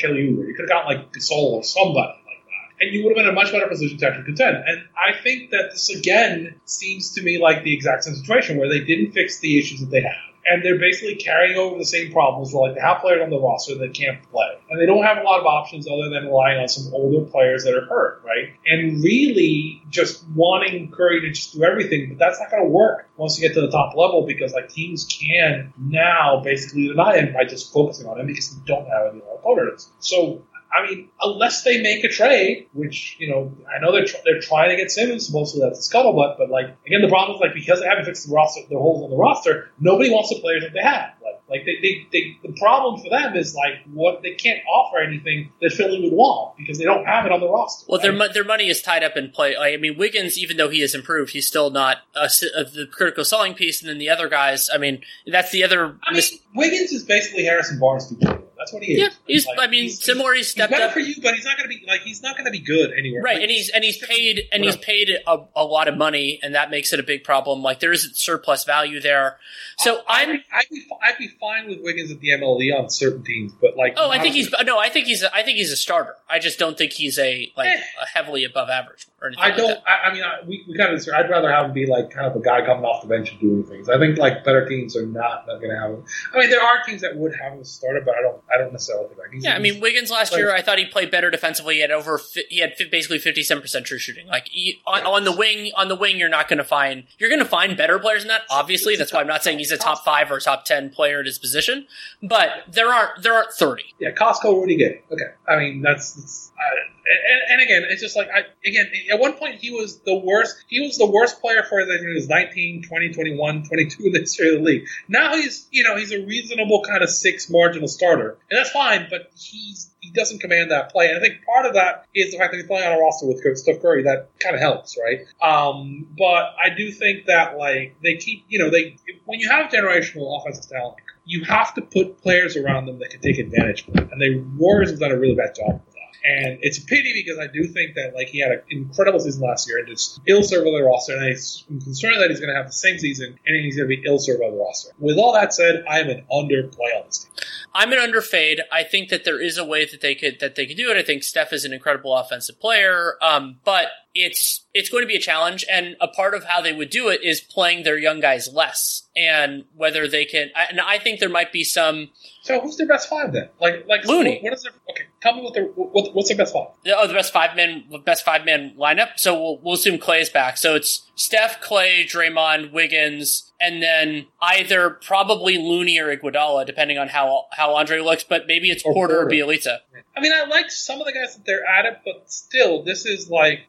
[0.00, 0.48] Kelly Oubre.
[0.48, 3.26] You could have gotten like Gasol or somebody like that, and you would have been
[3.26, 4.56] in a much better position to actually contend.
[4.56, 8.70] And I think that this again seems to me like the exact same situation where
[8.70, 10.16] they didn't fix the issues that they had.
[10.50, 13.74] And they're basically carrying over the same problems like they have players on the roster
[13.76, 14.58] that can't play.
[14.70, 17.64] And they don't have a lot of options other than relying on some older players
[17.64, 18.54] that are hurt, right?
[18.66, 23.38] And really just wanting Curry to just do everything, but that's not gonna work once
[23.38, 27.44] you get to the top level because like teams can now basically deny him by
[27.44, 29.90] just focusing on him because they don't have any other alternatives.
[30.00, 34.18] So I mean, unless they make a trade, which you know, I know they're tr-
[34.24, 37.40] they're trying to get Simmons, supposedly that's a scuttlebutt, but like again, the problem is
[37.40, 40.40] like because they haven't fixed the roster, the holes on the roster, nobody wants the
[40.40, 41.12] players that they have.
[41.22, 44.98] Like, like they, they, they, the problem for them is like what they can't offer
[44.98, 47.86] anything that Philly would want because they don't have it on the roster.
[47.88, 48.18] Well, right?
[48.18, 49.56] their their money is tied up in play.
[49.56, 53.24] I mean, Wiggins, even though he has improved, he's still not a, a, the critical
[53.24, 53.80] selling piece.
[53.80, 55.98] And then the other guys, I mean, that's the other.
[56.04, 56.22] I mean,
[56.54, 58.47] Wiggins is basically Harrison Barnes 2.0.
[58.68, 58.98] That's what he is.
[59.00, 59.46] Yeah, he's.
[59.46, 60.04] Like, I mean, he's-.
[60.04, 60.92] He's He's stepped better up.
[60.92, 62.92] for you, but he's not going to be like he's not going to be good
[62.96, 63.22] anywhere.
[63.22, 66.38] Right, Like, and he's and he's paid and he's paid a, a lot of money,
[66.42, 67.62] and that makes it a big problem.
[67.62, 69.38] Like there isn't surplus value there.
[69.78, 70.36] So I'd I'm.
[70.36, 73.76] be, I'd be I'd be fine with Wiggins at the MLE on certain teams, but
[73.76, 74.78] like Oh, I think he's no.
[74.78, 75.24] I think he's.
[75.24, 76.14] I think he's a starter.
[76.28, 77.80] I just don't think he's a like Eh.
[78.02, 79.44] a heavily above average or anything.
[79.44, 79.68] I don't.
[79.68, 79.82] that.
[79.86, 81.04] I, I mean, I, we, we kind of.
[81.14, 83.40] I'd rather have him be like kind of a guy coming off the bench and
[83.40, 83.88] doing things.
[83.88, 86.04] I think like better teams are not, not going to have him.
[86.34, 88.40] I mean, there are teams that would have him started, but I don't.
[88.54, 90.78] I don't necessarily think like he's, Yeah, I mean Wiggins last like- year, I thought
[90.78, 91.76] he played better defensively.
[91.76, 94.26] He had over, he had basically fifty-seven percent true shooting.
[94.28, 97.30] Like he, on, on the wing, on the wing, you're not going to find you're
[97.30, 98.42] going to find better players than that.
[98.50, 101.26] Obviously, that's why I'm not saying he's a top five or top ten player at
[101.26, 101.86] his position,
[102.22, 103.84] but there aren't there aren't thirty.
[103.98, 104.56] yeah, Costco.
[104.58, 105.04] What do you get?
[105.10, 106.14] Okay, I mean that's.
[106.14, 106.76] that's uh,
[107.08, 110.56] and, and again, it's just like I again at one point he was the worst.
[110.68, 114.20] He was the worst player for the he was 19, 20, 21, 22 in the
[114.20, 114.86] history of the league.
[115.08, 119.06] Now he's you know he's a reasonable kind of six marginal starter, and that's fine.
[119.10, 122.38] But he's he doesn't command that play, and I think part of that is the
[122.38, 124.04] fact that he's playing on a roster with Steph Curry.
[124.04, 125.20] That kind of helps, right?
[125.42, 129.70] Um, but I do think that like they keep you know they when you have
[129.70, 130.96] generational offensive talent
[131.28, 134.08] you have to put players around them that can take advantage of it.
[134.10, 135.82] And the Warriors have done a really bad job.
[136.28, 139.42] And it's a pity because I do think that like he had an incredible season
[139.42, 141.14] last year and just ill served the roster.
[141.14, 143.96] And I'm concerned that he's going to have the same season and he's going to
[143.96, 144.92] be ill served on the roster.
[144.98, 147.32] With all that said, I am an underplay on this team.
[147.74, 148.58] I'm an underfade.
[148.72, 150.96] I think that there is a way that they could that they could do it.
[150.96, 155.16] I think Steph is an incredible offensive player, um, but it's it's going to be
[155.16, 155.64] a challenge.
[155.70, 159.04] And a part of how they would do it is playing their young guys less,
[159.16, 160.50] and whether they can.
[160.56, 162.08] And I think there might be some.
[162.42, 163.48] So who's their best five then?
[163.60, 164.36] Like like Looney.
[164.36, 165.04] What, what is their okay?
[165.20, 166.68] Tell me what their what, what's the best five?
[166.86, 169.10] Oh, the best five man, best five man lineup.
[169.16, 170.56] So we'll we'll assume Klay is back.
[170.56, 177.08] So it's Steph, Klay, Draymond, Wiggins, and then either probably Looney or Iguodala, depending on
[177.08, 178.22] how how Andre looks.
[178.22, 179.34] But maybe it's Or Porter or Porter.
[179.34, 179.78] Bjelica.
[180.16, 183.04] I mean, I like some of the guys that they're at it, but still, this
[183.04, 183.60] is like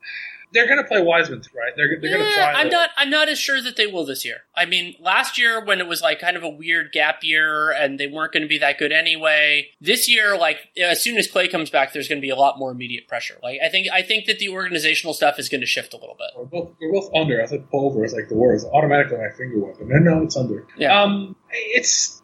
[0.54, 1.74] they're going to play Wiseman, right?
[1.76, 2.62] They're, they're going to Yeah, try.
[2.62, 2.90] I'm not.
[2.98, 4.42] I'm not as sure that they will this year.
[4.56, 8.00] I mean, last year when it was like kind of a weird gap year and
[8.00, 9.68] they weren't going to be that good anyway.
[9.80, 12.58] This year, like as soon as Klay comes back, there's going to be a lot
[12.58, 13.36] more immediate pressure.
[13.44, 16.16] Like I think I think that the organizational stuff is going to shift a little
[16.18, 16.28] bit.
[16.38, 17.42] We're both, we're both under.
[17.42, 18.04] I said pull over.
[18.04, 18.66] It's like the words.
[18.66, 19.80] Automatically, my finger went.
[19.82, 20.66] No, no, it's under.
[20.78, 21.02] Yeah.
[21.02, 22.22] Um, it's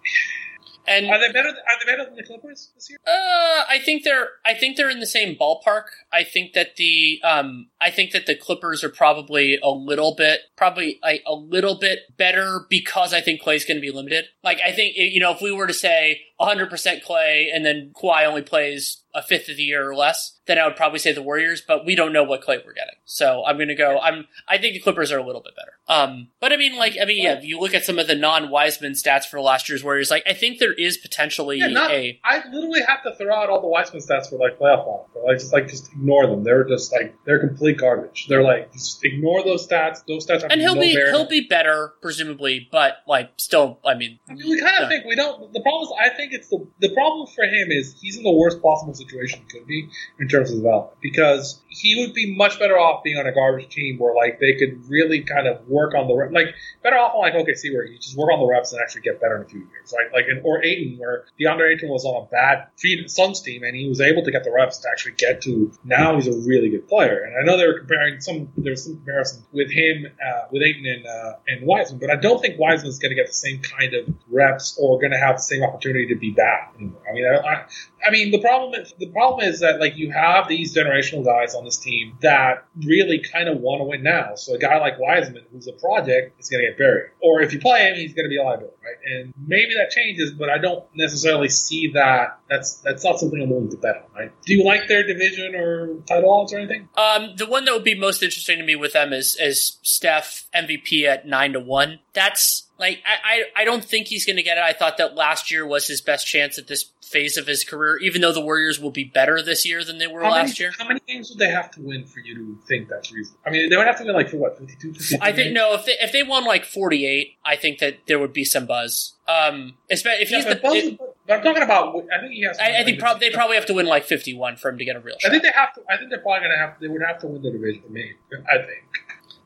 [0.87, 1.49] And are they better?
[1.49, 2.99] Are they better than the Clippers this year?
[3.05, 4.29] Uh, I think they're.
[4.45, 5.85] I think they're in the same ballpark.
[6.11, 7.19] I think that the.
[7.23, 11.75] Um, I think that the Clippers are probably a little bit, probably a, a little
[11.79, 14.25] bit better because I think Klay's going to be limited.
[14.43, 17.93] Like I think you know if we were to say 100 percent Klay and then
[17.95, 21.13] Kawhi only plays a fifth of the year or less, then I would probably say
[21.13, 21.61] the Warriors.
[21.65, 23.97] But we don't know what Klay we're getting, so I'm going to go.
[23.97, 24.27] I'm.
[24.47, 25.71] I think the Clippers are a little bit better.
[25.87, 27.37] Um, but I mean, like I mean, yeah.
[27.37, 30.33] If you look at some of the non-Wiseman stats for last year's Warriors, like I
[30.33, 32.19] think there is potentially Yeah, not, a.
[32.23, 35.09] I literally have to throw out all the Wiseman stats for like playoff ball.
[35.25, 36.43] Like just like just ignore them.
[36.43, 38.27] They're just like they're complete garbage.
[38.27, 40.03] They're like just ignore those stats.
[40.05, 44.19] Those stats and he'll no be he'll be better presumably, but like still, I mean,
[44.29, 45.53] I mean, we kind of think we don't.
[45.53, 48.31] The problem is, I think it's the the problem for him is he's in the
[48.31, 49.89] worst possible situation he could be
[50.19, 53.69] in terms of development because he would be much better off being on a garbage
[53.69, 57.21] team where like they could really kind of work on the like better off on
[57.21, 59.45] like OKC where you just work on the reps and actually get better in a
[59.45, 60.11] few years, right?
[60.13, 62.67] Like in, or Ayton where DeAndre Ayton was on a bad
[63.07, 66.15] Suns team and he was able to get the reps to actually get to now
[66.15, 67.23] he's a really good player.
[67.23, 70.85] And I know they were comparing some there's some comparison with him uh, with Ayton
[70.85, 73.93] and uh, and Wiseman, but I don't think Wiseman's going to get the same kind
[73.93, 77.01] of reps or going to have the same opportunity to be bad anymore.
[77.09, 77.65] I mean, I, I,
[78.07, 81.55] I mean the problem is the problem is that like you have these generational guys
[81.55, 84.35] on this team that really kind of want to win now.
[84.35, 87.11] So a guy like Wiseman, who's a project, is going to get buried.
[87.21, 89.19] Or if you play him, he's going to be a liability, right?
[89.19, 92.39] And maybe that changes, but I don't necessarily see that.
[92.49, 94.31] That's that's not something I'm willing to bet on, right?
[94.45, 96.89] Do you like their division or title odds or anything?
[96.97, 100.47] um, the one that would be most interesting to me with them is is Steph
[100.55, 101.99] MVP at nine to one.
[102.13, 104.63] That's like I I, I don't think he's going to get it.
[104.63, 107.97] I thought that last year was his best chance at this phase of his career,
[107.99, 110.55] even though the Warriors will be better this year than they were How last many,
[110.59, 110.71] year.
[110.77, 113.39] How many games would they have to win for you to think that's reasonable?
[113.45, 115.53] I mean, they would have to win like for what, 52, 53 I think games?
[115.53, 115.73] no.
[115.75, 118.65] If they if they won like forty eight, I think that there would be some
[118.65, 119.13] buzz.
[119.27, 120.67] Um, especially if he's but, the.
[120.67, 121.95] both- it- but I'm talking about.
[122.15, 122.55] I think he has.
[122.57, 124.69] to I, win, I think prob- they probably have to win like fifty one for
[124.69, 125.29] him to get a real Shot.
[125.29, 125.81] I think they have to.
[125.89, 126.79] I think they're probably going to have.
[126.79, 128.13] They would have to win the division me.
[128.47, 128.83] I think,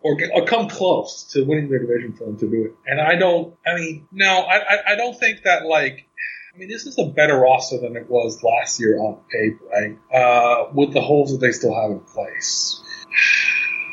[0.02, 2.76] or, or come close to winning their division for them to do it.
[2.86, 3.56] And I don't.
[3.66, 6.06] I mean, no, I, I, I don't think that like.
[6.54, 9.98] I mean, this is a better roster than it was last year on paper, right?
[10.14, 12.82] Uh, with the holes that they still have in place.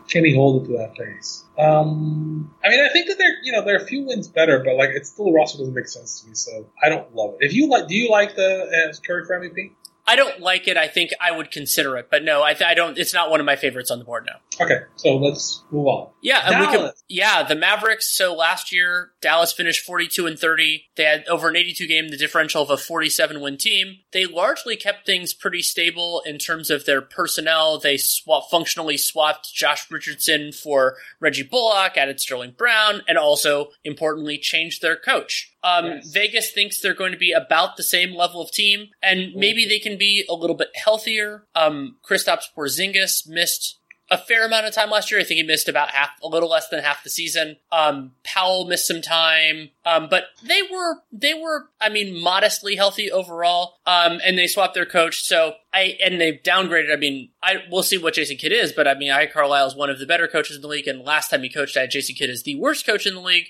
[0.09, 1.45] can he hold it to that pace?
[1.59, 4.77] Um, I mean, I think that they're you know they're a few wins better, but
[4.77, 7.47] like it's still the roster doesn't make sense to me, so I don't love it.
[7.47, 9.73] If you like, do you like the uh, Curry for MVP?
[10.09, 10.77] I don't like it.
[10.77, 12.97] I think I would consider it, but no, I, th- I don't.
[12.97, 14.65] It's not one of my favorites on the board now.
[14.65, 16.11] Okay, so let's move on.
[16.23, 18.09] Yeah, and we could, yeah, the Mavericks.
[18.17, 20.85] So last year, Dallas finished 42 and 30.
[20.97, 23.99] They had over an 82 game, the differential of a 47 win team.
[24.13, 27.79] They largely kept things pretty stable in terms of their personnel.
[27.79, 34.39] They swap, functionally swapped Josh Richardson for Reggie Bullock, added Sterling Brown, and also importantly
[34.39, 35.53] changed their coach.
[35.67, 36.11] Um, Yes.
[36.13, 39.79] Vegas thinks they're going to be about the same level of team, and maybe they
[39.79, 41.45] can be a little bit healthier.
[41.55, 43.79] Um, Kristaps Porzingis missed
[44.09, 45.19] a fair amount of time last year.
[45.19, 47.57] I think he missed about half, a little less than half the season.
[47.73, 53.11] Um, Powell missed some time, um, but they were they were, I mean, modestly healthy
[53.11, 53.79] overall.
[53.85, 56.93] Um, and they swapped their coach, so I and they've downgraded.
[56.93, 59.75] I mean, I we'll see what Jason Kidd is, but I mean, I Carlisle is
[59.77, 61.91] one of the better coaches in the league, and last time he coached, I had
[61.91, 63.47] Jason Kidd is the worst coach in the league.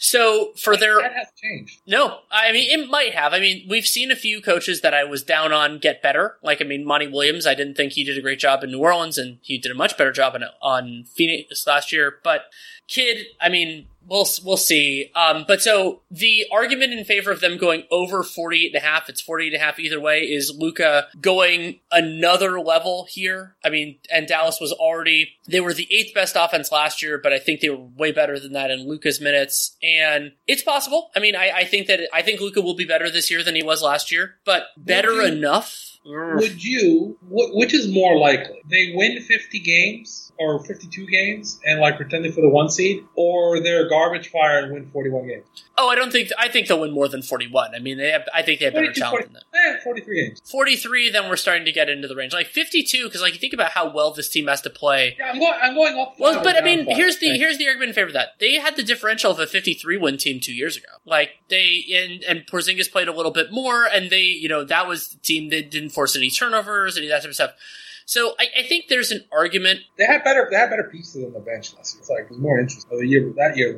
[0.00, 1.80] So for their that has changed.
[1.86, 3.32] no, I mean it might have.
[3.32, 6.36] I mean, we've seen a few coaches that I was down on get better.
[6.40, 8.78] Like I mean, Monty Williams, I didn't think he did a great job in New
[8.78, 12.18] Orleans, and he did a much better job on on Phoenix last year.
[12.22, 12.42] But
[12.88, 15.10] Kidd, I mean, we'll we'll see.
[15.14, 19.08] Um, but so the argument in favor of them going over 48 and a half,
[19.08, 23.56] it's 48 and a half either way, is Luka going another level here.
[23.64, 27.32] I mean, and Dallas was already they were the eighth best offense last year, but
[27.32, 31.10] I think they were way better than that in Luka's minutes, and it's possible.
[31.14, 33.54] I mean, I, I think that I think Luca will be better this year than
[33.54, 35.84] he was last year, but better enough.
[36.08, 37.16] Would you?
[37.28, 38.60] Wh- which is more likely?
[38.70, 43.60] They win 50 games or 52 games and like pretending for the one seed, or
[43.60, 45.44] they're garbage fire and win 41 games.
[45.76, 47.74] Oh, I don't think I think they'll win more than 41.
[47.74, 48.22] I mean, they have.
[48.34, 49.76] I think they have better 42, talent 40 than that.
[49.78, 50.40] eh, 43 games.
[50.50, 52.32] 43, then we're starting to get into the range.
[52.32, 55.16] Like 52, because like you think about how well this team has to play.
[55.18, 55.54] Yeah, I'm going.
[55.60, 56.14] I'm going up.
[56.18, 58.30] Well, but I mean, here's the Thank here's the argument in favor of that.
[58.38, 60.88] They had the differential of a 53 win team two years ago.
[61.04, 64.86] Like they and and Porzingis played a little bit more, and they you know that
[64.88, 67.50] was the team that didn't force any turnovers, any of that type of stuff.
[68.06, 69.80] So I, I think there's an argument.
[69.98, 70.46] They had better.
[70.48, 72.00] They had better pieces on the bench last year.
[72.00, 72.96] It's like it was more interesting.
[72.96, 73.76] The year that year,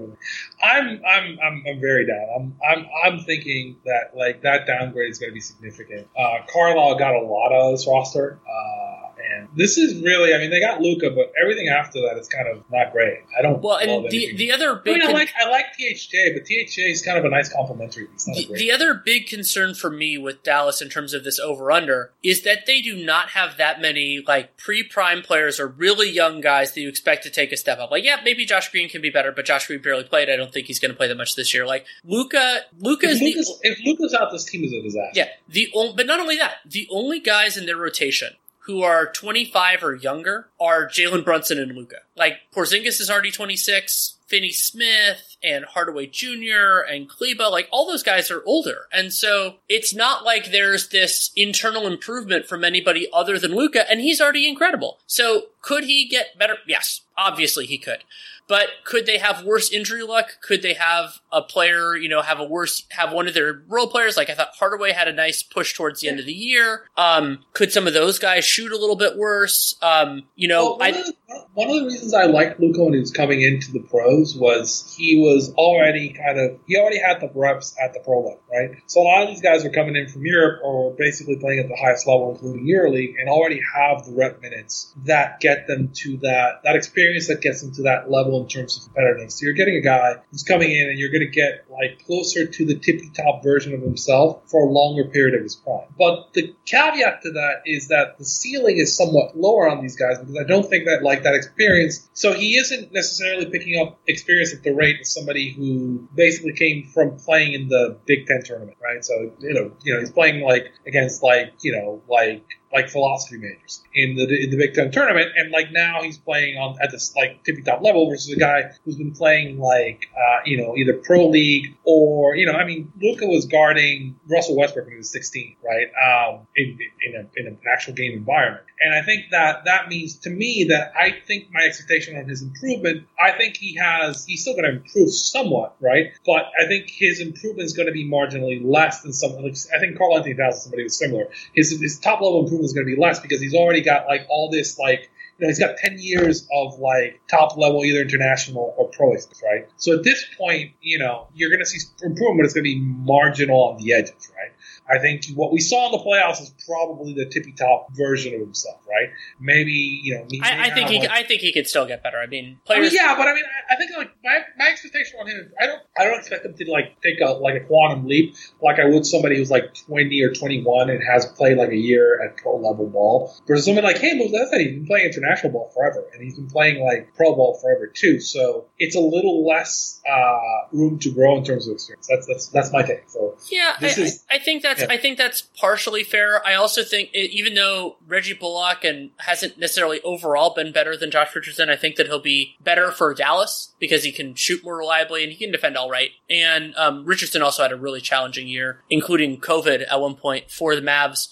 [0.62, 2.28] I'm I'm I'm, I'm very down.
[2.36, 6.06] I'm I'm I'm thinking that like that downgrade is going to be significant.
[6.16, 10.34] Uh, Carlisle got a lot out of this roster, uh, and this is really.
[10.34, 13.18] I mean, they got Luka, but everything after that is kind of not great.
[13.38, 13.62] I don't.
[13.62, 16.90] Well, and the the other I big mean, I like I like THJ, but THJ
[16.90, 18.24] is kind of a nice complimentary piece.
[18.24, 22.12] The, the other big concern for me with Dallas in terms of this over under
[22.22, 26.40] is that they do not have that many like pre prime players or really young
[26.40, 27.90] guys that you expect to take a step up.
[27.90, 30.30] Like, yeah, maybe Josh Green can be better, but Josh Green barely played.
[30.30, 31.66] I don't think he's going to play that much this year.
[31.66, 35.12] Like Luka, Luka if is the if Luka's out, this team is a disaster.
[35.14, 38.34] yeah the only, but not only that, the only guys in their rotation
[38.70, 41.96] who are 25 or younger are Jalen Brunson and Luka.
[42.16, 46.80] Like Porzingis is already 26, Finney Smith and Hardaway Jr.
[46.88, 48.86] and Kleber, like all those guys are older.
[48.92, 54.00] And so it's not like there's this internal improvement from anybody other than Luka, and
[54.00, 54.98] he's already incredible.
[55.06, 56.56] So could he get better?
[56.66, 58.04] Yes, obviously he could.
[58.50, 60.38] But could they have worse injury luck?
[60.42, 63.86] Could they have a player, you know, have a worse, have one of their role
[63.86, 64.16] players?
[64.16, 66.82] Like I thought Hardaway had a nice push towards the end of the year.
[66.96, 69.76] Um, could some of those guys shoot a little bit worse?
[69.82, 71.14] Um, you know, Well, one, I, of the,
[71.54, 74.92] one of the reasons I liked Luka when he was coming into the pros was
[74.98, 78.70] he was already kind of he already had the reps at the pro level, right?
[78.86, 81.68] So a lot of these guys were coming in from Europe or basically playing at
[81.68, 86.18] the highest level, including EuroLeague, and already have the rep minutes that get them to
[86.18, 89.32] that that experience that gets them to that level in terms of competitiveness.
[89.32, 92.46] So you're getting a guy who's coming in and you're going to get like closer
[92.46, 95.88] to the tippy top version of himself for a longer period of his prime.
[95.98, 100.18] But the caveat to that is that the ceiling is somewhat lower on these guys
[100.18, 102.08] because I don't think that like that experience.
[102.12, 107.16] So he isn't necessarily picking up experience at the rate somebody who basically came from
[107.16, 109.04] playing in the Big Ten tournament, right?
[109.04, 113.36] So you know, you know, he's playing like against like you know like like philosophy
[113.36, 116.90] majors in the in the Big Ten tournament, and like now he's playing on at
[116.90, 120.76] this like tippy top level versus a guy who's been playing like uh, you know
[120.76, 124.98] either pro league or you know I mean Luka was guarding Russell Westbrook when he
[124.98, 125.88] was 16, right?
[126.00, 130.18] Um, in in, a, in an actual game environment, and I think that that means
[130.20, 134.42] to me that I think my expectation on his improvement, I think he has he's
[134.42, 136.12] still going to improve somewhat, right?
[136.24, 139.32] But I think his improvement is going to be marginally less than some.
[139.42, 141.26] Like, I think Karl-Anthony Towns is somebody who's similar.
[141.52, 144.26] His his top level improvement is going to be less because he's already got like
[144.28, 145.10] all this like
[145.40, 149.42] you know, he's got 10 years of like top level, either international or pro experience,
[149.42, 149.68] right?
[149.76, 152.74] So at this point, you know, you're going to see improvement, but it's going to
[152.74, 154.52] be marginal on the edges, right?
[154.90, 158.40] I think what we saw in the playoffs is probably the tippy top version of
[158.40, 159.10] himself, right?
[159.38, 160.26] Maybe you know.
[160.42, 162.18] I, I, think he, like, I think he could still get better.
[162.18, 162.88] I mean, players.
[162.88, 165.52] I mean, yeah, but I mean, I, I think like my, my expectation on him,
[165.60, 168.78] I don't, I don't expect him to like take a like a quantum leap like
[168.78, 172.36] I would somebody who's like 20 or 21 and has played like a year at
[172.36, 176.22] pro level ball versus somebody like hey, that's he's been playing international ball forever and
[176.22, 178.20] he's been playing like pro ball forever too.
[178.20, 182.06] So it's a little less uh, room to grow in terms of experience.
[182.08, 183.08] That's that's that's my take.
[183.08, 184.86] So yeah, I, is, I, I, think that's yeah.
[184.90, 186.46] I think that's partially fair.
[186.46, 191.34] I also think even though Reggie Bullock and hasn't necessarily overall been better than Josh
[191.34, 195.22] Richardson, I think that he'll be better for Dallas because he can shoot more reliably
[195.22, 196.10] and he can defend all right.
[196.28, 200.74] And um, Richardson also had a really challenging year, including COVID at one point for
[200.74, 201.28] the Mavs.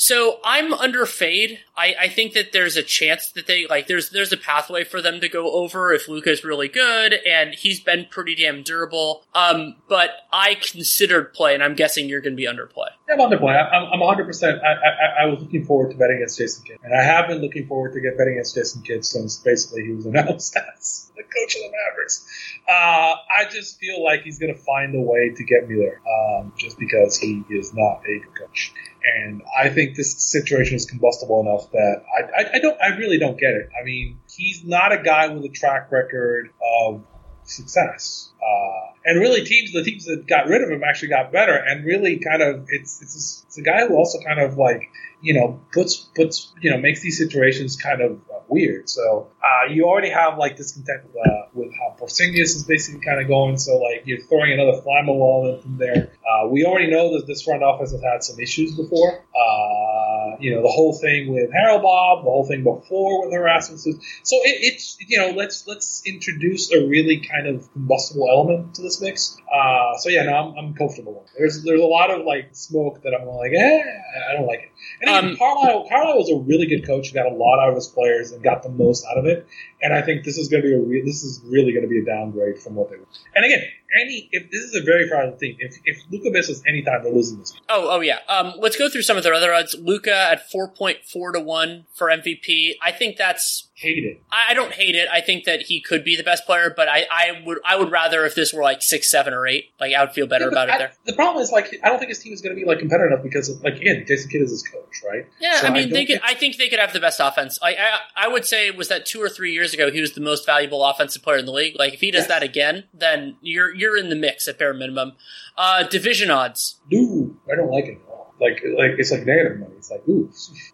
[0.00, 1.58] So I'm under fade.
[1.76, 5.02] I, I think that there's a chance that they like there's there's a pathway for
[5.02, 9.24] them to go over if Luka's really good and he's been pretty damn durable.
[9.34, 12.90] Um, but I considered play, and I'm guessing you're going to be under play.
[13.10, 13.54] I'm under play.
[13.54, 14.26] I'm, I'm 100.
[14.26, 17.28] percent I, I, I was looking forward to betting against Jason Kidd, and I have
[17.28, 21.10] been looking forward to get betting against Jason Kidd since basically he was announced as
[21.16, 22.26] the coach of the Mavericks.
[22.68, 26.00] Uh, I just feel like he's going to find a way to get me there,
[26.06, 28.72] um, just because he is not a good coach.
[29.16, 33.18] And I think this situation is combustible enough that I, I, I don't, I really
[33.18, 33.70] don't get it.
[33.80, 36.50] I mean, he's not a guy with a track record
[36.84, 37.04] of
[37.48, 38.30] success.
[38.42, 41.54] Uh, and really, teams the teams that got rid of him actually got better.
[41.54, 45.34] And really, kind of, it's it's, it's a guy who also kind of like you
[45.34, 48.88] know puts puts you know makes these situations kind of uh, weird.
[48.88, 53.20] So uh, you already have like discontent with, uh, with how Porzingis is basically kind
[53.20, 53.56] of going.
[53.58, 56.12] So like you're throwing another Flammable element in there.
[56.28, 59.24] Uh, we already know that this front office has had some issues before.
[59.34, 59.97] Uh,
[60.40, 63.80] you know the whole thing with Haralabob, the whole thing before with harassment.
[63.80, 68.82] So it, it's you know let's let's introduce a really kind of combustible element to
[68.82, 69.36] this mix.
[69.52, 71.26] Uh, so yeah, no, I'm, I'm comfortable.
[71.36, 73.82] There's there's a lot of like smoke that I'm like, eh,
[74.30, 74.70] I don't like it.
[75.00, 77.08] And um, Carlisle, Carlisle was a really good coach.
[77.08, 79.46] He got a lot out of his players and got the most out of it.
[79.80, 81.88] And I think this is going to be a re- this is really going to
[81.88, 83.06] be a downgrade from what they were.
[83.36, 83.62] And again,
[84.00, 85.56] any if this is a very fragile thing.
[85.58, 87.54] If if Luka misses any time, they're losing this.
[87.68, 88.18] Oh oh yeah.
[88.28, 89.74] Um, let's go through some of their other odds.
[89.78, 92.72] Luka at four point four to one for MVP.
[92.82, 94.20] I think that's hate it.
[94.30, 95.08] I, I, don't hate it.
[95.10, 97.92] I think that he could be the best player, but I, I would I would
[97.92, 99.70] rather if this were like six, seven, or eight.
[99.80, 100.92] Like I would feel better yeah, about I, it there.
[101.06, 103.12] The problem is like I don't think his team is going to be like competitive
[103.12, 105.26] enough because of, like again Jason Kidd is his coach, right?
[105.40, 106.20] Yeah, so I mean they could.
[106.24, 107.58] I think they could have the best offense.
[107.62, 110.20] I, I I would say was that two or three years ago he was the
[110.20, 111.76] most valuable offensive player in the league.
[111.78, 112.28] Like if he does yes.
[112.28, 115.12] that again, then you're you're in the mix at bare minimum.
[115.56, 116.80] Uh, division odds.
[116.90, 117.98] No, I don't like it
[118.40, 119.74] like like it's like negative money.
[119.78, 120.30] It's like ooh,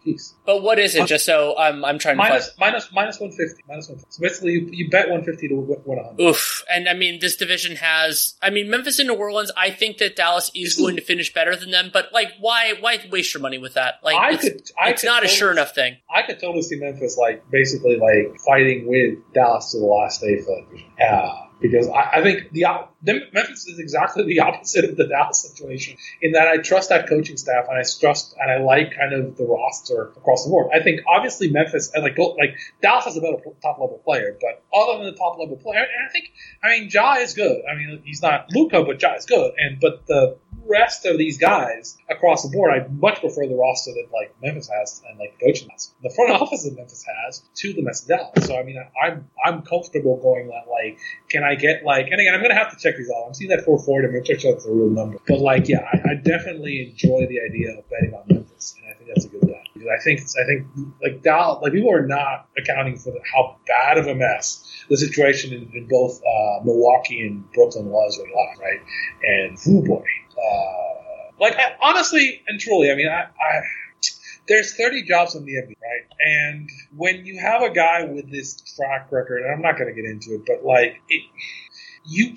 [0.06, 0.34] jeez.
[0.44, 1.02] But what is it?
[1.02, 4.12] Uh, Just so I'm I'm trying minus, to minus minus one fifty minus one fifty.
[4.12, 6.22] So basically, you, you bet one fifty to win hundred.
[6.22, 6.64] Oof!
[6.70, 8.34] And I mean, this division has.
[8.42, 9.50] I mean, Memphis and New Orleans.
[9.56, 11.90] I think that Dallas is going to finish better than them.
[11.92, 13.94] But like, why why waste your money with that?
[14.02, 15.96] Like, I it's, could, I it's could not totally, a sure enough thing.
[16.14, 20.40] I could totally see Memphis like basically like fighting with Dallas to the last day
[20.40, 20.90] for that division.
[20.98, 22.66] Yeah because I, I think the
[23.32, 27.38] Memphis is exactly the opposite of the Dallas situation in that I trust that coaching
[27.38, 30.70] staff and I trust and I like kind of the roster across the board.
[30.74, 34.62] I think obviously Memphis and like like Dallas has a better top level player, but
[34.78, 36.32] other than the top level player, and I think
[36.62, 37.62] I mean Ja is good.
[37.64, 40.36] I mean he's not Luka, but Ja is good, and but the
[40.66, 44.68] rest of these guys across the board, I much prefer the roster that like Memphis
[44.68, 45.92] has and like the coaching has.
[46.02, 48.46] The front office that Memphis has to the Mets Dallas.
[48.46, 52.06] So I mean, I'm I'm comfortable going that like, can I get like?
[52.10, 53.26] And again, I'm gonna have to check these out.
[53.26, 54.06] I'm seeing that 440.
[54.06, 55.18] I'm gonna check out the real number.
[55.26, 58.96] But like, yeah, I, I definitely enjoy the idea of betting on Memphis, and I
[58.96, 59.62] think that's a good bet.
[59.74, 60.66] Because I think I think
[61.02, 64.96] like Dallas, like people are not accounting for the, how bad of a mess the
[64.96, 68.28] situation in, in both uh, Milwaukee and Brooklyn was right?
[68.34, 68.80] Now, right?
[69.22, 70.04] And oh boy,
[70.44, 73.62] uh, like I, honestly and truly, I mean, I, I
[74.46, 76.06] there's 30 jobs in the NBA, right?
[76.20, 80.00] And when you have a guy with this track record, and I'm not going to
[80.00, 81.22] get into it, but like it,
[82.04, 82.34] you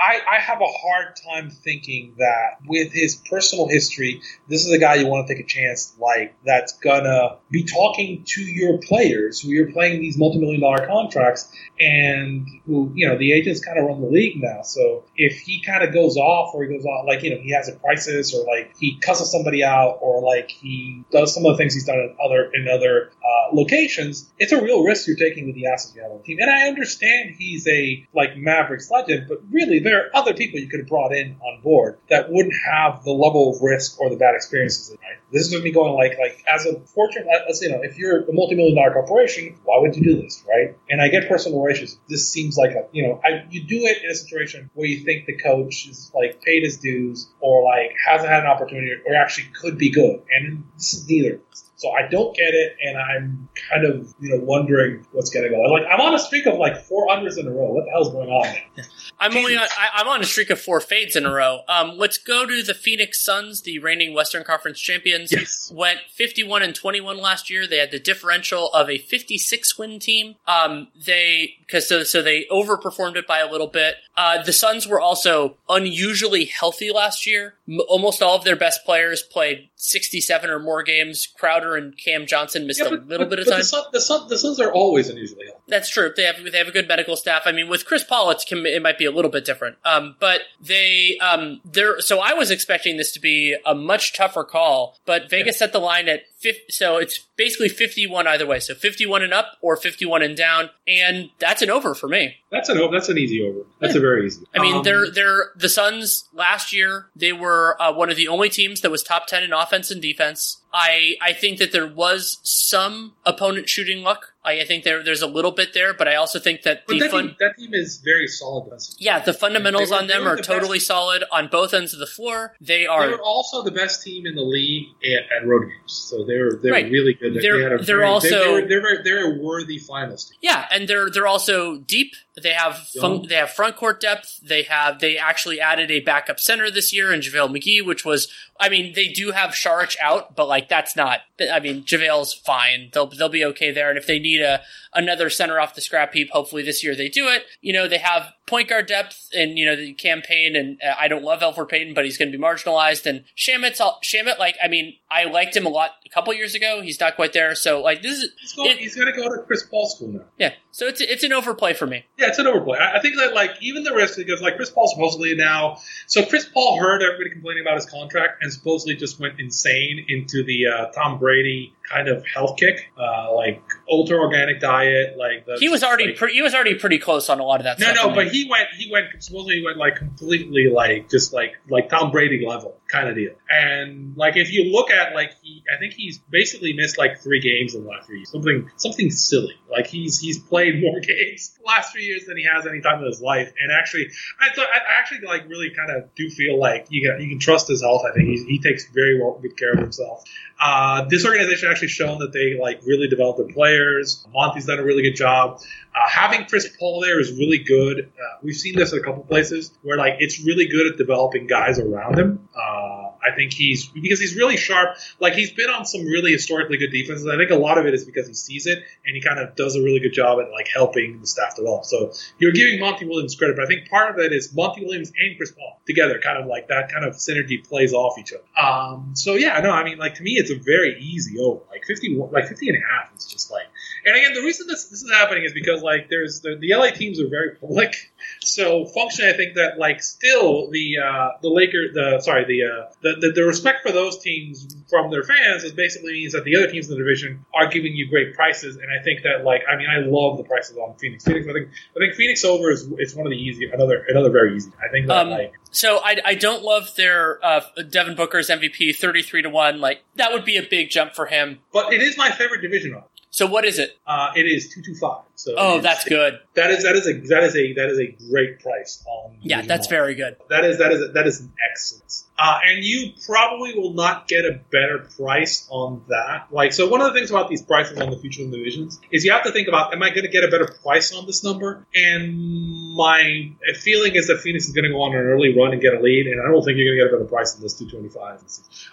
[0.00, 4.78] I, I have a hard time thinking that with his personal history, this is a
[4.78, 9.40] guy you want to take a chance like that's gonna be talking to your players
[9.40, 13.84] who you're playing these multi-million dollar contracts and who, you know, the agents kind of
[13.84, 14.62] run the league now.
[14.62, 17.52] So if he kind of goes off or he goes off, like, you know, he
[17.52, 21.52] has a crisis or like he cusses somebody out or like he does some of
[21.52, 25.16] the things he's done in other, in other uh, locations, it's a real risk you're
[25.16, 26.38] taking with the assets you have on the team.
[26.40, 30.68] And I understand he's a like Mavericks legend, but really, there are other people you
[30.68, 34.16] could have brought in on board that wouldn't have the level of risk or the
[34.16, 34.90] bad experiences.
[34.90, 35.18] Right?
[35.32, 38.32] This is me going like, like as a fortune, as you know, if you're a
[38.32, 40.76] multi-million dollar corporation, why would you do this, right?
[40.88, 41.98] And I get personal relations.
[42.08, 45.00] This seems like a, you know, I, you do it in a situation where you
[45.04, 49.14] think the coach is like paid his dues or like hasn't had an opportunity or
[49.14, 51.40] actually could be good, and this is neither.
[51.80, 55.48] So I don't get it, and I'm kind of you know wondering what's going to
[55.48, 55.62] go.
[55.62, 57.72] Like I'm on a streak of like four unders in a row.
[57.72, 58.54] What the hell's going on?
[59.18, 61.60] I'm only on, I, am on a streak of four fades in a row.
[61.68, 65.32] Um, let's go to the Phoenix Suns, the reigning Western Conference champions.
[65.32, 65.72] Yes.
[65.74, 67.66] Went 51 and 21 last year.
[67.66, 70.34] They had the differential of a 56 win team.
[70.46, 73.94] Um, they because so so they overperformed it by a little bit.
[74.18, 77.54] Uh, the Suns were also unusually healthy last year.
[77.66, 81.26] M- almost all of their best players played 67 or more games.
[81.26, 83.60] Crowder and Cam Johnson missed Yeah, a little but- bit of but time.
[83.60, 85.60] The, Sun, the, Sun, the Suns are always unusually healthy.
[85.68, 86.12] That's true.
[86.14, 87.42] They have they have a good medical staff.
[87.46, 89.76] I mean, with Chris Paul, it's it might be a little bit different.
[89.84, 94.44] Um, but they um they're so I was expecting this to be a much tougher
[94.44, 96.29] call, but Vegas set the line at 50,
[96.68, 98.60] so it's basically fifty one either way.
[98.60, 102.08] So fifty one and up or fifty one and down, and that's an over for
[102.08, 102.36] me.
[102.50, 102.92] That's an over.
[102.92, 103.60] That's an easy over.
[103.80, 104.42] That's a very easy.
[104.54, 107.06] I mean, Um, they're they're the Suns last year.
[107.14, 110.00] They were uh, one of the only teams that was top ten in offense and
[110.00, 110.59] defense.
[110.72, 114.34] I I think that there was some opponent shooting luck.
[114.42, 116.98] I, I think there there's a little bit there, but I also think that the
[117.00, 117.26] that, fun.
[117.28, 118.72] team, that team is very solid.
[118.98, 121.92] Yeah, the fundamentals They were- on them are the totally best- solid on both ends
[121.92, 122.54] of the floor.
[122.60, 123.06] They are.
[123.06, 123.16] They are.
[123.18, 126.72] were also the best team in the league at, at road games, so they're they're
[126.72, 126.90] Right.
[126.90, 127.34] really good.
[127.34, 130.38] They're- they had a they're very- also- they're they're, they're, a worthy finals team.
[130.40, 132.14] Yeah, and they're they're also deep.
[132.42, 134.40] They have fun, they have front court depth.
[134.42, 138.32] They have they actually added a backup center this year in JaVale McGee, which was
[138.58, 141.20] I mean they do have Saric out, but like that's not.
[141.52, 142.90] I mean JaVale's fine.
[142.92, 143.88] They'll they'll be okay there.
[143.88, 144.62] And if they need a
[144.94, 147.44] another center off the scrap heap, hopefully this year they do it.
[147.60, 150.94] You know they have point guard depth and you know the Cam Payne and uh,
[151.00, 153.06] I don't love Elfrid Payton, but he's going to be marginalized.
[153.06, 156.54] And Shamet's all, Shamet like I mean I liked him a lot a couple years
[156.54, 156.82] ago.
[156.82, 157.54] He's not quite there.
[157.54, 160.08] So like this is He's going, it- he's going to go to Chris Paul school
[160.08, 160.24] now.
[160.38, 160.52] yeah.
[160.72, 162.04] So it's it's an overplay for me.
[162.18, 162.78] Yeah, it's an overplay.
[162.78, 165.78] I, I think that like even the risk because like Chris Paul supposedly now.
[166.06, 170.44] So Chris Paul heard everybody complaining about his contract and supposedly just went insane into
[170.44, 175.16] the uh, Tom Brady kind of health kick, uh, like ultra organic diet.
[175.18, 177.60] Like the, He was already like- pre- he was already pretty close on a lot
[177.60, 178.06] of that No, stuff.
[178.10, 178.68] no, but he went.
[178.76, 179.06] He went.
[179.18, 183.34] Supposedly, he went like completely, like just like like Tom Brady level kind of deal.
[183.48, 187.40] And like if you look at like he, I think he's basically missed like three
[187.40, 188.30] games in the last three years.
[188.30, 189.54] Something something silly.
[189.70, 193.00] Like he's he's played more games the last three years than he has any time
[193.00, 193.52] in his life.
[193.60, 194.08] And actually,
[194.40, 197.38] I thought I actually like really kind of do feel like you can you can
[197.38, 198.02] trust his health.
[198.08, 200.24] I think he he takes very well good care of himself.
[200.60, 204.26] Uh, this organization actually shown that they like really develop their players.
[204.32, 205.60] Monty's done a really good job.
[205.94, 208.12] Uh, having Chris Paul there is really good.
[208.14, 211.46] Uh, we've seen this at a couple places where like it's really good at developing
[211.46, 212.48] guys around him.
[212.54, 214.96] Uh, I think he's because he's really sharp.
[215.18, 217.26] Like he's been on some really historically good defenses.
[217.26, 219.56] I think a lot of it is because he sees it and he kind of
[219.56, 221.84] does a really good job at like helping the staff develop.
[221.84, 225.12] So you're giving Monty Williams credit, but I think part of that is Monty Williams
[225.18, 228.44] and Chris Paul together, kind of like that kind of synergy plays off each other.
[228.56, 231.60] Um, so yeah, no, I mean like to me it's a very easy over.
[231.70, 233.66] Like 50, like 50 and a half is just like.
[234.04, 236.90] And again, the reason this this is happening is because like there's the, the LA
[236.90, 238.12] teams are very public.
[238.40, 242.92] So functionally, I think that like still the uh, the Lakers, the sorry, the, uh,
[243.02, 246.56] the the the respect for those teams from their fans is basically means that the
[246.56, 248.76] other teams in the division are giving you great prices.
[248.76, 251.24] And I think that like I mean I love the prices on Phoenix.
[251.24, 254.30] Phoenix, I think I think Phoenix over is is one of the easy another another
[254.30, 254.70] very easy.
[254.82, 258.96] I think that Um, like so I, I don't love their uh, Devin Booker's MVP
[258.96, 259.80] thirty three to one.
[259.80, 261.60] Like that would be a big jump for him.
[261.72, 263.04] but it is my favorite division on.
[263.30, 263.96] So what is it?
[264.06, 265.22] Uh, it is two two five.
[265.36, 266.40] So Oh, that's good.
[266.54, 269.36] That is that is a that is a that is a great price on.
[269.40, 269.90] Yeah, that's One.
[269.90, 270.36] very good.
[270.48, 272.26] That is that is that is an excellence.
[272.40, 276.46] Uh, and you probably will not get a better price on that.
[276.50, 279.32] Like so, one of the things about these prices on the future divisions is you
[279.32, 281.86] have to think about: Am I going to get a better price on this number?
[281.94, 285.82] And my feeling is that Phoenix is going to go on an early run and
[285.82, 287.62] get a lead, and I don't think you're going to get a better price than
[287.62, 288.40] this 225.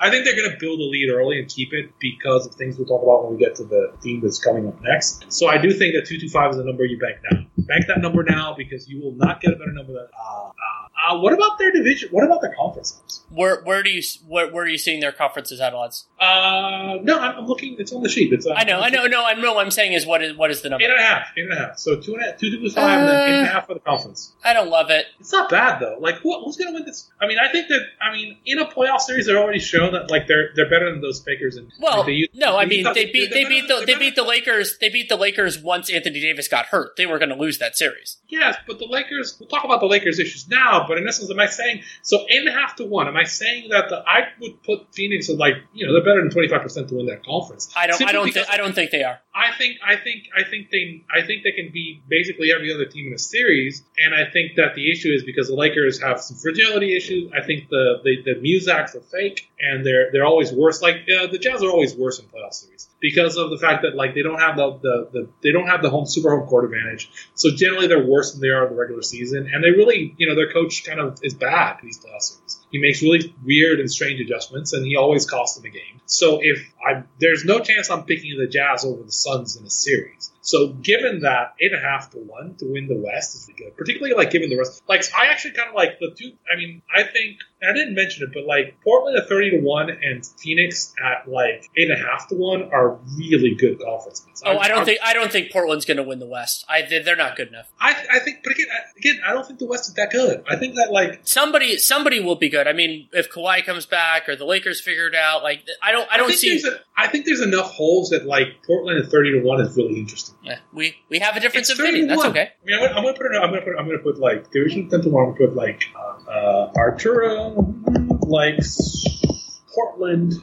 [0.02, 2.78] I think they're going to build a lead early and keep it because of things
[2.78, 5.32] we'll talk about when we get to the team that's coming up next.
[5.32, 7.46] So I do think that 225 is the number you bank now.
[7.60, 10.08] Bank that number now because you will not get a better number than.
[10.20, 12.10] Uh, uh, uh, what about their division?
[12.12, 13.22] What about their conferences?
[13.30, 16.08] Where where do you where, where are you seeing their conferences at odds?
[16.20, 17.76] Uh, no, I'm, I'm looking.
[17.80, 18.32] It's on the sheet.
[18.34, 19.54] It's uh, I know, I know, no, I know.
[19.54, 20.84] What I'm saying is what is what is the number?
[20.86, 21.28] Eight and a half.
[21.38, 21.78] Eight and a half.
[21.78, 23.68] So two and a half, two two five, and then eight and a Uh, half
[23.68, 24.34] for the conference.
[24.44, 25.06] I don't love it.
[25.20, 25.98] It's not bad though.
[26.00, 27.10] Like who, who's going to win this?
[27.22, 30.10] I mean, I think that I mean in a playoff series, they're already shown that
[30.10, 31.58] like they're they're better than those fakers.
[31.58, 33.96] And Well, they use- no, I they use- mean they beat they beat the they
[33.96, 34.78] beat the Lakers.
[34.80, 36.96] They beat the Lakers once Anthony Davis got hurt.
[36.96, 38.18] They were going to lose that series.
[38.30, 39.36] Yes, but the Lakers.
[39.40, 40.86] We'll talk about the Lakers issues now.
[40.88, 43.08] But in essence, am I saying so a half to one?
[43.08, 46.22] Am I saying that the I would put Phoenix at like you know they're better
[46.22, 47.72] than twenty five percent to win that conference?
[47.76, 47.98] I don't.
[47.98, 48.34] Simply I don't.
[48.34, 49.20] Th- I don't think they are.
[49.38, 52.86] I think I think I think they I think they can beat basically every other
[52.86, 56.20] team in a series, and I think that the issue is because the Lakers have
[56.22, 57.32] some fragility issues.
[57.32, 60.82] I think the the, the Muzaks are fake, and they're they're always worse.
[60.82, 63.96] Like uh, the Jazz are always worse in playoff series because of the fact that
[63.96, 66.66] like they don't have the, the, the they don't have the home super home court
[66.66, 67.08] advantage.
[67.36, 70.28] So generally they're worse than they are in the regular season, and they really you
[70.28, 72.57] know their coach kind of is bad in these playoff series.
[72.70, 76.02] He makes really weird and strange adjustments, and he always costs them a game.
[76.06, 79.70] So if I there's no chance I'm picking the Jazz over the Suns in a
[79.70, 80.32] series.
[80.42, 83.76] So given that eight and a half to one to win the West is good,
[83.76, 84.82] particularly like given the rest.
[84.88, 86.32] Like I actually kind of like the two.
[86.52, 89.90] I mean, I think I didn't mention it, but like Portland at thirty to one
[89.90, 94.44] and Phoenix at like eight and a half to one are really good conference wins.
[94.46, 95.00] Oh, I don't I'm- think.
[95.04, 96.66] I don't think Portland's going to win the West.
[96.70, 96.84] I.
[96.84, 97.68] they- They're not good enough.
[97.80, 100.44] I, I think, but again, I- again, I don't think the West is that good.
[100.50, 101.78] I think that like Somebody.
[101.78, 102.68] Somebody will be good.
[102.68, 106.08] I mean, if Kawhi comes back or the Lakers figure it out, like I don't.
[106.12, 106.68] I don't think see.
[106.68, 109.98] A, I think there's enough holes that like Portland at thirty to one is really
[110.00, 110.36] interesting.
[110.48, 112.08] Eh, we we have a difference It's of opinion.
[112.08, 112.52] That's okay.
[112.62, 113.36] I mean, I'm I'm gonna put it.
[113.36, 113.76] I'm gonna put.
[113.80, 115.26] I'm gonna put like division ten to one.
[115.26, 120.34] I'm gonna put like uh, uh, Arturo Um, likes Portland.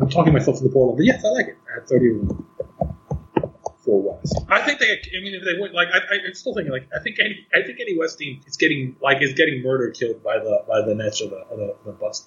[0.00, 1.58] I'm talking myself into Portland, but yes, I like it
[1.88, 2.46] thirty to one
[3.90, 4.38] for West.
[4.48, 4.90] I think they.
[4.92, 7.46] I mean, if they win, like I, I'm still thinking like I think any.
[7.54, 10.82] I think any West team is getting like is getting murder killed by the by
[10.82, 12.26] the Nets or the or the, the Bucks.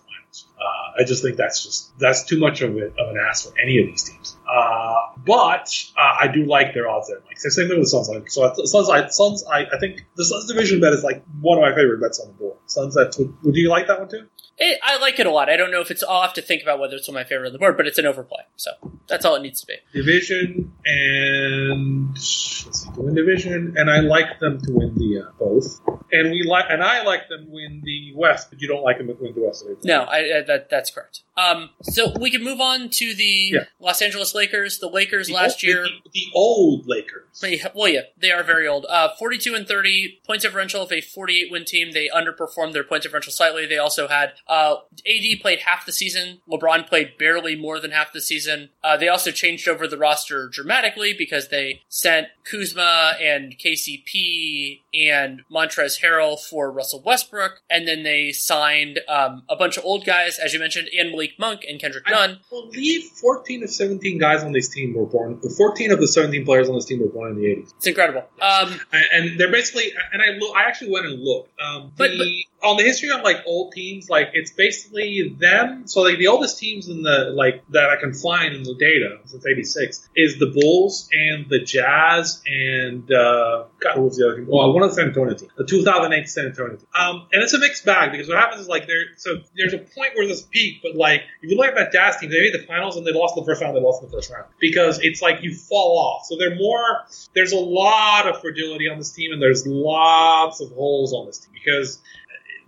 [0.60, 3.57] Uh, I just think that's just that's too much of it of an ask for
[3.60, 4.35] any of these teams.
[4.49, 4.95] Uh,
[5.26, 7.19] but uh, I do like their odds there.
[7.27, 8.10] Like so same thing with the Suns.
[8.10, 11.23] Like, so I- Suns, I, Suns, I, I think the Suns division bet is like
[11.40, 12.57] one of my favorite bets on the board.
[12.65, 14.27] Suns, that would, would you like that one too?
[14.57, 15.49] It, I like it a lot.
[15.49, 16.03] I don't know if it's.
[16.03, 17.97] I'll have to think about whether it's on my favorite on the board, but it's
[17.97, 18.43] an overplay.
[18.55, 18.71] So
[19.07, 19.75] that's all it needs to be.
[19.93, 25.31] Division and let's see, to win division, and I like them to win the uh,
[25.39, 25.80] both,
[26.11, 29.07] and we like and I like them win the West, but you don't like them
[29.07, 29.65] to win the West.
[29.84, 31.21] No, I, I, that that's correct.
[31.35, 33.23] Um, so we can move on to the
[33.53, 33.63] Yeah.
[33.80, 34.77] Los Angeles Lakers.
[34.77, 35.84] The Lakers The last old- year.
[35.84, 37.43] the, the old Lakers.
[37.73, 38.85] Well, yeah, they are very old.
[38.88, 41.91] Uh, 42 and 30 points differential of a 48 win team.
[41.91, 43.65] They underperformed their points differential slightly.
[43.65, 44.76] They also had uh,
[45.07, 46.41] AD played half the season.
[46.49, 48.70] LeBron played barely more than half the season.
[48.84, 55.41] Uh, they also changed over the roster dramatically because they sent Kuzma and KCP and
[55.52, 60.40] Montrezl Harrell for Russell Westbrook, and then they signed um, a bunch of old guys,
[60.40, 62.40] as you mentioned, and Malik Monk and Kendrick Nunn.
[62.52, 65.40] I believe 14 of 17 guys on this team were born.
[65.40, 67.74] 14 of the 17 players on this team were born in the 80s.
[67.78, 68.24] It's incredible.
[68.41, 71.49] Um, and, they're basically and I look, I actually went and looked.
[71.60, 75.86] Um, But- the, on the history of like old teams, like it's basically them.
[75.86, 79.20] So like the oldest teams in the like that I can find in the data
[79.26, 84.38] since '86 is the Bulls and the Jazz and uh, God, who was the other
[84.38, 84.48] team?
[84.48, 86.88] Well, one of the San Antonio the 2008 San Antonio team.
[86.93, 89.80] Um, and it's a mixed bag because what happens is like there so there's a
[89.80, 92.53] point where this peak, but like if you look at that Jazz team, they made
[92.53, 93.76] the finals and they lost the first round.
[93.76, 96.26] They lost in the first round because it's like you fall off.
[96.26, 100.72] So they're more there's a lot of fragility on this team and there's lots of
[100.72, 101.99] holes on this team because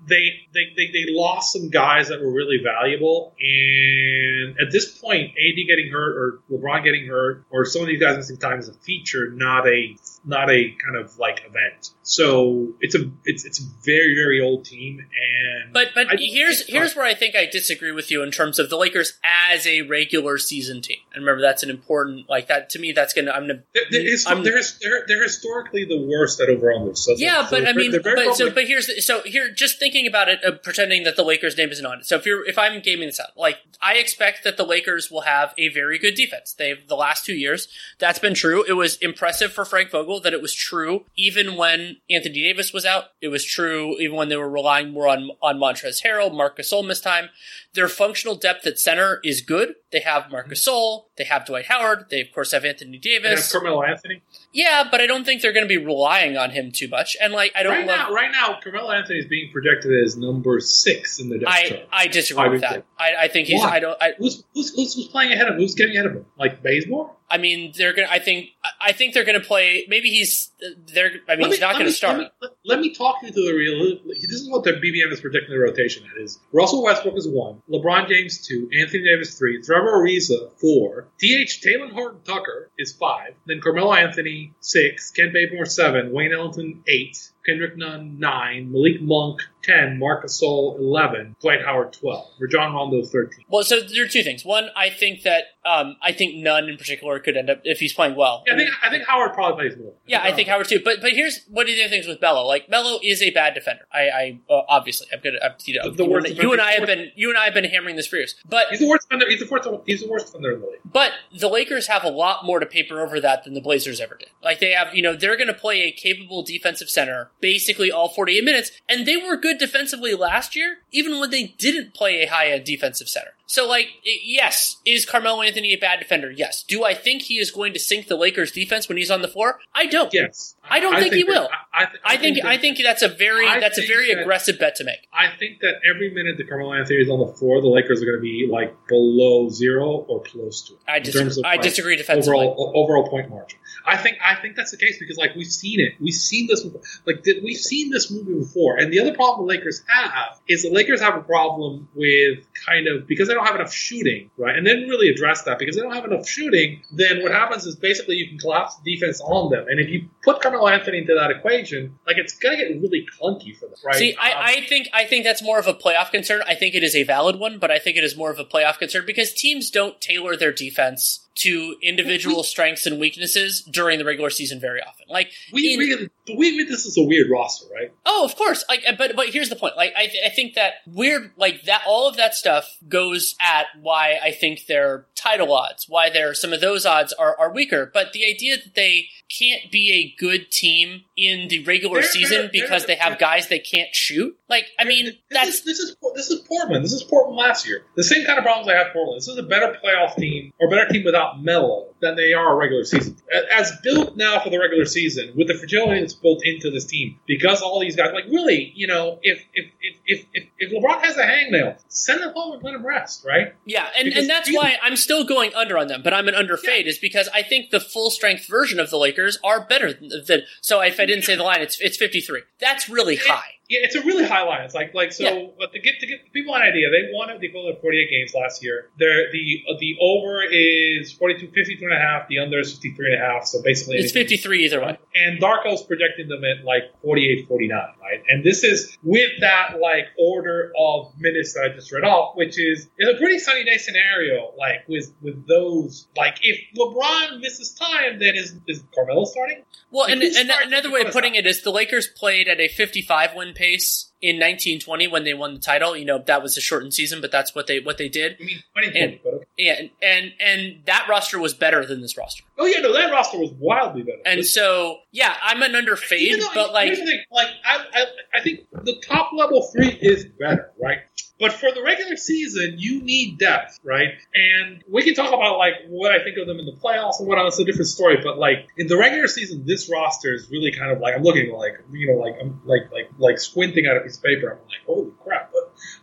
[0.08, 5.32] they, they, they, they lost some guys that were really valuable and at this point
[5.32, 8.70] AD getting hurt or LeBron getting hurt or some of these guys missing time is
[8.70, 9.96] a feature not a
[10.26, 14.64] not a kind of like event so it's a it's it's a very very old
[14.64, 18.30] team and But but I here's here's where I think I disagree with you in
[18.30, 21.00] terms of the Lakers as a regular season team.
[21.14, 22.92] And remember that's an important like that to me.
[22.92, 26.68] That's gonna I'm gonna they're, they're, I'm- they're, they're, they're historically the worst at over
[26.68, 26.98] unders.
[26.98, 30.06] So yeah, so but I mean, but so but here's the, so here just thinking
[30.06, 32.06] about it, uh, pretending that the Lakers name isn't on it.
[32.06, 35.22] So if you're if I'm gaming this out, like I expect that the Lakers will
[35.22, 36.54] have a very good defense.
[36.54, 38.64] They've the last two years that's been true.
[38.68, 42.86] It was impressive for Frank Vogel that it was true even when Anthony Davis was
[42.86, 43.06] out.
[43.22, 47.04] It was true even when they were relying more on on Montrezl Harrell, Marcus Gasol
[47.04, 47.30] time.
[47.76, 49.76] Their functional depth at center is good.
[49.92, 50.76] They have Marcus mm-hmm.
[50.76, 53.52] Gasol, they have Dwight Howard, they of course have Anthony They have Davis.
[53.52, 54.22] Carmelo Anthony.
[54.52, 57.16] Yeah, but I don't think they're going to be relying on him too much.
[57.22, 60.18] And like I don't Right love now, right now, Carmelo Anthony is being projected as
[60.18, 61.82] number six in the depth I, chart.
[61.92, 62.86] I disagree I with that.
[62.98, 63.62] I, I think he's.
[63.62, 63.76] Why?
[63.76, 64.02] I don't.
[64.02, 65.60] I, Who's, who's, who's, playing ahead of him?
[65.60, 66.26] Who's getting ahead of him?
[66.38, 67.16] Like Bazemore?
[67.30, 68.08] I mean, they're gonna.
[68.10, 68.50] I think.
[68.80, 69.86] I think they're gonna play.
[69.90, 70.52] Maybe he's.
[70.94, 71.12] They're.
[71.28, 72.18] I mean, Let he's me- not gonna me- start.
[72.18, 74.00] Let me, let, let me talk you through the real.
[74.08, 77.62] This is what the BBM is predicting the rotation at is Russell Westbrook is one,
[77.70, 83.34] LeBron James two, Anthony Davis three, Trevor Ariza four, DH Talen Horton Tucker is five,
[83.48, 89.42] then Carmelo Anthony six, Kent Bazemore seven, Wayne Ellington eight, Kendrick Nunn nine, Malik Monk
[89.66, 93.46] ten, Marc Gasol eleven, Dwight Howard twelve, Rajon Rondo thirteen.
[93.50, 94.46] Well, so there are two things.
[94.46, 97.94] One, I think that um, I think Nunn in particular could end up if he's
[97.94, 98.44] playing well.
[98.46, 99.94] Yeah, I think I think Howard probably plays more.
[100.06, 100.80] Yeah, I think Howard too.
[100.84, 102.46] But but here's what are the other things with Melo.
[102.46, 103.88] Like Melo is a bad defender.
[103.92, 106.62] I, I uh, obviously I'm gonna I'm, you know The- the worst and, you and
[106.62, 108.36] I have been you and I have been hammering this for years.
[108.48, 109.26] But He's the worst defender.
[109.30, 109.68] He's the worst.
[109.86, 110.80] He's the worst defender in the league.
[110.86, 114.16] But the Lakers have a lot more to paper over that than the Blazers ever
[114.16, 114.30] did.
[114.44, 118.10] Like they have, you know, they're going to play a capable defensive center basically all
[118.10, 122.28] 48 minutes, and they were good defensively last year, even when they didn't play a
[122.28, 123.30] high end defensive center.
[123.48, 126.32] So, like, yes, is Carmelo Anthony a bad defender?
[126.32, 126.64] Yes.
[126.64, 129.28] Do I think he is going to sink the Lakers defense when he's on the
[129.28, 129.60] floor?
[129.76, 130.12] I don't.
[130.12, 131.50] Yes, I don't think he that- will.
[131.72, 134.14] I, I, th- I think that- I think that's a very I that's a very
[134.14, 135.08] that- aggressive bet to make.
[135.14, 138.06] I think that every minute that Carmelo Anthony is on the floor, the Lakers are
[138.06, 140.80] going to be like below zero or close to it.
[140.88, 141.28] I disagree.
[141.28, 142.40] of, I like, disagree defensively.
[142.48, 143.60] Overall, overall point margin.
[143.86, 146.66] I think I think that's the case because like we've seen it, we've seen this,
[147.06, 148.78] like th- we've seen this movie before.
[148.78, 152.88] And the other problem the Lakers have is the Lakers have a problem with kind
[152.88, 154.56] of because they don't have enough shooting, right?
[154.56, 156.82] And they didn't really address that because they don't have enough shooting.
[156.92, 160.10] Then what happens is basically you can collapse the defense on them, and if you
[160.24, 163.96] put Carmelo Anthony into that equation, like it's gonna get really clunky for them, right?
[163.96, 166.42] See, Um, I, I think I think that's more of a playoff concern.
[166.48, 168.46] I think it is a valid one, but I think it is more of a
[168.46, 174.06] playoff concern because teams don't tailor their defense to individual strengths and weaknesses during the
[174.06, 175.06] regular season very often.
[175.10, 177.92] Like, we in- really, we, we this is a weird roster, right?
[178.06, 178.64] oh, of course.
[178.70, 179.76] Like, uh, but but here's the point.
[179.76, 184.20] Like, I, I think that weird, like that, all of that stuff goes at why
[184.24, 187.90] I think their title odds, why their some of those odds are are weaker.
[187.94, 192.38] But the idea that they can't be a good team in the regular They're- season
[192.42, 195.64] they're- because they're- they have guys they can't shoot, like, I mean, this that's is,
[195.64, 196.86] this is this is Portland.
[196.86, 197.84] This is Portland last year.
[197.96, 199.18] The same kind of problems I have Portland.
[199.20, 202.56] This is a better playoff team or better team without Melo than they are a
[202.56, 203.18] regular season.
[203.52, 207.20] As built now for the regular season, with the fragility that's built into this team,
[207.26, 209.72] because all these guys, like really, you know, if if
[210.06, 213.54] if if, if, LeBron has a hangnail, send him home and let him rest, right?
[213.66, 216.36] Yeah, and, Because and that's why I'm still going under on them, but I'm an
[216.36, 219.92] under fade is because I think the full strength version of the Lakers are better
[219.92, 222.42] than, than so if I didn't say the line, it's it's 53.
[222.60, 223.56] That's really high.
[223.68, 224.64] Yeah, it's a really high line.
[224.64, 225.24] It's like like so.
[225.24, 225.48] Yeah.
[225.58, 228.10] But to get to get people an idea, they won at the equivalent of 48
[228.10, 228.90] games last year.
[229.00, 232.28] They're, the the over is 42, 52 and a half.
[232.28, 233.46] The under is 53 and a half.
[233.48, 235.00] So basically, It's 53 either way.
[235.16, 238.22] And Darko's projecting them at like 48, 49, right?
[238.30, 242.60] And this is with that like order of minutes that I just read off, which
[242.60, 244.54] is is a pretty sunny day scenario.
[244.58, 249.64] Like with with those, like if LeBron misses time, then is is Carmelo starting?
[249.90, 252.60] Well, Like, and, and starting another way of putting it is the Lakers played at
[252.60, 255.96] a 55 win pace in 1920 when they won the title.
[255.98, 258.38] You know that was a shortened season, but that's what they what they did.
[258.40, 259.46] I mean, 20, And- okay.
[259.58, 262.44] Yeah, and and, and that roster was better than this roster.
[262.58, 264.18] Oh yeah, no, that roster was wildly better.
[264.26, 267.86] And But- so, yeah, I'm an under fade, but like here's the thing, like I,
[267.94, 268.06] I,
[268.40, 271.00] I think the top level three is better, right?
[271.40, 274.14] But for the regular season, you need depth, right?
[274.34, 277.28] And we can talk about like what I think of them in the playoffs and
[277.28, 277.60] what else.
[277.60, 278.18] A different story.
[278.24, 281.52] But like in the regular season, this roster is really kind of like I'm looking
[281.52, 284.52] like you know like I'm like like like squinting at a piece of paper.
[284.52, 285.52] I'm like, holy crap!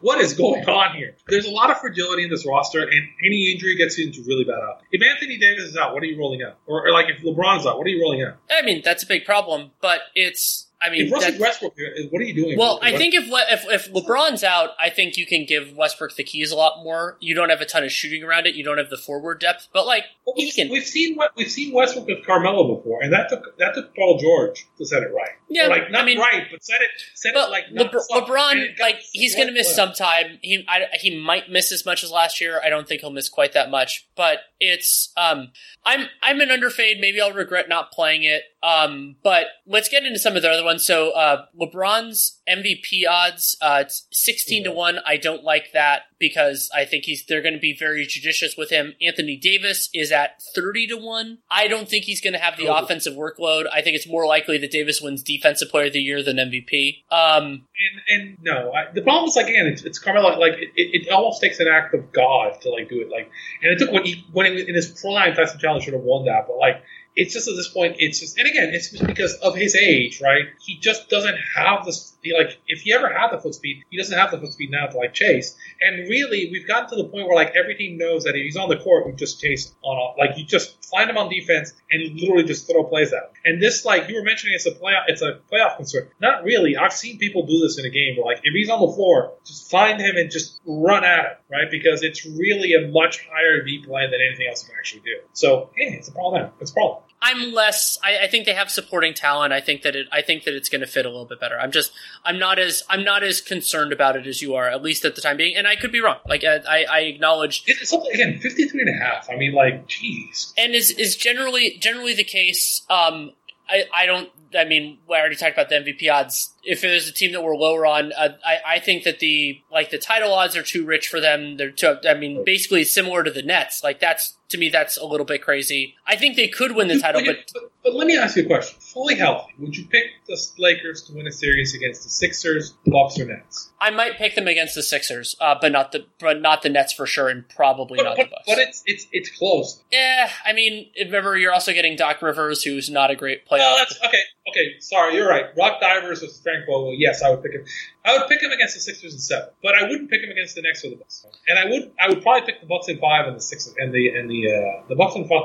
[0.00, 1.16] What is going on here?
[1.28, 4.44] There's a lot of fragility in this roster, and any injury gets you into really
[4.44, 4.82] bad out.
[4.90, 6.59] If Anthony Davis is out, what are you rolling out?
[6.66, 8.38] Or, or like if LeBron's out, what are you rolling out?
[8.50, 11.74] I mean that's a big problem, but it's I mean If Russell Westbrook,
[12.10, 12.59] what are you doing?
[12.59, 16.24] Well, I think if, if if LeBron's out, I think you can give Westbrook the
[16.24, 17.16] keys a lot more.
[17.20, 18.54] You don't have a ton of shooting around it.
[18.54, 20.70] You don't have the forward depth, but like Well, he we've, can.
[20.70, 24.18] we've seen what we've seen Westbrook with Carmelo before, and that took that took Paul
[24.18, 25.30] George to set it right.
[25.48, 27.92] Yeah, Or, like not I mean- right, but set it set But it like not
[27.92, 30.38] Lebr- LeBron, like he's going to miss some time.
[30.42, 32.60] He I, he might miss as much as last year.
[32.64, 34.09] I don't think he'll miss quite that much.
[34.16, 35.52] But it's um
[35.84, 37.00] I'm I'm an underfade.
[37.00, 38.42] Maybe I'll regret not playing it.
[38.62, 40.72] Um, but let's get into some of the other ones.
[40.78, 44.99] So uh, LeBron's MVP odds, uh, it's sixteen to one.
[45.07, 48.70] I don't like that because I think he's they're going to be very judicious with
[48.70, 48.94] him.
[49.01, 51.39] Anthony Davis is at thirty to one.
[51.51, 52.74] I don't think he's going to have the Oh.
[52.77, 53.65] offensive workload.
[53.73, 57.05] I think it's more likely that Davis wins Defensive Player of the Year than MVP.
[57.11, 60.39] Um, And, and no, I, the problem is like again, it's, it's Carmelo.
[60.39, 63.11] Like it, it, it almost takes an act of God to like do it.
[63.11, 63.31] Like,
[63.62, 66.03] and it took when he when he, was in his prime, Tyson Chandler should have
[66.03, 66.47] won that.
[66.47, 66.82] But like,
[67.14, 70.20] it's just at this point, it's just and again, it's just because of his age,
[70.20, 70.47] right?
[70.60, 72.11] He just doesn't have this.
[72.23, 74.70] He, like, if he ever had the foot speed, he doesn't have the foot speed
[74.70, 75.57] now to like chase.
[75.81, 78.57] And really, we've gotten to the point where like every team knows that if he's
[78.57, 81.73] on the court, we just chase on a, like you just find him on defense
[81.90, 83.32] and literally just throw plays out.
[83.44, 86.09] And this, like you were mentioning, it's a playoff, it's a playoff concern.
[86.20, 86.77] Not really.
[86.77, 89.35] I've seen people do this in a game where like if he's on the floor,
[89.44, 91.70] just find him and just run at him, right?
[91.70, 95.19] Because it's really a much higher V play than anything else you can actually do.
[95.32, 96.51] So, hey, it's a problem.
[96.61, 97.03] It's a problem.
[97.23, 97.99] I'm less.
[98.03, 99.53] I, I think they have supporting talent.
[99.53, 100.09] I think that it.
[100.11, 101.59] I think that it's going to fit a little bit better.
[101.59, 101.93] I'm just.
[102.24, 102.82] I'm not as.
[102.90, 105.57] I'm not as concerned about it as you are, at least at the time being.
[105.57, 106.19] And I could be wrong.
[106.27, 107.62] Like I, I acknowledge.
[107.66, 109.31] It's something again, 53 and a half.
[109.31, 110.53] I mean, like, geez.
[110.59, 112.82] And is is generally generally the case.
[112.90, 113.32] Um,
[113.69, 114.28] I, I don't.
[114.55, 116.53] I mean, we already talked about the MVP odds.
[116.64, 119.90] If there's a team that we're lower on, uh, I, I think that the like
[119.90, 121.56] the title odds are too rich for them.
[121.56, 121.97] They're too.
[122.09, 123.82] I mean, basically similar to the Nets.
[123.82, 125.94] Like that's to me, that's a little bit crazy.
[126.06, 128.47] I think they could win the title, but but, but let me ask you a
[128.47, 128.78] question.
[128.80, 133.18] Fully healthy, would you pick the Lakers to win a series against the Sixers, Bucks,
[133.18, 133.70] or Nets?
[133.80, 136.93] I might pick them against the Sixers, uh, but not the but not the Nets
[136.93, 138.44] for sure, and probably But, not but, the Bucks.
[138.47, 139.82] but it's it's it's close.
[139.90, 143.76] yeah, I mean, remember you're also getting Doc Rivers, who's not a great Oh, playoff.
[143.78, 144.18] that's okay.
[144.48, 145.47] Okay, sorry, you're right.
[145.56, 146.94] Rock Divers with Frank Vogel.
[146.94, 147.64] Yes, I would pick him.
[148.04, 150.56] I would pick him against the Sixers in seven, but I wouldn't pick him against
[150.56, 151.24] the Nets or the Bucks.
[151.46, 153.92] And I would I would probably pick the Bucks in five and the Sixers and
[153.92, 155.42] the and the uh, the Bucks in five.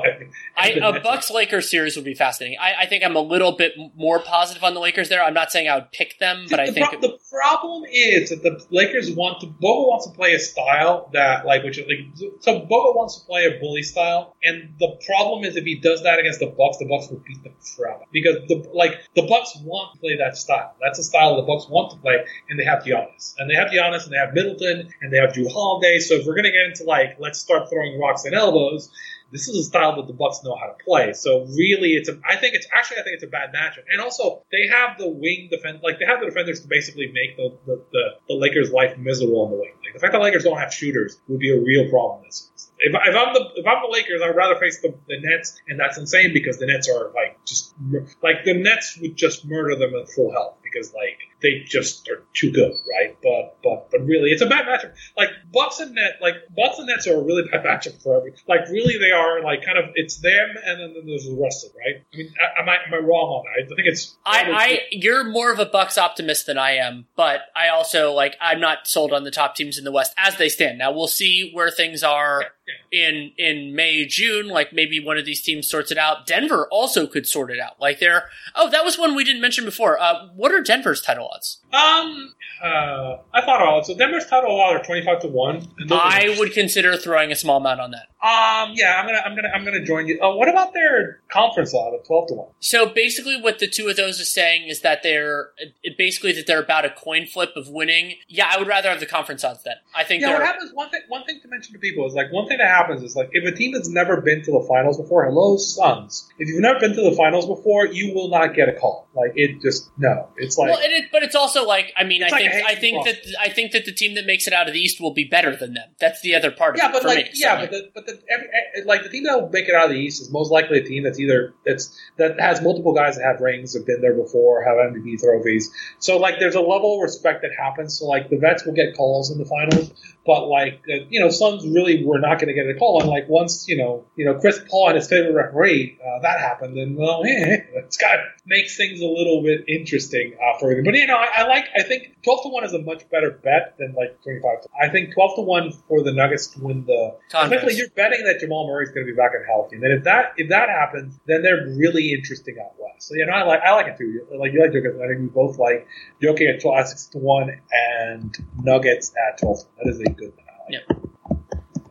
[0.56, 2.58] I, the a Bucks Lakers series would be fascinating.
[2.60, 5.22] I, I think I'm a little bit more positive on the Lakers there.
[5.22, 8.42] I'm not saying I would pick them, but I think pro- the problem is that
[8.42, 9.46] the Lakers want to.
[9.46, 11.98] Bogo wants to play a style that, like, which is like,
[12.40, 16.02] so Bogo wants to play a bully style, and the problem is if he does
[16.02, 18.08] that against the Bucks, the Bucks will beat the crap out of him.
[18.12, 20.74] because the like the Bucks want to play that style.
[20.80, 23.68] That's a style the Bucks want to play, and they have Giannis, and they have
[23.68, 25.98] Giannis, and they have Middleton, and they have Jrue Holiday.
[25.98, 28.90] So if we're gonna get into like, let's start throwing rocks and elbows.
[29.30, 31.12] This is a style that the Bucks know how to play.
[31.12, 32.18] So really, it's a.
[32.26, 33.00] I think it's actually.
[33.00, 33.84] I think it's a bad matchup.
[33.92, 35.80] And also, they have the wing defend.
[35.82, 39.44] Like they have the defenders to basically make the the, the, the Lakers' life miserable
[39.44, 39.72] on the wing.
[39.84, 42.50] Like the fact that the Lakers don't have shooters would be a real problem this
[42.56, 42.72] season.
[42.78, 45.78] If, if I'm the if I'm the Lakers, I'd rather face the, the Nets, and
[45.78, 47.74] that's insane because the Nets are like just
[48.22, 52.22] like the Nets would just murder them at full health because like they just are
[52.34, 53.16] too good, right?
[53.22, 54.94] But but but really, it's a bad matchup.
[55.16, 58.34] Like Bucks and Net, like Bucks and Nets are a really bad matchup for every.
[58.46, 61.64] Like really, they are like kind of it's them, and then, then there's the rest
[61.64, 62.02] of it, right?
[62.12, 63.64] I mean, a- am I am I wrong on that?
[63.64, 67.42] I think it's I, I you're more of a Bucks optimist than I am, but
[67.54, 70.48] I also like I'm not sold on the top teams in the West as they
[70.48, 70.78] stand.
[70.78, 72.44] Now we'll see where things are
[72.90, 74.48] in in May June.
[74.48, 76.26] Like maybe one of these teams sorts it out.
[76.26, 77.80] Denver also could sort it out.
[77.80, 79.98] Like they're oh that was one we didn't mention before.
[79.98, 81.58] Uh, what are Denver's title odds?
[81.72, 85.68] Um uh I thought all so Denver's title odds are twenty five to one.
[85.90, 88.08] Are- I would consider throwing a small amount on that.
[88.20, 90.20] Um, yeah, I'm gonna, I'm gonna, I'm gonna join you.
[90.20, 92.48] Uh, what about their conference odds of twelve to one?
[92.58, 95.50] So basically, what the two of those is saying is that they're
[95.96, 98.16] basically that they're about a coin flip of winning.
[98.26, 99.76] Yeah, I would rather have the conference odds then.
[99.94, 100.72] I think Yeah, what happens?
[100.74, 103.14] One thing, one thing to mention to people is like one thing that happens is
[103.14, 106.28] like if a team has never been to the finals before, hello Suns.
[106.40, 109.06] If you've never been to the finals before, you will not get a call.
[109.14, 110.28] Like it just no.
[110.38, 113.04] It's like well, it, but it's also like I mean, I like think I think
[113.04, 115.24] that I think that the team that makes it out of the East will be
[115.24, 115.88] better than them.
[116.00, 117.30] That's the other part of yeah, it but for like me.
[117.34, 119.74] Yeah, like, but the, but the every, eh, like the team that will make it
[119.74, 122.94] out of the East is most likely a team that's either that's that has multiple
[122.94, 125.70] guys that have rings, have been there before, have MVP trophies.
[125.98, 127.98] So like there's a level of respect that happens.
[127.98, 129.92] So like the vets will get calls in the finals,
[130.26, 133.00] but like uh, you know Suns really were not going to get a call.
[133.00, 136.40] And like once you know you know Chris Paul and his favorite referee uh, that
[136.40, 140.72] happened, and well, eh, it's kind of makes things a little bit interesting uh, for
[140.72, 140.84] everything.
[140.84, 143.30] But you know I, I like I think twelve to one is a much better
[143.30, 144.66] bet than like twenty five.
[144.80, 147.16] I think twelve to one for the Nuggets to win the.
[147.34, 150.04] Especially you're betting that Jamal Murray's going to be back and healthy, and then if
[150.04, 153.08] that if that happens, then they're really interesting out west.
[153.08, 154.26] So you know, I like I like it too.
[154.38, 155.02] Like you like Jokic.
[155.02, 155.86] I think we both like
[156.22, 159.60] Jokic at 12, at six to one and Nuggets at twelve.
[159.76, 160.46] That is a good like.
[160.88, 161.07] Yep.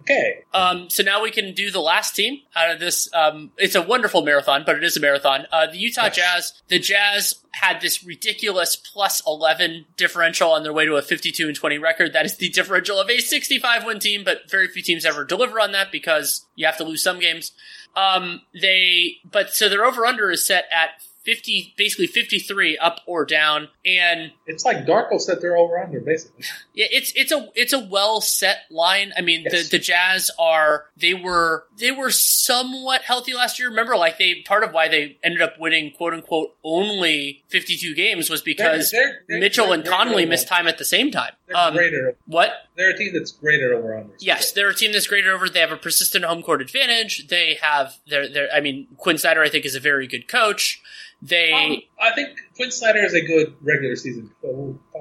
[0.10, 0.44] Okay.
[0.54, 3.14] Um, so now we can do the last team out of this.
[3.14, 5.46] Um, it's a wonderful marathon, but it is a marathon.
[5.52, 6.16] Uh, the Utah Yes.
[6.16, 6.54] Jazz.
[6.70, 11.56] The Jazz had this ridiculous plus 11 differential on their way to a 52 and
[11.56, 12.14] 20 record.
[12.14, 15.60] That is the differential of a 65 win team, but very few teams ever deliver
[15.60, 17.52] on that because you have to lose some games.
[17.96, 23.26] Um, they, but so their over under is set at 50, basically 53 up or
[23.26, 23.68] down.
[23.86, 26.46] And It's like Darko set their over under basically.
[26.74, 29.12] yeah, it's it's a it's a well set line.
[29.18, 29.64] I mean, Yes.
[29.70, 33.68] the the Jazz are they were they were somewhat healthy last year.
[33.68, 37.94] Remember, like they part of why they ended up winning quote unquote only fifty two
[37.94, 41.34] games was because They're- they're- they're- Mitchell and Conley missed time at the same time.
[41.54, 41.78] Um,
[42.26, 42.54] what?
[42.78, 44.14] They're a team that's greater over under.
[44.20, 45.50] Yes, they're a team that's greater over.
[45.50, 47.28] They have a persistent home court advantage.
[47.28, 48.50] They have their their.
[48.54, 50.80] I mean, Quinn Snyder, I think, is a very good coach.
[51.20, 54.30] They Um, I think Quinn Snyder is a good regular season.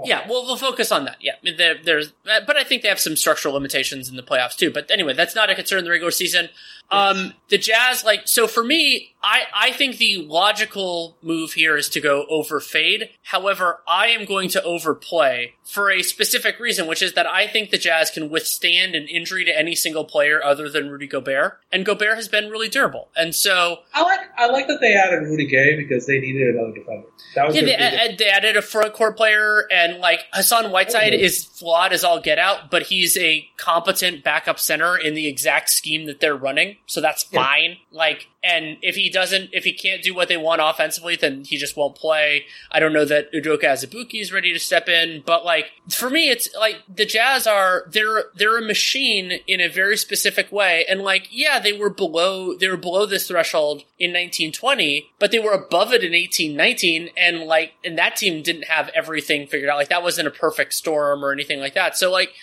[0.05, 1.17] Yeah, well, we'll focus on that.
[1.21, 4.71] Yeah, there, there's, but I think they have some structural limitations in the playoffs too.
[4.71, 6.49] But anyway, that's not a concern in the regular season.
[6.91, 11.89] Um, the Jazz, like, so for me, I, I think the logical move here is
[11.91, 13.11] to go over fade.
[13.25, 17.71] However, I am going to overplay for a specific reason, which is that I think
[17.71, 21.85] the Jazz can withstand an injury to any single player other than Rudy Gobert, and
[21.85, 23.09] Gobert has been really durable.
[23.17, 26.73] And so I like I like that they added Rudy Gay because they needed another
[26.73, 27.09] defender.
[27.35, 31.13] That was yeah, they, add- they added a front court player, and like Hassan Whiteside
[31.15, 35.27] Oh, is flawed as all get out, but he's a competent backup center in the
[35.27, 37.43] exact scheme that they're running, so that's Yeah.
[37.43, 37.77] fine.
[37.91, 41.57] Like, and if he doesn't, if he can't do what they want offensively, then he
[41.57, 42.45] just won't play.
[42.71, 46.29] I don't know that Udoka Azubuike is ready to step in, but like for me,
[46.31, 51.01] it's like the Jazz are they're they're a machine in a very specific way, and
[51.03, 55.53] like yeah, they were below they were below this threshold in 1920, but they were
[55.53, 59.76] above it in 1819, and like and that team didn't have everything figured out.
[59.77, 61.97] Like that wasn't a perfect storm or anything like that.
[61.97, 62.35] So like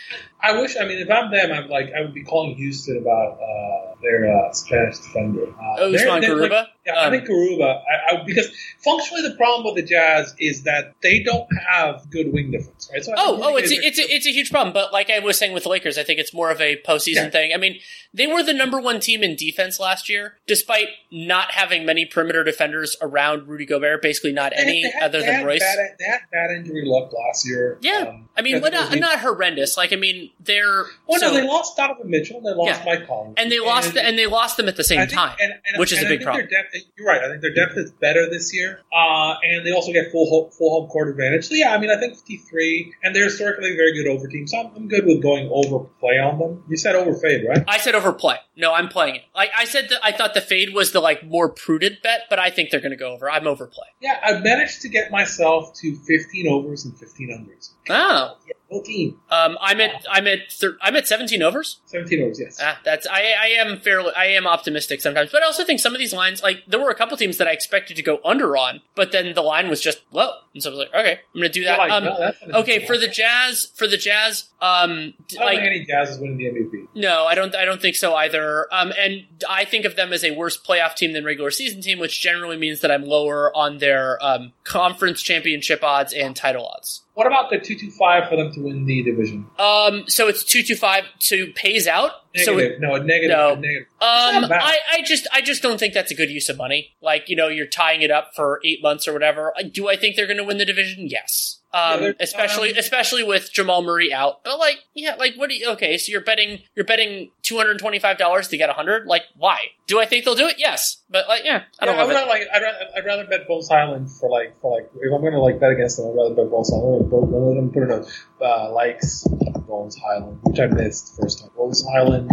[0.42, 0.78] I wish.
[0.78, 4.32] I mean, if I'm them, I'm like I would be calling Houston about uh, their
[4.32, 5.48] uh, Spanish defender.
[5.50, 6.66] Uh, Oh, Usman they're like- Garuba?
[6.86, 7.82] yeah, I Um, think Garuba.
[7.82, 8.50] I, I, because
[8.84, 13.04] functionally, the problem with the Jazz is that they don't have good wing difference, right?
[13.04, 14.74] So Oh, oh, it's a, it's a, it's a huge problem.
[14.74, 17.16] But like I was saying with the Lakers, I think it's more of a postseason
[17.16, 17.30] Yeah.
[17.30, 17.52] thing.
[17.54, 17.80] I mean,
[18.14, 22.44] they were the number one team in defense last year, despite not having many perimeter
[22.44, 24.02] defenders around Rudy Gobert.
[24.02, 25.60] Basically, not They- any they had- other than Royce.
[25.62, 27.78] Bad, they had bad injury luck last year.
[27.82, 29.78] Yeah, Um, I mean, not, not horrendous.
[29.78, 32.42] Like I mean, they're Well, so- no, they lost Donovan Mitchell.
[32.42, 32.86] They lost Yeah.
[32.86, 35.54] Mike Conley, and they lost and they lost them at the same think- time, and-
[35.66, 36.48] and- which is and a I big problem.
[36.48, 37.22] Depth, you're right.
[37.24, 40.52] I think their depth is better this year, uh, and they also get full home,
[40.52, 41.46] full home court advantage.
[41.46, 44.48] So yeah, I mean, I think 53, and they're historically a very good over team.
[44.48, 46.64] So I'm, I'm good with going over play on them.
[46.70, 47.64] You said over fade, right?
[47.68, 48.38] I said over play.
[48.56, 49.22] No, I'm playing it.
[49.36, 52.38] Like I said, that I thought the fade was the like more prudent bet, but
[52.40, 53.30] I think they're going to go over.
[53.30, 53.88] I'm over play.
[54.00, 57.70] Yeah, I managed to get myself to 15 overs and 15 unders.
[57.90, 61.80] Oh, Yeah, full team, um, I'm at I'm at thir- I'm at 17 overs.
[61.86, 62.40] 17 overs.
[62.40, 62.60] Yes.
[62.62, 65.94] Ah, that's I I am fairly I am optimistic sometimes, but I also think some
[65.94, 68.58] of these lines like there were a couple teams that I expected to go under
[68.58, 71.40] on, but then the line was just low, and so I was like, okay, I'm
[71.42, 71.80] going to do that.
[71.80, 75.68] Um, no, okay, for the Jazz, for the Jazz, um, d- I don't like think
[75.68, 76.88] any Jazz is winning the MVP.
[76.96, 77.56] no, I don't.
[77.56, 78.68] I don't think so either.
[78.74, 82.00] Um, and I think of them as a worse playoff team than regular season team,
[82.00, 87.03] which generally means that I'm lower on their um, conference championship odds and title odds.
[87.14, 89.46] What about the 225 for them to win the division?
[89.60, 92.12] Um, so it's two two five to pays out.
[92.36, 92.82] So Negative.
[92.82, 93.38] no, a negative.
[93.38, 93.54] No.
[93.54, 93.88] A negative.
[94.02, 94.52] Um.
[94.52, 96.96] I, I just, I just don't think that's a good use of money.
[97.02, 99.54] Like, you know, you're tying it up for eight months or whatever.
[99.72, 101.08] Do I think they're going to win the division?
[101.08, 101.60] Yes.
[101.74, 104.44] Yeah, Um, they're- especially, um, especially with Jamal Murray out.
[104.44, 105.70] But like, yeah, like, what do you?
[105.72, 109.08] Okay, so you're betting, you're betting two hundred twenty-five dollars to get a hundred.
[109.08, 109.58] Like, why?
[109.88, 110.56] Do I think they'll do it?
[110.60, 112.44] Yes, but like, yeah, I don't yeah, I would like.
[112.54, 115.40] I'd rather, I'd rather bet Bones Hyland for like for like if I'm going to
[115.40, 117.12] like bet against them, I'd rather bet Bones Hyland.
[117.12, 118.06] Let them put it on
[118.42, 119.26] uh, likes
[119.68, 121.50] Bones Hyland, which I missed first time.
[121.58, 122.30] Bones Hyland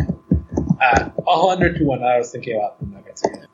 [0.81, 2.03] at hundred to one.
[2.03, 3.47] I was thinking about the Nuggets again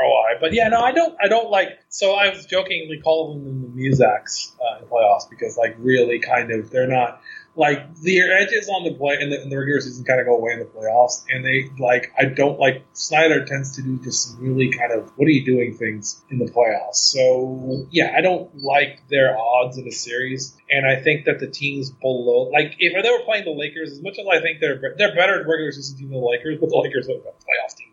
[0.00, 1.16] ROI, but yeah, no, I don't.
[1.22, 1.68] I don't like.
[1.88, 6.50] So I was jokingly calling them the Musacs uh, in playoffs because like really kind
[6.50, 7.20] of they're not
[7.56, 10.36] like their edges on the play in the, in the regular season kind of go
[10.36, 14.38] away in the playoffs, and they like I don't like Snyder tends to do just
[14.38, 16.96] really kind of what are you doing things in the playoffs.
[16.96, 21.48] So yeah, I don't like their odds in a series, and I think that the
[21.48, 24.94] teams below, like if they were playing the Lakers, as much as I think they're
[24.96, 27.89] they're better regular season team than the Lakers, but the Lakers are a playoff team.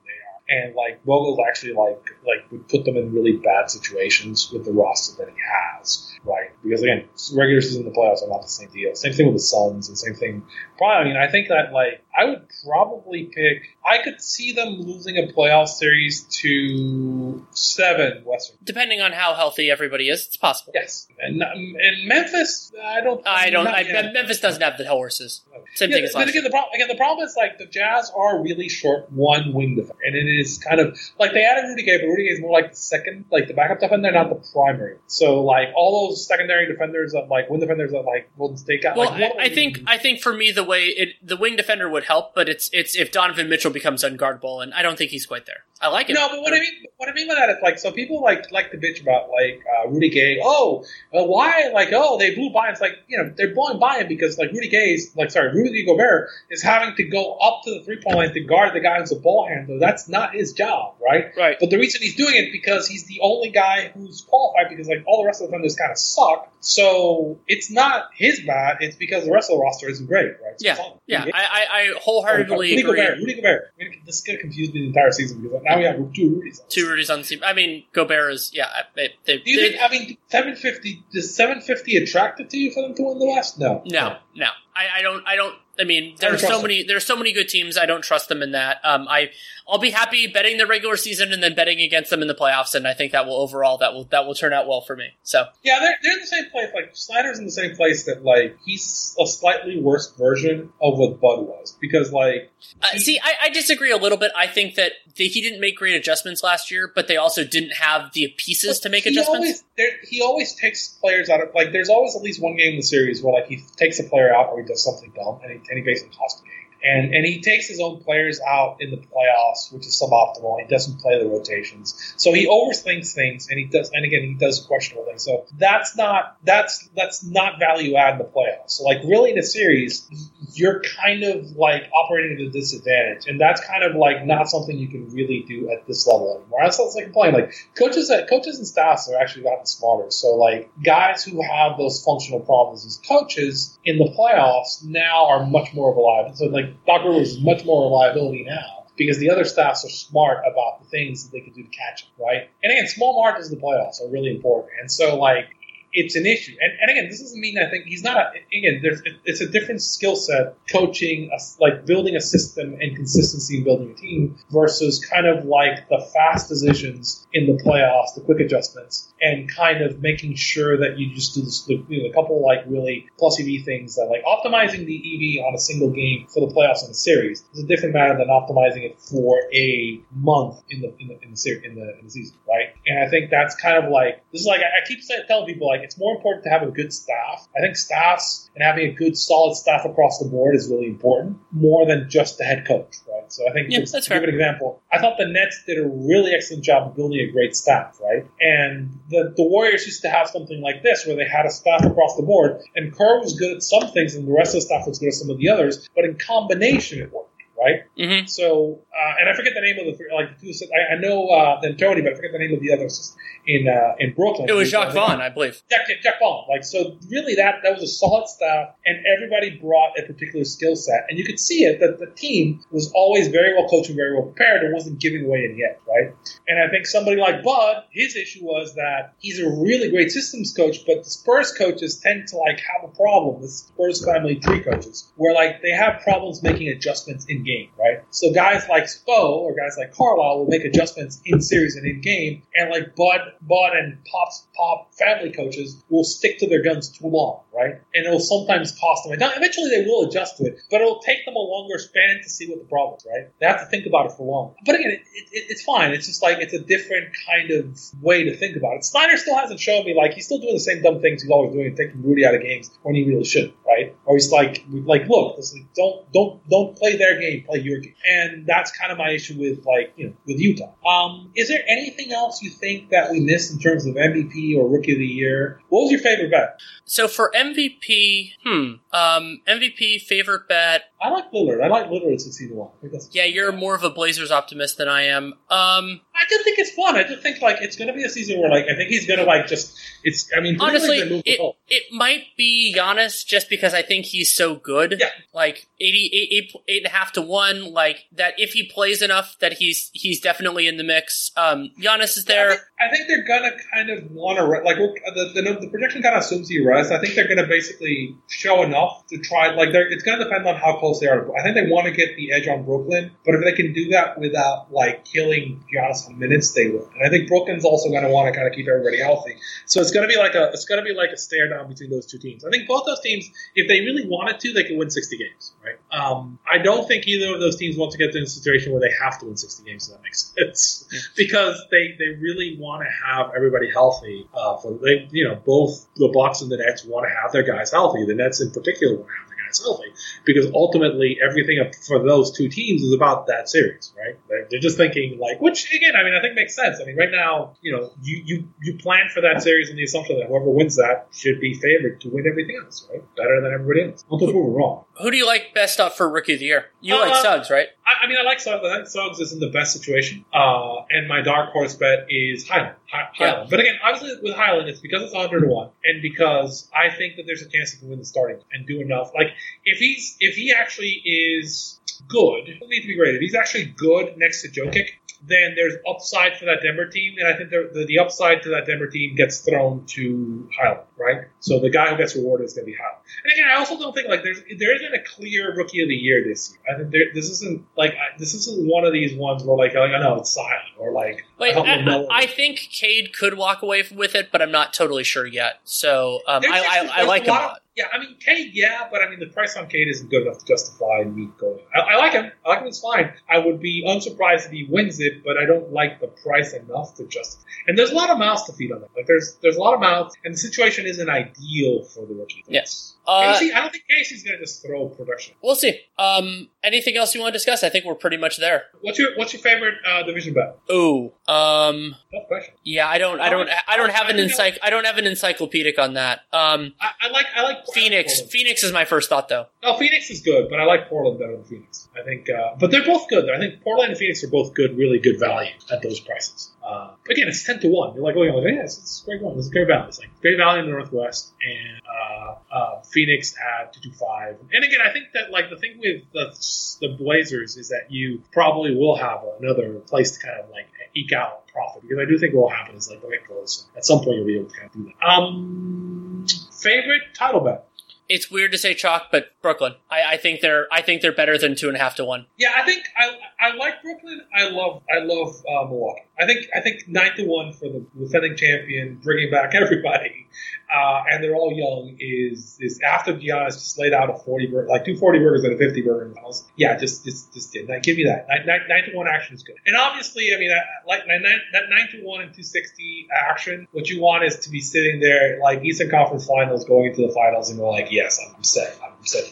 [0.49, 4.71] And like Vogel's actually like like would put them in really bad situations with the
[4.71, 6.51] roster that he has, right?
[6.63, 7.03] Because again,
[7.33, 8.95] regular season and the playoffs are not the same deal.
[8.95, 10.43] Same thing with the Suns, and same thing.
[10.77, 13.63] Probably, I mean, I think that like I would probably pick.
[13.85, 18.57] I could see them losing a playoff series to seven Western.
[18.63, 20.71] Depending on how healthy everybody is, it's possible.
[20.73, 23.25] Yes, and um, and Memphis, I don't.
[23.27, 23.67] I don't.
[23.67, 23.83] I.
[24.13, 25.41] Memphis doesn't have the horses.
[25.75, 28.11] Same Yeah, thing as last again, the problem again the problem is like the Jazz
[28.15, 31.83] are really short one wing defender, and it is kind of like they added Rudy
[31.83, 34.43] Gay, but Rudy Gay is more like the second, like the backup defender, not the
[34.53, 34.95] primary.
[35.05, 38.97] So like all those secondary defenders of like wing defenders of like Golden State got.
[38.97, 41.87] Well, like, I, I think I think for me the way it the wing defender
[41.89, 45.25] would help, but it's it's if Donovan Mitchell becomes unguardable, and I don't think he's
[45.25, 45.63] quite there.
[45.79, 46.13] I like it.
[46.13, 48.51] No, but what I mean, what I mean by that is like, so people like
[48.51, 50.39] like to bitch about like uh, Rudy Gay.
[50.41, 51.69] Oh, uh, why?
[51.73, 52.71] Like, oh, they blew by him.
[52.71, 55.53] It's like you know they're blowing by him because like Rudy Gay is like sorry,
[55.53, 58.79] Rudy Gobert is having to go up to the three point line to guard the
[58.79, 59.77] guy who's a ball handler.
[59.79, 61.31] That's not his job, right?
[61.37, 61.57] Right.
[61.59, 65.03] But the reason he's doing it because he's the only guy who's qualified because like
[65.05, 66.51] all the rest of the defenders kind of suck.
[66.59, 68.77] So it's not his bad.
[68.81, 70.59] It's because the rest of the roster isn't great, right?
[70.59, 73.01] So Yeah, yeah, I, I, I wholeheartedly Rudy agree.
[73.01, 73.17] Gobert.
[73.19, 73.73] Rudy Gobert.
[74.05, 76.61] This is going to confuse me the entire season because now we have two Rudy's.
[76.69, 77.41] Two Rudies on the team.
[77.45, 78.67] I mean, Gobert is yeah.
[78.95, 79.81] They, they, Do you think?
[79.81, 81.03] I mean, seven fifty.
[81.11, 83.59] Does seven fifty attractive to you for them to win the West?
[83.59, 83.83] No.
[83.85, 84.47] No, no.
[84.75, 85.23] I, I don't.
[85.27, 85.55] I don't.
[85.79, 86.63] I mean, there's trust so them.
[86.63, 86.83] many.
[86.83, 87.77] There's so many good teams.
[87.77, 88.77] I don't trust them in that.
[88.83, 89.31] Um, I
[89.69, 92.73] I'll be happy betting the regular season and then betting against them in the playoffs,
[92.73, 95.09] and I think that will overall that will that will turn out well for me.
[95.23, 96.69] So Yeah, they're, they're in the same place.
[96.73, 101.19] Like Snyder's in the same place that like he's a slightly worse version of what
[101.19, 104.31] Bud was because like uh, see, I, I disagree a little bit.
[104.35, 107.73] I think that they, he didn't make great adjustments last year, but they also didn't
[107.73, 109.63] have the pieces to make he adjustments.
[109.77, 111.71] Always, he always takes players out of like.
[111.71, 114.33] There's always at least one game in the series where like he takes a player
[114.33, 116.66] out or he does something dumb and he, and he basically costs the game.
[116.83, 120.59] And and he takes his own players out in the playoffs, which is suboptimal.
[120.61, 123.91] He doesn't play the rotations, so he overthinks things, and he does.
[123.93, 125.23] And again, he does questionable things.
[125.23, 128.71] So that's not that's that's not value add in the playoffs.
[128.71, 130.07] So like really in a series,
[130.53, 134.77] you're kind of like operating at a disadvantage, and that's kind of like not something
[134.77, 136.59] you can really do at this level anymore.
[136.63, 137.33] That's what's like playing.
[137.33, 140.11] Like coaches, uh, coaches and staffs are actually gotten smarter.
[140.11, 145.45] So like guys who have those functional problems as coaches in the playoffs now are
[145.45, 146.35] much more reliable.
[146.35, 148.85] So like Doc Rivers is much more reliability now.
[148.95, 152.05] Because the other staffs are smart about the things that they can do to catch
[152.05, 152.49] him, right?
[152.63, 154.73] And again, small margins in the playoffs are really important.
[154.81, 155.49] And so, like,
[155.97, 156.55] it's an issue.
[156.61, 158.17] And, and again, this doesn't mean I think he's not.
[158.17, 158.81] A, again,
[159.25, 163.95] it's a different skill set coaching, like building a system and consistency in building a
[163.95, 169.49] team versus kind of like the fast decisions in the playoffs, the quick adjustments, and
[169.53, 173.07] kind of making sure that you just do this, you know, a couple like really
[173.17, 174.97] plus EV things that like optimizing the
[175.39, 178.15] EV on a single game for the playoffs in a series is a different matter
[178.15, 182.05] than optimizing it for a month in the in the in the, in the, in
[182.05, 182.73] the season, right?
[182.85, 185.67] And I think that's kind of like this is like I, I keep telling people
[185.67, 187.47] like it's more important to have a good staff.
[187.55, 191.37] I think staffs and having a good solid staff across the board is really important
[191.51, 193.31] more than just the head coach, right?
[193.31, 196.33] So I think Yeah, to give an example, I thought the Nets did a really
[196.33, 198.25] excellent job of building a great staff, right?
[198.41, 201.85] And the the Warriors used to have something like this where they had a staff
[201.85, 204.67] across the board, and Kerr was good at some things, and the rest of the
[204.67, 207.26] staff was good at some of the others, but in combination it worked,
[207.67, 207.81] right?
[207.97, 210.67] hmm So, uh, and I forget the name of the three, like the two.
[210.73, 213.67] I, I know uh, Tony, but I forget the name of the other assistant in
[213.67, 214.49] uh, in Brooklyn.
[214.49, 215.61] It was Jacque Vaughn, I believe.
[215.69, 216.45] Jack, Jack Vaughn.
[216.49, 220.75] Like so, really that that was a solid staff, and everybody brought a particular skill
[220.75, 223.95] set, and you could see it that the team was always very well coached and
[223.95, 226.13] very well prepared, and wasn't giving away any edge, right?
[226.47, 230.53] And I think somebody like Bud, his issue was that he's a really great systems
[230.53, 233.41] coach, but the Spurs coaches tend to like have a problem.
[233.41, 238.03] The Spurs family tree coaches, where like they have problems making adjustments in game, right?
[238.11, 242.01] So guys like Spo or guys like Carlisle will make adjustments in series and in
[242.01, 246.89] game, and like Bud, Bud and Pop's Pop family coaches will stick to their guns
[246.89, 247.75] too long, right?
[247.93, 249.17] And it'll sometimes cost them.
[249.19, 252.29] Now, eventually they will adjust to it, but it'll take them a longer span to
[252.29, 253.29] see what the problem is, right?
[253.39, 254.55] They have to think about it for long.
[254.65, 255.91] But again, it, it, it's fine.
[255.91, 258.85] It's just like it's a different kind of way to think about it.
[258.85, 261.53] Snyder still hasn't shown me like he's still doing the same dumb things he's always
[261.53, 263.95] doing, taking Rudy out of games when he really shouldn't, right?
[264.05, 265.39] Or he's like, like, look,
[265.75, 269.37] don't don't don't play their game, play your game, and that's kind of my issue
[269.37, 270.71] with like you know with Utah.
[270.85, 274.67] Um, is there anything else you think that we missed in terms of MVP or
[274.67, 275.61] Rookie of the Year?
[275.69, 276.59] What was your favorite bet?
[276.85, 280.83] So for MVP, hmm, um, MVP favorite bet.
[280.99, 281.63] I like Lillard.
[281.63, 282.69] I like Lillard at sixteen to one.
[282.83, 285.33] I Yeah, you're more of a Blazers optimist than I am.
[285.49, 286.95] Um, I just think it's fun.
[286.95, 289.05] I just think like it's going to be a season where like I think he's
[289.05, 290.29] going to like just it's.
[290.35, 294.95] I mean, honestly, it, it might be Giannis just because I think he's so good.
[294.99, 295.09] Yeah.
[295.33, 297.71] Like 80, eight, eight, eight and a half to one.
[297.71, 301.31] Like that, if he plays enough, that he's he's definitely in the mix.
[301.37, 302.49] Um, Giannis is I there.
[302.49, 306.01] think, I think they're gonna kind of want to like we're, the, the the projection
[306.01, 306.91] kind of assumes he rests.
[306.91, 309.53] I think they're gonna basically show enough to try.
[309.53, 311.35] Like it's gonna depend on how close they are.
[311.37, 313.89] I think they want to get the edge on Brooklyn, but if they can do
[313.89, 316.89] that without like killing Giannis on minutes, they will.
[316.93, 319.37] And I think Brooklyn's also gonna want to kind of keep everybody healthy.
[319.65, 322.05] So it's gonna be like a it's gonna be like a stare down between those
[322.05, 322.45] two teams.
[322.45, 325.53] I think both those teams, if they really wanted to, they could win 60 games,
[325.63, 325.77] right?
[325.91, 328.81] Um, I don't think either of those teams want to get to a situation where
[328.81, 329.87] they have to win 60 games.
[329.89, 334.27] If that makes sense, because they they really want to have everybody healthy.
[334.33, 337.43] Uh, for they, you know, both the Bucks and the Nets want to have their
[337.43, 338.05] guys healthy.
[338.05, 339.93] The Nets in particular to have their guys healthy
[340.25, 344.17] because ultimately everything for those two teams is about that series, right?
[344.29, 346.79] They're, they're just thinking like, which again, I mean, I think makes sense.
[346.81, 349.83] I mean, right now, you know, you you you plan for that series on the
[349.83, 353.03] assumption that whoever wins that should be favored to win everything else, right?
[353.15, 354.03] Better than everybody else.
[354.09, 354.83] Until we're wrong.
[355.01, 356.65] Who do you like best up for Rookie of the Year?
[356.81, 357.67] You Uh, like Suggs, right?
[357.87, 358.63] I, I mean, I like Suggs.
[358.65, 360.25] I think Suggs is in the best situation.
[360.33, 362.75] Uh, and my dark horse bet is Hyland.
[362.91, 363.43] Hi- Hyland.
[363.43, 363.47] Yeah.
[363.49, 367.15] But again, obviously with Hyland, it's because it's 100 to 1 and because I think
[367.15, 369.11] that there's a chance he can win the starting and do enough.
[369.15, 369.27] Like,
[369.63, 373.15] if he's, if he actually is good, doesn't need to be great.
[373.15, 374.89] If he's actually good next to Jokic,
[375.25, 378.49] then there's upside for that Denver team, and I think the, the, the upside to
[378.49, 381.27] that Denver team gets thrown to Hyland, right?
[381.39, 383.01] So the guy who gets rewarded is going to be Hyland.
[383.23, 385.95] And again, I also don't think like there's there isn't a clear rookie of the
[385.95, 386.75] year this year.
[386.75, 389.73] I think there, this isn't like I, this isn't one of these ones where like,
[389.73, 393.83] like I know it's Highland or like Wait, I I, think Cade could walk away
[393.93, 395.59] with it, but I'm not totally sure yet.
[395.63, 397.61] So um, I, I, I like him a lot of- lot.
[397.77, 400.39] Yeah, I mean Cade, yeah, but I mean the price on Cade isn't good enough
[400.39, 401.59] to justify me going.
[401.75, 402.31] I, I like him.
[402.43, 402.67] I like him.
[402.67, 403.13] It's fine.
[403.29, 406.95] I would be unsurprised if he wins it, but I don't like the price enough
[406.95, 407.47] to justify.
[407.67, 408.89] And there's a lot of mouths to feed on it.
[408.95, 412.43] Like there's there's a lot of mouths, and the situation isn't ideal for the rookie.
[412.47, 412.95] Yes.
[413.07, 415.35] Uh, Casey, I don't think Casey's going to just throw production.
[415.41, 415.79] We'll see.
[415.97, 417.63] Um, anything else you want to discuss?
[417.63, 418.65] I think we're pretty much there.
[418.81, 420.57] What's your What's your favorite uh, division bet?
[420.69, 421.13] Ooh.
[421.27, 421.95] Um.
[422.13, 422.53] Tough question.
[422.63, 423.21] Yeah, I don't.
[423.21, 423.49] I don't.
[423.67, 424.57] I don't have an encyc.
[424.61, 426.19] I don't have an encyclopedic on that.
[426.33, 426.73] Um.
[426.81, 428.13] I, I like I like Phoenix.
[428.15, 428.31] Portland.
[428.31, 429.45] Phoenix is my first thought, though.
[429.63, 431.87] No, Phoenix is good, but I like Portland better than Phoenix.
[431.97, 433.29] I think, uh, but they're both good.
[433.29, 436.51] I think Portland and Phoenix are both good, really good value at those prices.
[436.63, 437.95] Uh, again, it's ten to one.
[437.95, 439.37] You're like, oh, yeah, it's, it's great one.
[439.37, 439.87] It's great value.
[439.87, 441.81] It's like great value in the Northwest, and
[442.27, 444.37] uh, uh, Phoenix at two two five.
[444.51, 448.23] And again, I think that like the thing with the the Blazers is that you
[448.31, 452.17] probably will have another place to kind of like eke out profit because I do
[452.17, 453.67] think what will happen is like they'll get close.
[453.75, 455.07] At some point, you'll be able to kind of do that.
[455.07, 457.67] Um, favorite title bet.
[458.09, 459.75] It's weird to say chalk, but Brooklyn.
[459.91, 460.67] I, I think they're.
[460.71, 462.25] I think they're better than two and a half to one.
[462.37, 464.21] Yeah, I think I I like Brooklyn.
[464.33, 466.03] I love I love uh, Milwaukee.
[466.17, 470.25] I think I think nine to one for the defending champion, bringing back everybody,
[470.73, 471.95] uh, and they're all young.
[471.99, 475.53] Is is after Giannis just laid out a forty burger, like two forty burgers and
[475.53, 476.13] a fifty burger.
[476.21, 476.47] House.
[476.55, 477.67] Yeah, just just just did.
[477.67, 479.55] Now, give me that nine, nine, nine to one action is good.
[479.65, 480.51] And obviously, I mean,
[480.87, 481.21] like nine,
[481.53, 483.67] that nine to one and two sixty action.
[483.71, 487.13] What you want is to be sitting there like Eastern Conference Finals, going into the
[487.13, 488.77] finals, and go like, yes, I'm set.
[488.83, 489.25] I'm set.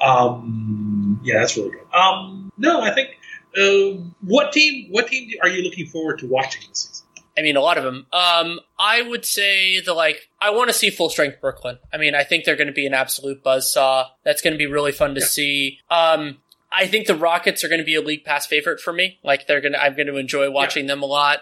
[0.00, 1.86] Um, yeah, that's really good.
[1.92, 3.10] Um, no, I think.
[3.54, 4.88] Uh, what team?
[4.90, 6.91] What team are you looking forward to watching this season?
[7.36, 8.06] I mean, a lot of them.
[8.12, 10.28] Um, I would say the like.
[10.40, 11.78] I want to see full strength Brooklyn.
[11.92, 14.06] I mean, I think they're going to be an absolute buzzsaw.
[14.24, 15.26] That's going to be really fun to Yeah.
[15.26, 15.78] see.
[15.90, 16.38] Um,
[16.70, 19.18] I think the Rockets are going to be a league pass favorite for me.
[19.22, 19.78] Like they're gonna.
[19.78, 21.40] I'm going to enjoy watching them a lot.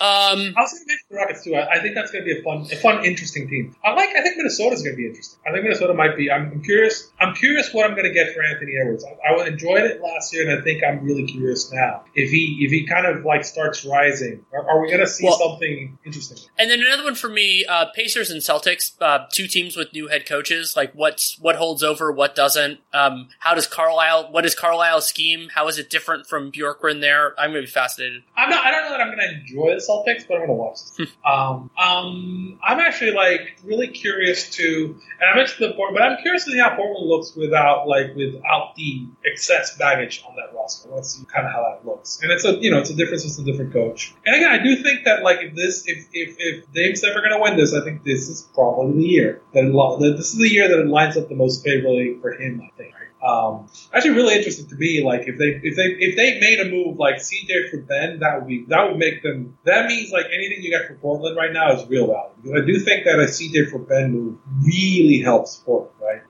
[0.00, 1.54] Um, I was going to mention the Rockets too.
[1.54, 3.74] I, I think that's going to be a fun, a fun, interesting team.
[3.84, 4.10] I like.
[4.10, 5.38] I think Minnesota's going to be interesting.
[5.46, 6.30] I think Minnesota might be.
[6.30, 7.08] I'm, I'm curious.
[7.20, 9.04] I'm curious what I'm going to get for Anthony Edwards.
[9.04, 12.58] I, I enjoyed it last year, and I think I'm really curious now if he
[12.60, 14.44] if he kind of like starts rising.
[14.52, 16.38] Are, are we going to see Well- something interesting?
[16.58, 20.08] And then another one for me, uh, Pacers and Celtics, uh, two teams with new
[20.08, 20.74] head coaches.
[20.76, 22.80] Like what's what holds over, what doesn't.
[22.92, 24.30] Um, how does Carlisle?
[24.32, 25.48] What is Carlisle's scheme?
[25.54, 27.00] How is it different from Bjorkgren?
[27.00, 28.22] There, I'm going to be fascinated.
[28.36, 28.64] I'm not.
[28.64, 31.12] I don't know that I'm going to enjoy the Celtics, but I'm to watch this.
[31.24, 36.22] um, um, I'm actually like really curious to, and I mentioned the Portland, but I'm
[36.22, 40.88] curious to see how Portland looks without like without the excess baggage on that roster.
[40.90, 42.20] Let's see kind of how that looks.
[42.22, 43.24] And it's a you know it's a difference.
[43.24, 44.14] It's a different coach.
[44.24, 47.32] And again, I do think that like if this if if if Dame's ever going
[47.32, 50.38] to win this, I think this is probably the year that, it, that this is
[50.38, 52.62] the year that it lines up the most favorably for him.
[52.64, 52.95] I think.
[53.22, 55.02] Um, actually, really interesting to me.
[55.02, 58.38] Like if they if they if they made a move like CJ for Ben, that
[58.38, 59.56] would be that would make them.
[59.64, 62.30] That means like anything you get for Portland right now is real value.
[62.42, 66.22] Because I do think that a CJ for Ben move really helps Portland, right?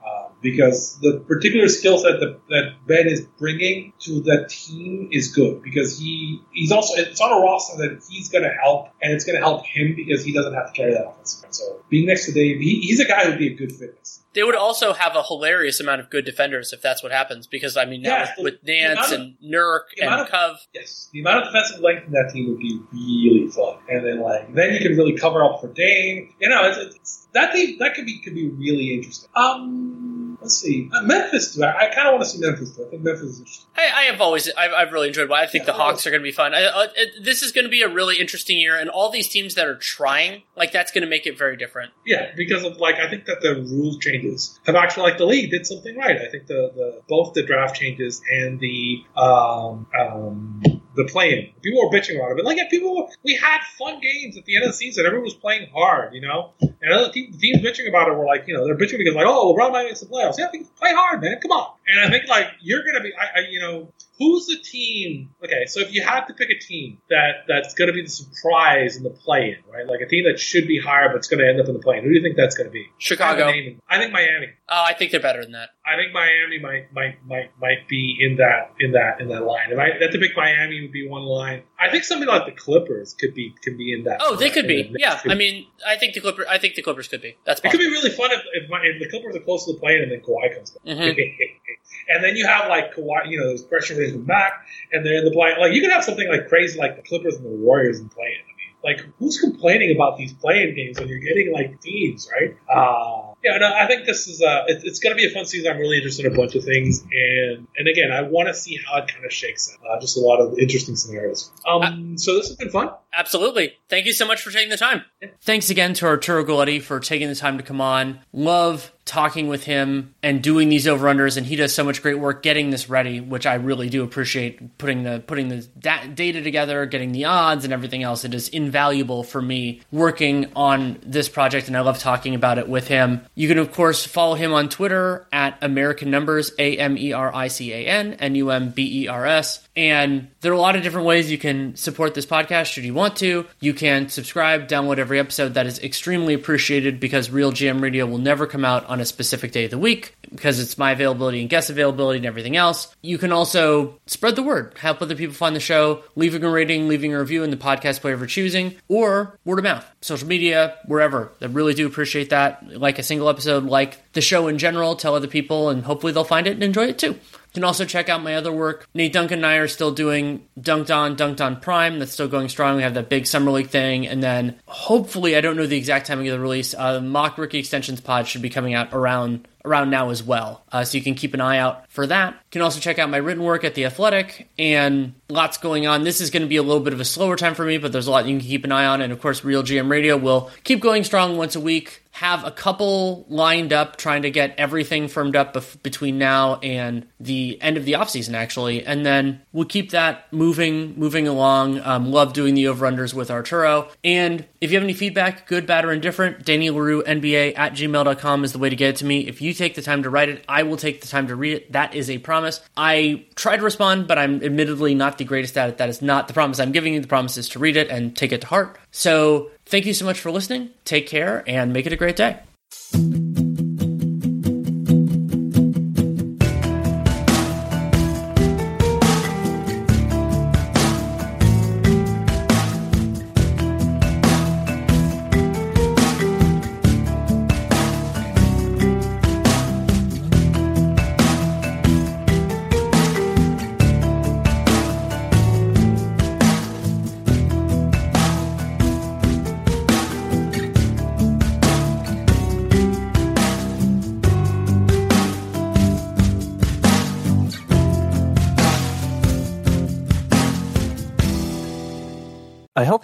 [0.42, 5.62] Because the particular skill set that, that Ben is bringing to the team is good
[5.62, 9.24] because he he's also it's on a roster that he's going to help and it's
[9.24, 11.42] going to help him because he doesn't have to carry that offense.
[11.50, 13.98] So being next to Dame, he, he's a guy who'd be a good fit.
[14.34, 17.46] They would also have a hilarious amount of good defenders if that's what happens.
[17.46, 20.58] Because I mean, now Yeah, with, the Nance amount of- and Nurk and of- Cove,
[20.74, 24.20] Yes, the amount of defensive length in that team would be really fun, and then
[24.20, 26.34] like then you can really cover up for Dame.
[26.38, 29.30] You know, it's, it's, that team that could be could be really interesting.
[29.34, 30.05] Um,
[30.46, 31.60] let's see, uh, Memphis.
[31.60, 32.76] I, I kind of want to see Memphis.
[32.76, 32.86] Too.
[32.86, 33.66] I think Memphis is interesting.
[33.76, 35.28] I, I have always, I've, I've really enjoyed.
[35.28, 36.54] Why I think Yeah, the Hawks are going to be fun.
[36.54, 39.28] I, uh, it, this is going to be a really interesting year, and all these
[39.28, 41.92] teams that are trying, like that's going to make it very different.
[42.04, 45.50] Yeah, because of like I think that the rule changes have actually like the league
[45.50, 46.16] did something right.
[46.20, 50.62] I think the, the both the draft changes and the um, um,
[50.96, 51.52] the playing.
[51.62, 54.56] People were bitching about it, but like yeah, people we had fun games at the
[54.56, 55.06] end of the season.
[55.06, 56.52] Everyone was playing hard, you know.
[56.60, 59.14] And other team, the teams bitching about it were like, you know, they're bitching because
[59.14, 60.36] like, oh, well, LeBron might miss the playoffs.
[60.38, 61.38] Yeah, play hard, man.
[61.40, 61.74] Come on.
[61.88, 65.30] And I think like you're gonna be, I, I you know, who's the team?
[65.44, 68.96] Okay, so if you had to pick a team that that's gonna be the surprise
[68.96, 69.86] in the play-in, right?
[69.86, 72.02] Like a team that should be higher but it's gonna end up in the play-in.
[72.04, 72.86] Who do you think that's gonna be?
[72.98, 73.48] Chicago.
[73.88, 74.48] I think Miami.
[74.68, 75.70] Oh, I think they're better than that.
[75.84, 79.70] I think Miami might might might might be in that in that in that line.
[79.70, 81.62] If I had to pick Miami would be one line.
[81.78, 84.20] I think something like the Clippers could be could be in that.
[84.22, 84.92] Oh, they could be.
[84.98, 86.46] Yeah, could I mean, I think the Clippers.
[86.48, 87.36] I think the Clippers could be.
[87.44, 89.72] That's It could be really fun if, if, my, if the Clippers are close to
[89.74, 90.82] the play-in and then Kawhi comes back.
[90.84, 91.16] Mhm.
[92.08, 95.18] and then you have like Kawhi, you know, those pressure rates come back and they're
[95.18, 95.54] in the play.
[95.58, 98.40] Like you can have something like crazy like the Clippers and the Warriors in play-in.
[98.40, 102.56] I mean, like who's complaining about these play-in games when you're getting like teams, right?
[102.68, 105.46] Uh, yeah, no, I think this is uh, it, it's going to be a fun
[105.46, 105.70] season.
[105.70, 108.78] I'm really interested in a bunch of things, and and again, I want to see
[108.84, 109.86] how it kind of shakes out.
[109.88, 111.50] Uh, just a lot of interesting scenarios.
[111.66, 112.90] Um, so this has been fun.
[113.12, 113.74] Absolutely.
[113.88, 115.02] Thank you so much for taking the time.
[115.42, 118.20] Thanks again to Arturo Galletti for taking the time to come on.
[118.32, 122.18] Love talking with him and doing these over unders, and he does so much great
[122.18, 124.76] work getting this ready, which I really do appreciate.
[124.78, 128.24] Putting the putting the da- data together, getting the odds, and everything else.
[128.24, 132.68] It is invaluable for me working on this project, and I love talking about it
[132.68, 133.22] with him.
[133.34, 137.34] You can of course follow him on Twitter at American Numbers, A M E R
[137.34, 139.66] I C A N N U M B E R S.
[139.76, 142.94] And there are a lot of different ways you can support this podcast should you
[142.94, 143.46] want to.
[143.60, 145.54] You can subscribe, download every episode.
[145.54, 149.64] That is extremely appreciated because RealGM Radio will never come out on a specific day
[149.64, 152.94] of the week because it's my availability and guest availability and everything else.
[153.02, 156.88] You can also spread the word, help other people find the show, leaving a rating,
[156.88, 160.76] leaving a review in the podcast player of choosing, or word of mouth, social media,
[160.86, 161.32] wherever.
[161.40, 162.66] I really do appreciate that.
[162.68, 166.24] Like a single episode, like the show in general, tell other people, and hopefully they'll
[166.24, 167.18] find it and enjoy it too.
[167.56, 168.86] You can also check out my other work.
[168.92, 171.98] Nate Duncan and I are still doing Dunked On, Dunked On Prime.
[171.98, 172.76] That's still going strong.
[172.76, 174.06] We have that big Summer League thing.
[174.06, 177.58] And then hopefully, I don't know the exact timing of the release, uh, Mock Rookie
[177.58, 180.62] Extensions Pod should be coming out around around now as well.
[180.70, 182.34] Uh, so you can keep an eye out for that.
[182.34, 186.04] You can also check out my written work at The Athletic and lots going on.
[186.04, 187.90] This is going to be a little bit of a slower time for me, but
[187.90, 189.02] there's a lot you can keep an eye on.
[189.02, 192.04] And of course, RealGM Radio will keep going strong once a week.
[192.16, 197.06] Have a couple lined up, trying to get everything firmed up bef- between now and
[197.20, 198.86] the end of the offseason, actually.
[198.86, 201.80] And then we'll keep that moving, moving along.
[201.80, 203.90] Um, love doing the over unders with Arturo.
[204.02, 208.44] And if you have any feedback, good, bad, or indifferent, danny Leroux, NBA at gmail.com
[208.44, 209.26] is the way to get it to me.
[209.28, 211.52] If you take the time to write it, I will take the time to read
[211.52, 211.72] it.
[211.72, 212.62] That is a promise.
[212.78, 215.76] I try to respond, but I'm admittedly not the greatest at it.
[215.76, 217.00] That is not the promise I'm giving you.
[217.00, 218.78] The promise is to read it and take it to heart.
[218.90, 220.70] So thank you so much for listening.
[220.84, 222.40] Take care and make it a great day.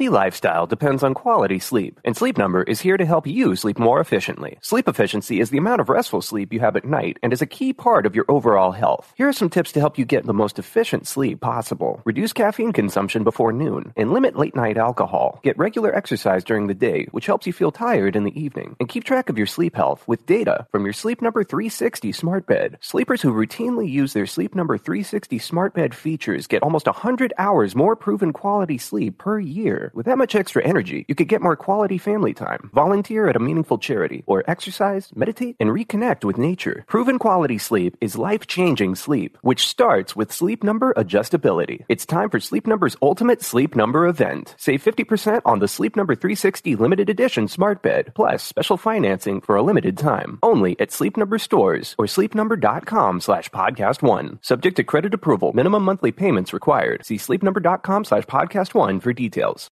[0.02, 3.78] Healthy lifestyle depends on quality sleep, and Sleep Number is here to help you sleep
[3.78, 4.58] more efficiently.
[4.60, 7.46] Sleep efficiency is the amount of restful sleep you have at night and is a
[7.46, 9.12] key part of your overall health.
[9.16, 12.02] Here are some tips to help you get the most efficient sleep possible.
[12.04, 15.38] Reduce caffeine consumption before noon and limit late night alcohol.
[15.44, 18.74] Get regular exercise during the day, which helps you feel tired in the evening.
[18.80, 22.46] And keep track of your sleep health with data from your Sleep Number 360 smart
[22.46, 22.78] bed.
[22.80, 27.76] Sleepers who routinely use their Sleep Number 360 smart bed features get almost 100 hours
[27.76, 29.91] more proven quality sleep per year.
[29.94, 33.40] With that much extra energy, you could get more quality family time, volunteer at a
[33.40, 36.84] meaningful charity, or exercise, meditate, and reconnect with nature.
[36.88, 41.84] Proven quality sleep is life-changing sleep, which starts with Sleep Number adjustability.
[41.90, 44.54] It's time for Sleep Number's ultimate Sleep Number event.
[44.56, 49.56] Save 50% on the Sleep Number 360 limited edition smart bed, plus special financing for
[49.56, 50.38] a limited time.
[50.42, 54.38] Only at Sleep Number stores or sleepnumber.com slash podcast one.
[54.40, 55.52] Subject to credit approval.
[55.52, 57.04] Minimum monthly payments required.
[57.04, 59.68] See sleepnumber.com slash podcast one for details.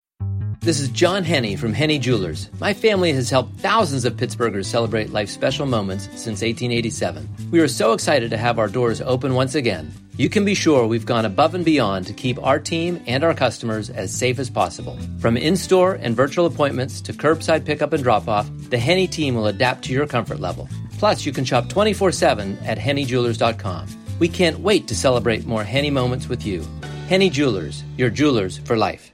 [0.61, 2.51] This is John Henney from Henney Jewelers.
[2.59, 7.29] My family has helped thousands of Pittsburghers celebrate life's special moments since 1887.
[7.53, 9.93] We are so excited to have our doors open once again.
[10.17, 13.35] You can be sure we've gone above and beyond to keep our team and our
[13.35, 14.99] customers as safe as possible.
[15.21, 19.35] From in store and virtual appointments to curbside pickup and drop off, the Henny team
[19.37, 20.69] will adapt to your comfort level.
[20.99, 23.87] Plus, you can shop 24 7 at hennyjewelers.com.
[24.19, 26.67] We can't wait to celebrate more Henny moments with you.
[27.09, 29.13] Henny Jewelers, your jewelers for life.